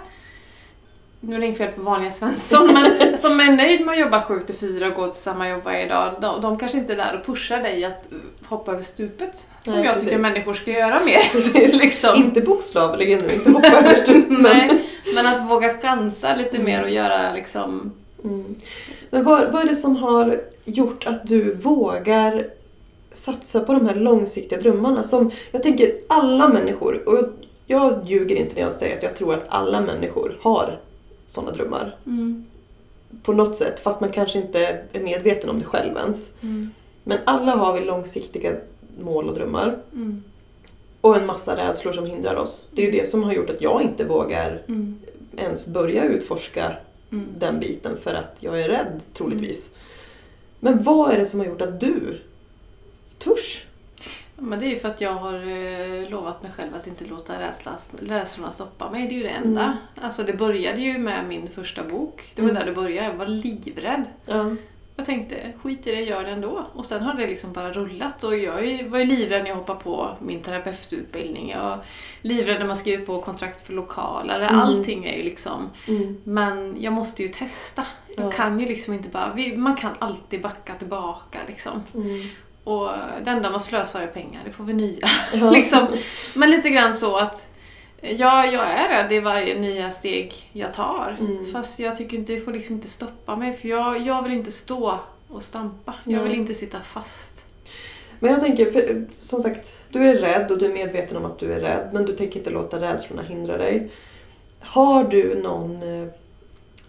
nu 1.26 1.36
är 1.36 1.40
det 1.40 1.46
inget 1.46 1.58
fel 1.58 1.72
på 1.72 1.82
vanliga 1.82 2.12
Svensson, 2.12 2.74
men 2.74 3.18
som 3.18 3.40
är 3.40 3.52
nöjd 3.52 3.86
med 3.86 3.94
att 3.94 4.00
jobba 4.00 4.22
7 4.22 4.40
till 4.40 4.56
4 4.56 4.88
och 4.88 4.94
gå 4.94 5.08
till 5.08 5.22
samma 5.22 5.50
jobb 5.50 5.62
varje 5.64 5.88
dag. 5.88 6.14
De, 6.22 6.42
de 6.42 6.58
kanske 6.58 6.78
inte 6.78 6.94
är 6.94 6.98
där 6.98 7.20
och 7.20 7.26
pushar 7.26 7.60
dig 7.60 7.86
att 7.86 8.08
hoppa 8.46 8.72
över 8.72 8.84
stupet. 8.84 9.48
Som 9.64 9.74
Nej, 9.74 9.84
jag 9.86 9.94
precis. 9.94 10.10
tycker 10.10 10.22
människor 10.22 10.54
ska 10.54 10.72
göra 10.72 11.00
mer. 11.06 11.78
Liksom. 11.80 12.16
Inte 12.16 12.42
bokstavligen 12.42 13.20
nu, 13.28 13.34
inte 13.34 13.52
hoppa 13.52 13.68
över 13.68 13.96
stupen. 13.96 14.38
Nej, 14.40 14.84
men 15.16 15.26
att 15.28 15.52
våga 15.52 15.78
chansa 15.82 16.36
lite 16.36 16.58
Mm. 16.58 16.66
mer 16.66 16.84
och 16.84 16.90
göra 16.90 17.34
liksom... 17.34 17.92
Mm. 18.24 18.56
Men 19.10 19.24
vad, 19.24 19.52
vad 19.52 19.64
är 19.64 19.68
det 19.68 19.76
som 19.76 19.96
har 19.96 20.40
gjort 20.66 21.08
att 21.08 21.28
du 21.28 21.54
vågar 21.54 22.48
satsa 23.12 23.60
på 23.60 23.74
de 23.74 23.88
här 23.88 23.96
långsiktiga 23.96 24.60
drömmarna? 24.60 25.04
Som 25.04 25.32
jag 25.52 25.64
tänker 25.64 25.92
alla 26.10 26.48
människor, 26.48 27.10
och 27.10 27.20
jag 27.68 28.00
ljuger 28.06 28.36
inte 28.36 28.56
när 28.56 28.62
jag 28.62 28.72
säger 28.72 28.98
att 28.98 29.04
jag 29.04 29.16
tror 29.16 29.34
att 29.34 29.46
alla 29.48 29.82
människor 29.82 30.38
har 30.42 30.80
sådana 31.28 31.52
drömmar. 31.52 31.96
Mm, 32.06 32.46
På 33.24 33.34
något 33.34 33.56
sätt, 33.56 33.80
fast 33.80 34.02
man 34.02 34.12
kanske 34.12 34.40
inte 34.40 34.82
är 34.94 35.00
medveten 35.00 35.50
om 35.50 35.60
det 35.60 35.66
själv 35.66 35.98
ens. 35.98 36.30
mm, 36.42 36.70
Men 37.04 37.18
alla 37.26 37.52
har 37.56 37.74
vi 37.80 37.86
långsiktiga 37.86 38.56
mål 39.00 39.28
och 39.30 39.36
drömmar. 39.36 39.78
mm, 39.94 40.24
Och 41.02 41.18
en 41.18 41.26
massa 41.26 41.58
rädslor 41.58 41.94
som 41.94 42.06
hindrar 42.06 42.36
oss. 42.36 42.68
Det 42.72 42.82
är 42.82 42.86
ju 42.86 43.00
det 43.00 43.10
som 43.10 43.24
har 43.24 43.34
gjort 43.34 43.50
att 43.50 43.62
jag 43.62 43.82
inte 43.82 44.06
vågar 44.06 44.62
mm, 44.68 45.00
ens 45.38 45.68
börja 45.68 46.04
utforska 46.06 46.78
mm. 47.12 47.26
den 47.40 47.60
biten 47.60 47.98
för 47.98 48.14
att 48.14 48.38
jag 48.40 48.62
är 48.62 48.68
rädd 48.70 49.02
troligtvis. 49.14 49.70
Men 50.60 50.84
vad 50.84 51.14
är 51.14 51.18
det 51.18 51.26
som 51.26 51.40
har 51.40 51.48
gjort 51.48 51.62
att 51.62 51.80
du 51.80 52.22
törs? 53.20 53.66
Men 54.44 54.60
det 54.60 54.66
är 54.66 54.70
ju 54.70 54.80
för 54.80 54.90
att 54.90 55.02
jag 55.02 55.12
har 55.14 55.34
eh, 55.34 56.10
lovat 56.10 56.44
mig 56.44 56.52
själv 56.52 56.76
att 56.76 56.88
inte 56.88 57.06
låta 57.06 57.34
rädslorna 58.02 58.52
stoppa 58.52 58.90
mig. 58.92 59.08
Det 59.08 59.14
är 59.14 59.18
ju 59.18 59.24
det 59.24 59.30
enda. 59.30 59.64
Mm. 59.64 59.76
Alltså 60.02 60.24
det 60.24 60.34
började 60.34 60.82
ju 60.82 60.98
med 60.98 61.28
min 61.28 61.50
första 61.50 61.84
bok. 61.84 62.32
Det 62.36 62.42
var 62.42 62.50
Mm. 62.50 62.60
där 62.60 62.66
det 62.70 62.76
började. 62.76 63.08
Jag 63.08 63.14
var 63.14 63.26
livrädd. 63.28 64.04
Ja. 64.26 64.56
Jag 64.96 65.06
tänkte, 65.06 65.36
skit 65.64 65.88
i 65.88 65.92
det, 65.96 66.02
gör 66.02 66.24
det 66.24 66.32
ändå. 66.32 66.66
Och 66.74 66.86
sen 66.86 67.02
har 67.04 67.14
det 67.14 67.28
liksom 67.28 67.54
bara 67.54 67.72
rullat. 67.74 68.24
Och 68.24 68.38
jag 68.38 68.84
var 68.90 69.00
ju 69.00 69.06
livrädd 69.06 69.42
när 69.44 69.50
jag 69.50 69.56
hoppade 69.56 69.80
på 69.80 70.10
min 70.22 70.42
terapeututbildning. 70.42 71.50
Jag 71.50 71.60
var 71.64 71.80
livrädd 72.22 72.60
när 72.60 72.68
man 72.68 72.78
skriver 72.78 73.06
på 73.06 73.22
kontrakt 73.22 73.68
för 73.68 73.74
lokaler. 73.74 74.40
Mm. 74.42 74.60
Allting 74.60 75.06
är 75.06 75.18
ju 75.18 75.24
liksom... 75.24 75.70
Mm. 75.88 76.18
Men 76.24 76.76
jag 76.82 76.94
måste 76.94 77.22
ju 77.24 77.28
testa. 77.28 77.86
Jag 78.18 78.26
Ja. 78.26 78.32
kan 78.32 78.60
ju 78.60 78.66
liksom 78.66 78.94
inte 78.94 79.10
bara... 79.10 79.36
Man 79.56 79.76
kan 79.76 79.92
alltid 80.00 80.42
backa 80.42 80.74
tillbaka 80.76 81.40
liksom. 81.48 81.84
Mm. 81.94 82.28
Och 82.64 82.90
det 83.24 83.32
enda 83.32 83.50
man 83.50 83.62
slösar 83.62 84.02
är 84.02 84.08
pengar, 84.08 84.42
det 84.46 84.52
får 84.52 84.64
vi 84.64 84.74
nya. 84.74 85.08
Ja. 85.34 85.52
liksom. 85.52 85.88
Men 86.36 86.50
lite 86.50 86.70
grann 86.70 86.98
så 86.98 87.16
att 87.16 87.50
ja, 88.02 88.46
jag 88.46 88.64
är 88.64 88.90
rädd 88.90 89.12
i 89.12 89.20
varje 89.20 89.60
nya 89.60 89.92
steg 89.92 90.50
jag 90.54 90.74
tar. 90.74 91.18
Mm. 91.20 91.52
Fast 91.52 91.80
jag 91.80 91.98
tycker 91.98 92.18
inte, 92.18 92.34
det 92.34 92.42
får 92.42 92.52
liksom 92.52 92.76
inte 92.76 92.88
stoppa 92.88 93.36
mig. 93.36 93.54
För 93.54 93.68
jag, 93.68 94.08
jag 94.08 94.24
vill 94.24 94.32
inte 94.32 94.52
stå 94.52 95.00
och 95.28 95.44
stampa. 95.44 95.94
Jag 96.04 96.14
Nej. 96.14 96.24
vill 96.24 96.40
inte 96.40 96.54
sitta 96.54 96.80
fast. 96.80 97.46
Men 98.20 98.32
jag 98.32 98.42
tänker, 98.42 98.72
för, 98.72 99.06
som 99.14 99.40
sagt, 99.40 99.82
du 99.90 100.06
är 100.06 100.16
rädd 100.16 100.52
och 100.52 100.58
du 100.58 100.66
är 100.66 100.74
medveten 100.74 101.18
om 101.18 101.26
att 101.26 101.40
du 101.40 101.54
är 101.54 101.60
rädd 101.60 101.90
men 101.94 102.06
du 102.06 102.16
tänker 102.16 102.38
inte 102.40 102.50
låta 102.50 102.82
rädslorna 102.82 103.22
hindra 103.22 103.58
dig. 103.58 103.92
Har 104.60 105.04
du 105.04 105.42
någon, 105.42 105.84
eh, 105.84 106.08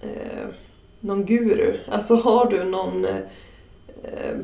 eh, 0.01 0.47
någon 1.01 1.25
guru? 1.25 1.79
Alltså 1.89 2.15
har 2.17 2.51
du 2.51 2.65
någon 2.65 3.05
eh, 3.05 3.17
eh, 4.03 4.37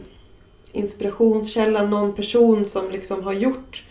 inspirationskälla, 0.72 1.82
någon 1.86 2.12
person 2.12 2.64
som 2.66 2.90
liksom 2.90 3.22
har 3.24 3.32
gjort 3.32 3.84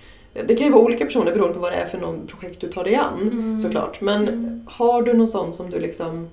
det 0.45 0.55
kan 0.55 0.67
ju 0.67 0.73
vara 0.73 0.81
olika 0.83 1.05
personer 1.05 1.31
beroende 1.33 1.53
på 1.53 1.59
vad 1.59 1.71
det 1.71 1.75
är 1.75 1.85
för 1.85 1.97
någon 1.97 2.27
projekt 2.27 2.61
du 2.61 2.67
tar 2.71 2.83
dig 2.83 2.95
an 2.95 3.19
Mm. 3.21 3.59
såklart. 3.59 4.01
Men 4.01 4.27
Mm. 4.27 4.67
har 4.71 5.01
du 5.01 5.13
någon 5.13 5.27
sån 5.27 5.53
som 5.53 5.69
du 5.69 5.79
liksom 5.79 6.27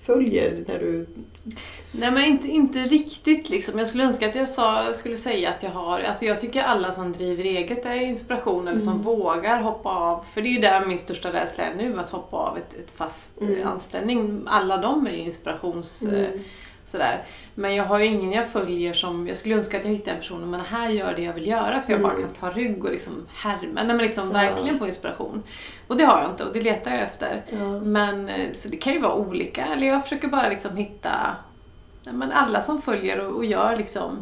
följer 0.00 0.64
när 0.68 0.78
du... 0.78 1.06
Nej 1.92 2.10
men 2.10 2.24
inte, 2.24 2.48
inte 2.48 2.78
riktigt 2.78 3.50
liksom. 3.50 3.78
Jag 3.78 3.88
skulle 3.88 4.04
önska 4.04 4.28
att 4.28 4.34
jag 4.34 4.48
sa, 4.48 4.94
skulle 4.94 5.16
säga 5.16 5.48
att 5.50 5.62
jag 5.62 5.70
har, 5.70 6.00
alltså 6.00 6.24
jag 6.24 6.40
tycker 6.40 6.62
alla 6.62 6.92
som 6.92 7.12
driver 7.12 7.44
eget 7.44 7.86
är 7.86 7.94
inspiration 8.00 8.68
eller 8.68 8.78
som 8.80 8.92
Mm. 8.92 9.02
vågar 9.04 9.60
hoppa 9.62 9.88
av. 9.88 10.24
För 10.34 10.42
det 10.42 10.48
är 10.48 10.52
ju 10.52 10.60
där 10.60 10.86
min 10.86 10.98
största 10.98 11.32
rädsla 11.32 11.64
är 11.64 11.74
nu, 11.76 11.98
att 12.00 12.10
hoppa 12.10 12.36
av 12.36 12.56
ett, 12.58 12.74
ett 12.74 12.90
fast 12.96 13.40
Mm. 13.40 13.66
anställning. 13.66 14.42
Alla 14.46 14.76
de 14.76 15.06
är 15.06 15.10
ju 15.10 15.18
inspirations... 15.18 16.02
eh, 16.02 16.08
Mm. 16.18 16.40
Sådär. 16.90 17.22
Men 17.54 17.74
jag 17.74 17.84
har 17.84 17.98
ju 17.98 18.04
ingen 18.06 18.32
jag 18.32 18.48
följer 18.48 18.92
som, 18.92 19.28
jag 19.28 19.36
skulle 19.36 19.54
önska 19.56 19.76
att 19.76 19.84
jag 19.84 19.90
hittade 19.92 20.10
en 20.10 20.16
person, 20.16 20.50
men 20.50 20.60
det 20.60 20.66
här 20.66 20.90
gör 20.90 21.14
det 21.16 21.22
jag 21.22 21.32
vill 21.34 21.46
göra 21.46 21.80
så 21.80 21.92
jag 21.92 22.00
bara 22.02 22.12
Mm. 22.12 22.24
kan 22.24 22.34
ta 22.34 22.50
rygg 22.58 22.84
och 22.84 22.90
liksom 22.90 23.26
härma, 23.34 23.84
men 23.84 23.98
liksom 23.98 24.26
Ja. 24.26 24.32
verkligen 24.32 24.78
få 24.78 24.86
inspiration. 24.86 25.42
Och 25.86 25.96
det 25.96 26.04
har 26.04 26.22
jag 26.22 26.30
inte 26.30 26.44
och 26.44 26.52
det 26.52 26.60
letar 26.62 26.90
jag 26.90 27.00
efter. 27.00 27.42
Ja. 27.50 27.80
Men 27.80 28.28
eh, 28.28 28.52
så 28.52 28.68
det 28.68 28.76
kan 28.76 28.92
ju 28.92 28.98
vara 29.00 29.14
olika, 29.14 29.66
eller 29.66 29.86
jag 29.86 30.02
försöker 30.02 30.28
bara 30.28 30.48
liksom 30.48 30.76
hitta 30.76 31.10
men 32.04 32.32
alla 32.32 32.60
som 32.60 32.82
följer 32.82 33.26
och, 33.26 33.36
och 33.36 33.44
gör 33.44 33.76
liksom 33.76 34.18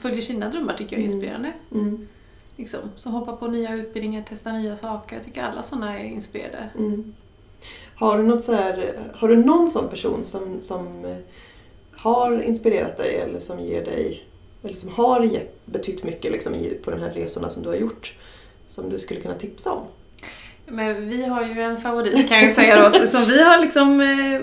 följer 0.00 0.22
sina 0.22 0.48
drömmar 0.48 0.74
tycker 0.74 0.96
jag 0.96 1.04
är 1.04 1.08
Mm. 1.08 1.14
inspirerande. 1.16 1.52
Mm. 1.72 2.08
Liksom. 2.56 2.80
Som 2.96 3.12
hoppar 3.12 3.36
på 3.36 3.46
nya 3.48 3.74
utbildningar, 3.74 4.24
testar 4.28 4.52
nya 4.52 4.76
saker. 4.76 5.16
Jag 5.16 5.24
tycker 5.24 5.42
alla 5.42 5.62
sådana 5.62 5.98
är 5.98 6.04
inspirerade. 6.04 6.68
Mm. 6.78 7.14
Har 8.02 8.18
du, 8.18 8.24
något 8.24 8.44
så 8.44 8.52
här, 8.52 8.92
har 9.14 9.28
du 9.28 9.36
någon 9.36 9.70
sån 9.70 9.88
person 9.88 10.24
som, 10.24 10.58
som 10.62 11.04
eh, 11.04 11.16
har 11.96 12.42
inspirerat 12.42 12.96
dig 12.96 13.16
eller 13.16 13.38
som 13.38 13.60
ger 13.60 13.84
dig 13.84 14.24
eller 14.64 14.74
som 14.74 14.90
har 14.92 15.24
gett, 15.24 15.66
betytt 15.66 16.04
mycket 16.04 16.32
liksom, 16.32 16.54
i, 16.54 16.78
på 16.84 16.90
de 16.90 17.00
här 17.00 17.10
resorna 17.10 17.50
som 17.50 17.62
du 17.62 17.68
har 17.68 17.76
gjort 17.76 18.14
som 18.68 18.90
du 18.90 18.98
skulle 18.98 19.20
kunna 19.20 19.34
tipsa 19.34 19.72
om? 19.72 19.82
Men 20.66 21.08
vi 21.08 21.24
har 21.24 21.42
ju 21.44 21.62
en 21.62 21.78
favorit 21.78 22.28
kan 22.28 22.38
jag 22.44 22.52
säga 22.52 22.90
då, 22.90 23.06
som 23.06 23.24
vi 23.24 23.42
har 23.42 23.58
liksom 23.58 24.00
eh, 24.00 24.40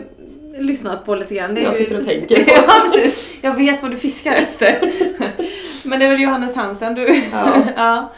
lyssnat 0.62 1.06
på 1.06 1.16
lite 1.16 1.36
grann. 1.36 1.48
Som 1.48 1.58
jag 1.58 1.76
sitter 1.76 2.00
och 2.00 2.06
tänker 2.06 2.44
på. 2.44 2.52
ja, 2.68 2.86
precis. 2.86 3.30
Jag 3.42 3.54
vet 3.54 3.82
vad 3.82 3.92
du 3.92 3.98
fiskar 3.98 4.34
efter. 4.36 4.80
Men 5.84 6.00
det 6.00 6.06
är 6.06 6.10
väl 6.10 6.22
Johannes 6.22 6.56
Hansen 6.56 6.96
du... 6.96 7.24
Ja. 7.32 7.54
ja. 7.76 8.12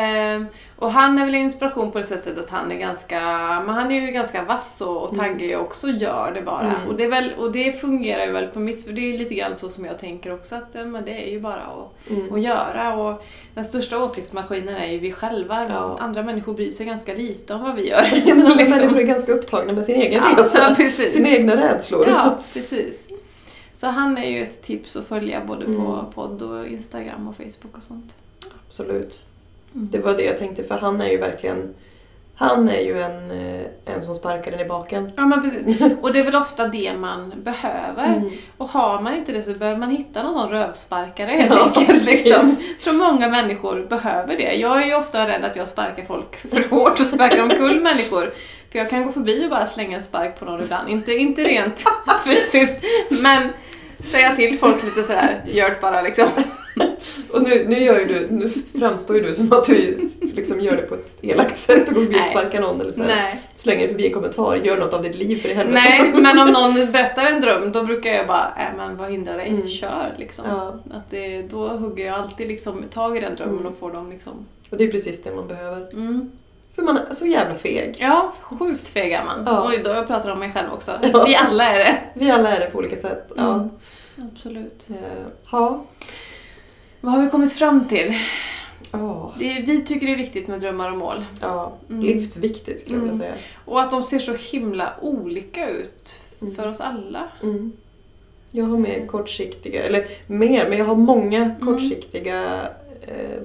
Ehm, 0.00 0.46
och 0.76 0.90
han 0.92 1.18
är 1.18 1.24
väl 1.24 1.34
inspiration 1.34 1.90
på 1.92 1.98
det 1.98 2.04
sättet 2.04 2.38
att 2.38 2.50
han 2.50 2.72
är 2.72 2.76
ganska, 2.76 3.20
men 3.66 3.68
han 3.74 3.90
är 3.92 4.00
ju 4.06 4.12
ganska 4.12 4.44
vass 4.44 4.80
och, 4.80 5.02
och 5.02 5.18
taggig 5.18 5.56
och 5.58 5.62
också 5.64 5.88
gör 5.88 6.32
det 6.34 6.42
bara. 6.42 6.60
Mm. 6.76 6.88
Och, 6.88 6.94
det 6.94 7.06
väl, 7.06 7.32
och 7.38 7.52
det 7.52 7.80
fungerar 7.80 8.26
ju 8.26 8.32
väl 8.32 8.46
på 8.46 8.60
mitt, 8.60 8.84
för 8.84 8.92
det 8.92 9.00
är 9.14 9.18
lite 9.18 9.34
grann 9.34 9.56
så 9.56 9.68
som 9.68 9.84
jag 9.84 9.98
tänker 9.98 10.34
också 10.34 10.54
att 10.54 10.68
ja, 10.72 10.84
men 10.84 11.04
det 11.04 11.28
är 11.28 11.30
ju 11.30 11.40
bara 11.40 11.54
att 11.60 12.10
Mm. 12.10 12.34
att 12.34 12.40
göra. 12.40 12.94
Och 12.96 13.24
den 13.54 13.64
största 13.64 13.98
åsiktsmaskinen 14.04 14.76
är 14.76 14.86
ju 14.92 14.98
vi 14.98 15.12
själva. 15.12 15.66
Ja. 15.68 15.96
Andra 16.00 16.22
människor 16.22 16.54
bryr 16.54 16.70
sig 16.70 16.86
ganska 16.86 17.14
lite 17.14 17.54
om 17.54 17.62
vad 17.62 17.74
vi 17.74 17.88
gör. 17.88 18.02
Menar, 18.36 18.56
Liksom. 18.56 18.78
Människor 18.78 18.98
är 19.00 19.04
ganska 19.06 19.32
upptagna 19.32 19.72
med 19.72 19.84
sin 19.84 19.94
egen 20.00 20.22
Ja, 20.36 20.42
resa, 20.42 21.08
sina 21.08 21.28
egna 21.28 21.56
rädslor. 21.56 22.08
Ja, 22.08 22.38
precis. 22.52 23.08
Så 23.74 23.86
han 23.86 24.18
är 24.18 24.30
ju 24.30 24.42
ett 24.42 24.62
tips 24.62 24.96
att 24.96 25.06
följa 25.06 25.40
både 25.46 25.64
på 25.64 25.70
Mm. 25.72 26.12
podd 26.14 26.42
och 26.42 26.66
Instagram 26.66 27.28
och 27.28 27.36
Facebook 27.36 27.76
och 27.76 27.82
sånt. 27.82 28.14
Absolut. 28.66 29.22
Mm. 29.74 29.88
Det 29.90 29.98
var 29.98 30.14
det 30.14 30.22
jag 30.24 30.38
tänkte 30.38 30.64
för 30.64 30.78
han 30.78 31.00
är 31.00 31.08
ju 31.08 31.16
verkligen 31.18 31.74
Han 32.34 32.68
är 32.68 32.80
ju 32.80 33.00
en, 33.02 33.30
eh, 33.30 33.94
en 33.94 34.02
som 34.02 34.14
sparkar 34.14 34.50
den 34.50 34.60
i 34.60 34.64
baken. 34.64 35.12
Ja 35.16 35.26
men 35.26 35.42
precis. 35.42 35.80
Och 36.02 36.12
det 36.12 36.18
är 36.18 36.24
väl 36.24 36.36
ofta 36.36 36.68
det 36.68 36.92
man 36.98 37.32
behöver. 37.36 38.06
Mm. 38.06 38.30
Och 38.56 38.68
har 38.68 39.00
man 39.00 39.14
inte 39.14 39.32
det 39.32 39.42
så 39.42 39.52
behöver 39.52 39.78
man 39.78 39.90
hitta 39.90 40.22
någon 40.22 40.34
sån 40.34 40.50
rövsparkare 40.50 41.30
helt 41.30 41.50
Ja, 41.54 41.72
enkelt. 41.76 42.06
Liksom. 42.06 42.56
Jag 42.58 42.84
tror 42.84 42.94
många 42.94 43.28
människor 43.28 43.86
behöver 43.88 44.36
det. 44.36 44.54
Jag 44.54 44.82
är 44.82 44.86
ju 44.86 44.94
ofta 44.94 45.28
rädd 45.28 45.44
att 45.44 45.56
jag 45.56 45.68
sparkar 45.68 46.04
folk 46.04 46.36
för 46.50 46.68
hårt 46.70 47.00
och 47.00 47.06
sparkar 47.06 47.42
omkull 47.42 47.80
människor. 47.80 48.30
För 48.72 48.78
jag 48.78 48.90
kan 48.90 49.06
gå 49.06 49.12
förbi 49.12 49.46
och 49.46 49.50
bara 49.50 49.66
slänga 49.66 49.96
en 49.96 50.02
spark 50.02 50.38
på 50.38 50.44
någon 50.44 50.60
ibland. 50.60 50.88
Inte, 50.88 51.12
inte 51.12 51.44
rent 51.44 51.84
fysiskt, 52.24 52.84
men 53.08 53.48
säga 54.10 54.36
till 54.36 54.58
folk 54.58 54.84
lite 54.84 55.02
sådär, 55.02 55.42
gör 55.46 55.70
det 55.70 55.80
bara 55.80 56.02
liksom. 56.02 56.28
Och 57.30 57.42
nu, 57.42 57.68
nu, 57.68 57.82
gör 57.82 58.04
du, 58.04 58.26
nu 58.30 58.50
framstår 58.78 59.16
ju 59.16 59.22
du 59.22 59.34
som 59.34 59.52
att 59.52 59.64
du 59.64 59.98
liksom 60.20 60.60
gör 60.60 60.76
det 60.76 60.82
på 60.82 60.94
ett 60.94 61.18
elakt 61.22 61.58
sätt 61.58 61.88
och 61.88 61.94
går 61.94 62.02
förbi 62.02 62.18
och 62.20 62.24
sparkar 62.30 62.60
någon 62.60 62.80
eller 62.80 62.92
så 62.92 63.02
här. 63.02 63.38
Slänger 63.56 63.88
förbi 63.88 64.06
en 64.06 64.12
kommentar, 64.12 64.56
gör 64.56 64.78
något 64.78 64.94
av 64.94 65.02
ditt 65.02 65.14
liv 65.14 65.36
för 65.42 65.48
i 65.48 65.54
helvete. 65.54 65.80
Nej, 65.88 66.12
men 66.22 66.38
om 66.38 66.52
någon 66.52 66.92
berättar 66.92 67.26
en 67.26 67.40
dröm 67.40 67.72
då 67.72 67.82
brukar 67.82 68.10
jag 68.10 68.26
bara, 68.26 68.52
äh, 68.58 68.76
men 68.76 68.96
vad 68.96 69.10
hindrar 69.10 69.36
dig? 69.36 69.48
Mm. 69.48 69.68
Kör 69.68 70.14
liksom. 70.18 70.44
Ja, 70.48 70.74
Att 70.96 71.10
det, 71.10 71.42
då 71.42 71.68
hugger 71.68 72.06
jag 72.06 72.14
alltid 72.14 72.48
liksom 72.48 72.82
tag 72.90 73.16
i 73.16 73.20
den 73.20 73.34
drömmen 73.34 73.54
Mm. 73.54 73.66
och 73.72 73.78
får 73.78 73.92
dem 73.92 74.10
liksom... 74.10 74.32
och 74.70 74.76
det 74.76 74.84
är 74.84 74.90
precis 74.90 75.22
det 75.22 75.34
man 75.34 75.48
behöver. 75.48 75.88
Mm. 75.92 76.30
För 76.74 76.82
man 76.82 76.96
är 76.96 77.14
så 77.14 77.26
jävla 77.26 77.54
feg. 77.54 77.96
Ja, 78.00 78.32
sjukt 78.42 78.88
feg 78.88 79.12
är 79.12 79.24
man. 79.24 79.42
Ja. 79.46 79.60
Och 79.60 79.72
då 79.84 79.90
jag 79.90 80.06
pratar 80.06 80.30
om 80.30 80.38
mig 80.38 80.52
själv 80.54 80.72
också. 80.72 80.92
Ja. 81.12 81.24
Vi 81.26 81.36
alla 81.36 81.64
är 81.64 81.78
det. 81.78 81.98
Vi 82.14 82.30
alla 82.30 82.56
är 82.56 82.60
det 82.60 82.66
på 82.66 82.78
olika 82.78 82.96
sätt. 82.96 83.32
Ja. 83.36 83.54
Mm. 83.54 83.70
Absolut. 84.32 84.86
Eh, 84.88 84.96
ja. 85.52 85.84
Vad 87.00 87.12
har 87.12 87.22
vi 87.24 87.30
kommit 87.30 87.52
fram 87.52 87.88
till? 87.88 88.14
Ja. 88.92 89.34
Det 89.38 89.62
vi 89.66 89.84
tycker 89.84 90.06
det 90.06 90.12
är 90.12 90.16
viktigt 90.16 90.48
med 90.48 90.60
drömmar 90.60 90.92
och 90.92 90.98
mål. 90.98 91.24
ja. 91.40 91.72
Mm. 91.90 92.02
Livsviktigt 92.02 92.80
skulle 92.80 92.96
jag 92.96 93.02
vilja 93.02 93.18
säga. 93.18 93.34
Och 93.64 93.80
att 93.80 93.90
de 93.90 94.02
ser 94.02 94.18
så 94.18 94.34
himla 94.34 94.92
olika 95.02 95.70
ut 95.70 96.20
Mm. 96.42 96.54
för 96.54 96.68
oss 96.68 96.80
alla. 96.80 97.28
Mm. 97.42 97.72
Jag 98.52 98.64
har 98.64 98.78
mer 98.78 99.06
kortsiktiga, 99.06 99.82
eller 99.84 100.04
mer, 100.26 100.68
men 100.68 100.78
jag 100.78 100.84
har 100.84 100.96
många 100.96 101.42
Mm. 101.44 101.56
kortsiktiga 101.60 102.68
eh, 103.02 103.40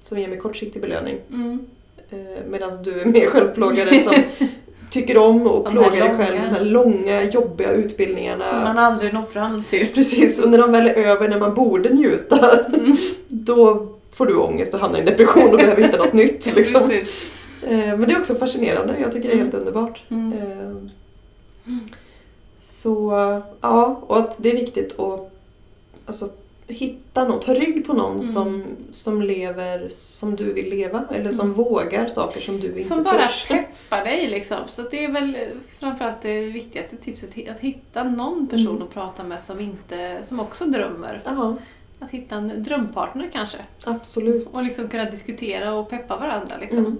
som 0.00 0.18
ger 0.18 0.28
mig 0.28 0.38
kortsiktig 0.38 0.82
belöning. 0.82 1.18
Mm. 1.32 1.66
Eh, 2.10 2.18
Medan 2.48 2.82
du 2.82 3.00
är 3.00 3.04
mer 3.04 3.26
självplågare 3.26 3.98
som 4.02 4.14
tycker 4.90 5.18
om 5.18 5.46
att 5.46 5.64
De 5.64 5.72
plåga 5.72 5.90
här 5.90 6.08
dig 6.08 6.16
själv. 6.18 6.36
De 6.42 6.48
här 6.48 6.64
långa, 6.64 7.22
jobbiga 7.22 7.70
utbildningarna. 7.70 8.44
Som 8.44 8.58
man 8.62 8.78
aldrig 8.78 9.14
når 9.14 9.22
fram 9.22 9.64
till. 9.70 9.86
Precis, 9.94 10.42
och 10.42 10.50
när 10.50 10.58
de 10.58 10.72
väl 10.72 10.86
är 10.86 10.94
över 10.94 11.28
när 11.28 11.40
man 11.40 11.54
borde 11.54 11.88
njuta, 11.94 12.50
Mm. 12.74 12.96
då 13.28 13.86
får 14.12 14.26
du 14.26 14.36
ångest 14.36 14.74
och 14.74 14.80
hamnar 14.80 14.98
i 14.98 15.00
en 15.00 15.06
depression 15.06 15.50
och 15.50 15.56
behöver 15.58 15.82
hitta 15.82 15.96
något 15.96 16.12
nytt. 16.22 16.54
Liksom. 16.56 16.90
Eh, 16.90 17.76
Men 17.78 18.00
det 18.00 18.12
är 18.12 18.18
också 18.18 18.34
fascinerande, 18.34 18.94
jag 19.00 19.12
tycker 19.12 19.28
det 19.28 19.34
är 19.34 19.38
helt 19.38 19.54
underbart. 19.54 20.02
Mm. 20.08 20.32
Eh, 20.32 20.76
Så 22.72 23.12
ja, 23.60 24.00
och 24.06 24.18
att 24.18 24.34
det 24.38 24.50
är 24.50 24.56
viktigt 24.56 25.00
att 25.00 25.30
alltså, 26.06 26.28
hitta 26.68 27.28
någon, 27.28 27.40
ta 27.40 27.54
rygg 27.54 27.86
på 27.86 27.92
någon 27.92 28.12
Mm. 28.14 28.22
som, 28.26 28.64
som 28.92 29.22
lever 29.22 29.88
som 29.90 30.36
du 30.36 30.52
vill 30.52 30.70
leva 30.70 31.04
eller 31.12 31.30
som 31.32 31.40
Mm. 31.40 31.52
vågar 31.56 32.08
saker 32.08 32.40
som 32.40 32.60
du 32.60 32.66
inte 32.68 32.80
Som 32.82 33.02
bara 33.02 33.18
törs. 33.26 33.48
peppar 33.48 34.04
dig 34.04 34.26
liksom. 34.28 34.56
Så 34.66 34.82
det 34.82 35.04
är 35.04 35.12
väl 35.12 35.36
framförallt 35.78 36.22
det 36.22 36.40
viktigaste 36.40 36.96
tipset, 36.96 37.30
att 37.50 37.60
hitta 37.60 38.04
någon 38.04 38.46
person 38.46 38.70
Mm. 38.70 38.82
att 38.82 38.94
prata 38.94 39.24
med 39.24 39.42
som, 39.42 39.60
inte, 39.60 40.18
som 40.22 40.40
också 40.40 40.64
drömmer. 40.64 41.22
Ja, 41.24 41.56
Att 41.98 42.10
hitta 42.10 42.34
en 42.34 42.62
drömpartner 42.62 43.30
kanske. 43.32 43.58
absolut. 43.84 44.48
Och 44.52 44.62
liksom 44.64 44.88
kunna 44.88 45.10
diskutera 45.10 45.74
och 45.74 45.90
peppa 45.90 46.16
varandra 46.16 46.54
liksom. 46.60 46.78
Mm. 46.78 46.98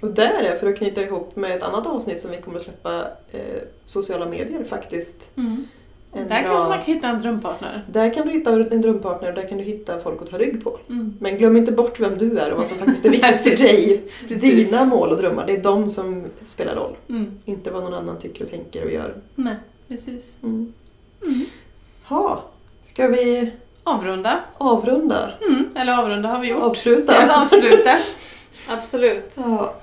Och 0.00 0.08
där 0.10 0.42
är, 0.42 0.58
för 0.58 0.66
att 0.72 0.78
knyta 0.78 1.02
ihop 1.02 1.36
med 1.36 1.56
ett 1.56 1.62
annat 1.62 1.86
avsnitt 1.86 2.20
som 2.20 2.30
vi 2.30 2.36
kommer 2.36 2.56
att 2.56 2.62
släppa, 2.64 3.00
eh, 3.32 3.40
sociala 3.84 4.26
medier 4.26 4.64
faktiskt. 4.64 5.36
Mm. 5.36 5.64
En 6.12 6.28
Där 6.28 6.28
bra- 6.28 6.36
kanske 6.42 6.68
man 6.68 6.78
kan 6.84 6.94
hitta 6.94 7.08
en 7.08 7.20
drömpartner. 7.20 7.84
Där 7.92 8.14
kan 8.14 8.26
du 8.26 8.32
hitta 8.32 8.50
en 8.50 8.80
drömpartner 8.80 9.28
och 9.28 9.34
där 9.34 9.48
kan 9.48 9.58
du 9.58 9.64
hitta 9.64 9.98
folk 10.00 10.22
att 10.22 10.30
ta 10.30 10.38
rygg 10.38 10.64
på. 10.64 10.78
Mm. 10.88 11.14
Men 11.20 11.38
glöm 11.38 11.56
inte 11.56 11.72
bort 11.72 12.00
vem 12.00 12.18
du 12.18 12.38
är 12.38 12.50
och 12.50 12.58
vad 12.58 12.66
som 12.66 12.78
faktiskt 12.78 13.04
är 13.06 13.10
viktigt 13.30 13.40
för 13.58 13.64
dig. 13.64 14.02
Precis. 14.28 14.70
Dina 14.70 14.84
mål 14.84 15.08
och 15.10 15.16
drömmar, 15.18 15.46
det 15.46 15.52
är 15.52 15.62
de 15.62 15.90
som 15.90 16.24
spelar 16.44 16.74
roll. 16.76 16.96
Mm. 17.08 17.38
Inte 17.44 17.70
vad 17.70 17.82
någon 17.82 17.94
annan 17.94 18.18
tycker 18.18 18.44
och 18.44 18.50
tänker 18.50 18.84
och 18.84 18.90
gör. 18.92 19.14
Nej, 19.34 19.54
precis. 19.88 20.36
Mm. 20.42 20.72
Mm. 21.26 21.44
Ha, 22.04 22.42
ska 22.84 23.08
vi 23.08 23.52
Avrunda. 23.84 24.40
avrunda? 24.58 25.30
Mm. 25.48 25.68
Eller 25.76 25.98
avrunda 25.98 26.28
har 26.28 26.40
vi 26.40 26.48
gjort. 26.48 26.62
Avsluta? 26.62 27.14
Eller 27.22 27.42
avsluta. 27.42 27.90
Absolut. 28.68 29.34
Ja. 29.36 29.74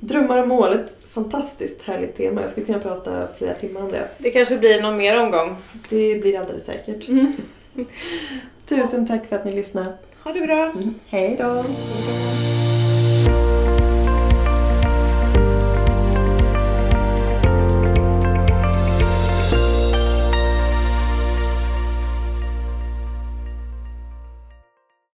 Drömmar 0.00 0.42
och 0.42 0.48
mål, 0.48 0.72
ett 0.72 0.97
fantastiskt 1.10 1.82
härligt 1.82 2.16
tema. 2.16 2.40
Jag 2.40 2.50
skulle 2.50 2.66
kunna 2.66 2.78
prata 2.78 3.28
flera 3.38 3.54
timmar 3.54 3.80
om 3.80 3.92
det. 3.92 4.08
Det 4.18 4.30
kanske 4.30 4.58
blir 4.58 4.82
någon 4.82 4.96
mer 4.96 5.20
omgång. 5.20 5.56
Det 5.88 6.20
blir 6.20 6.38
alldeles 6.38 6.64
säkert. 6.64 7.08
Mm. 7.08 7.32
Tusen 8.66 9.06
tack 9.06 9.26
för 9.28 9.36
att 9.36 9.44
ni 9.44 9.52
lyssnade. 9.52 9.92
Ha 10.22 10.32
det 10.32 10.40
bra. 10.40 10.72
Hej 11.06 11.36
då! 11.38 11.64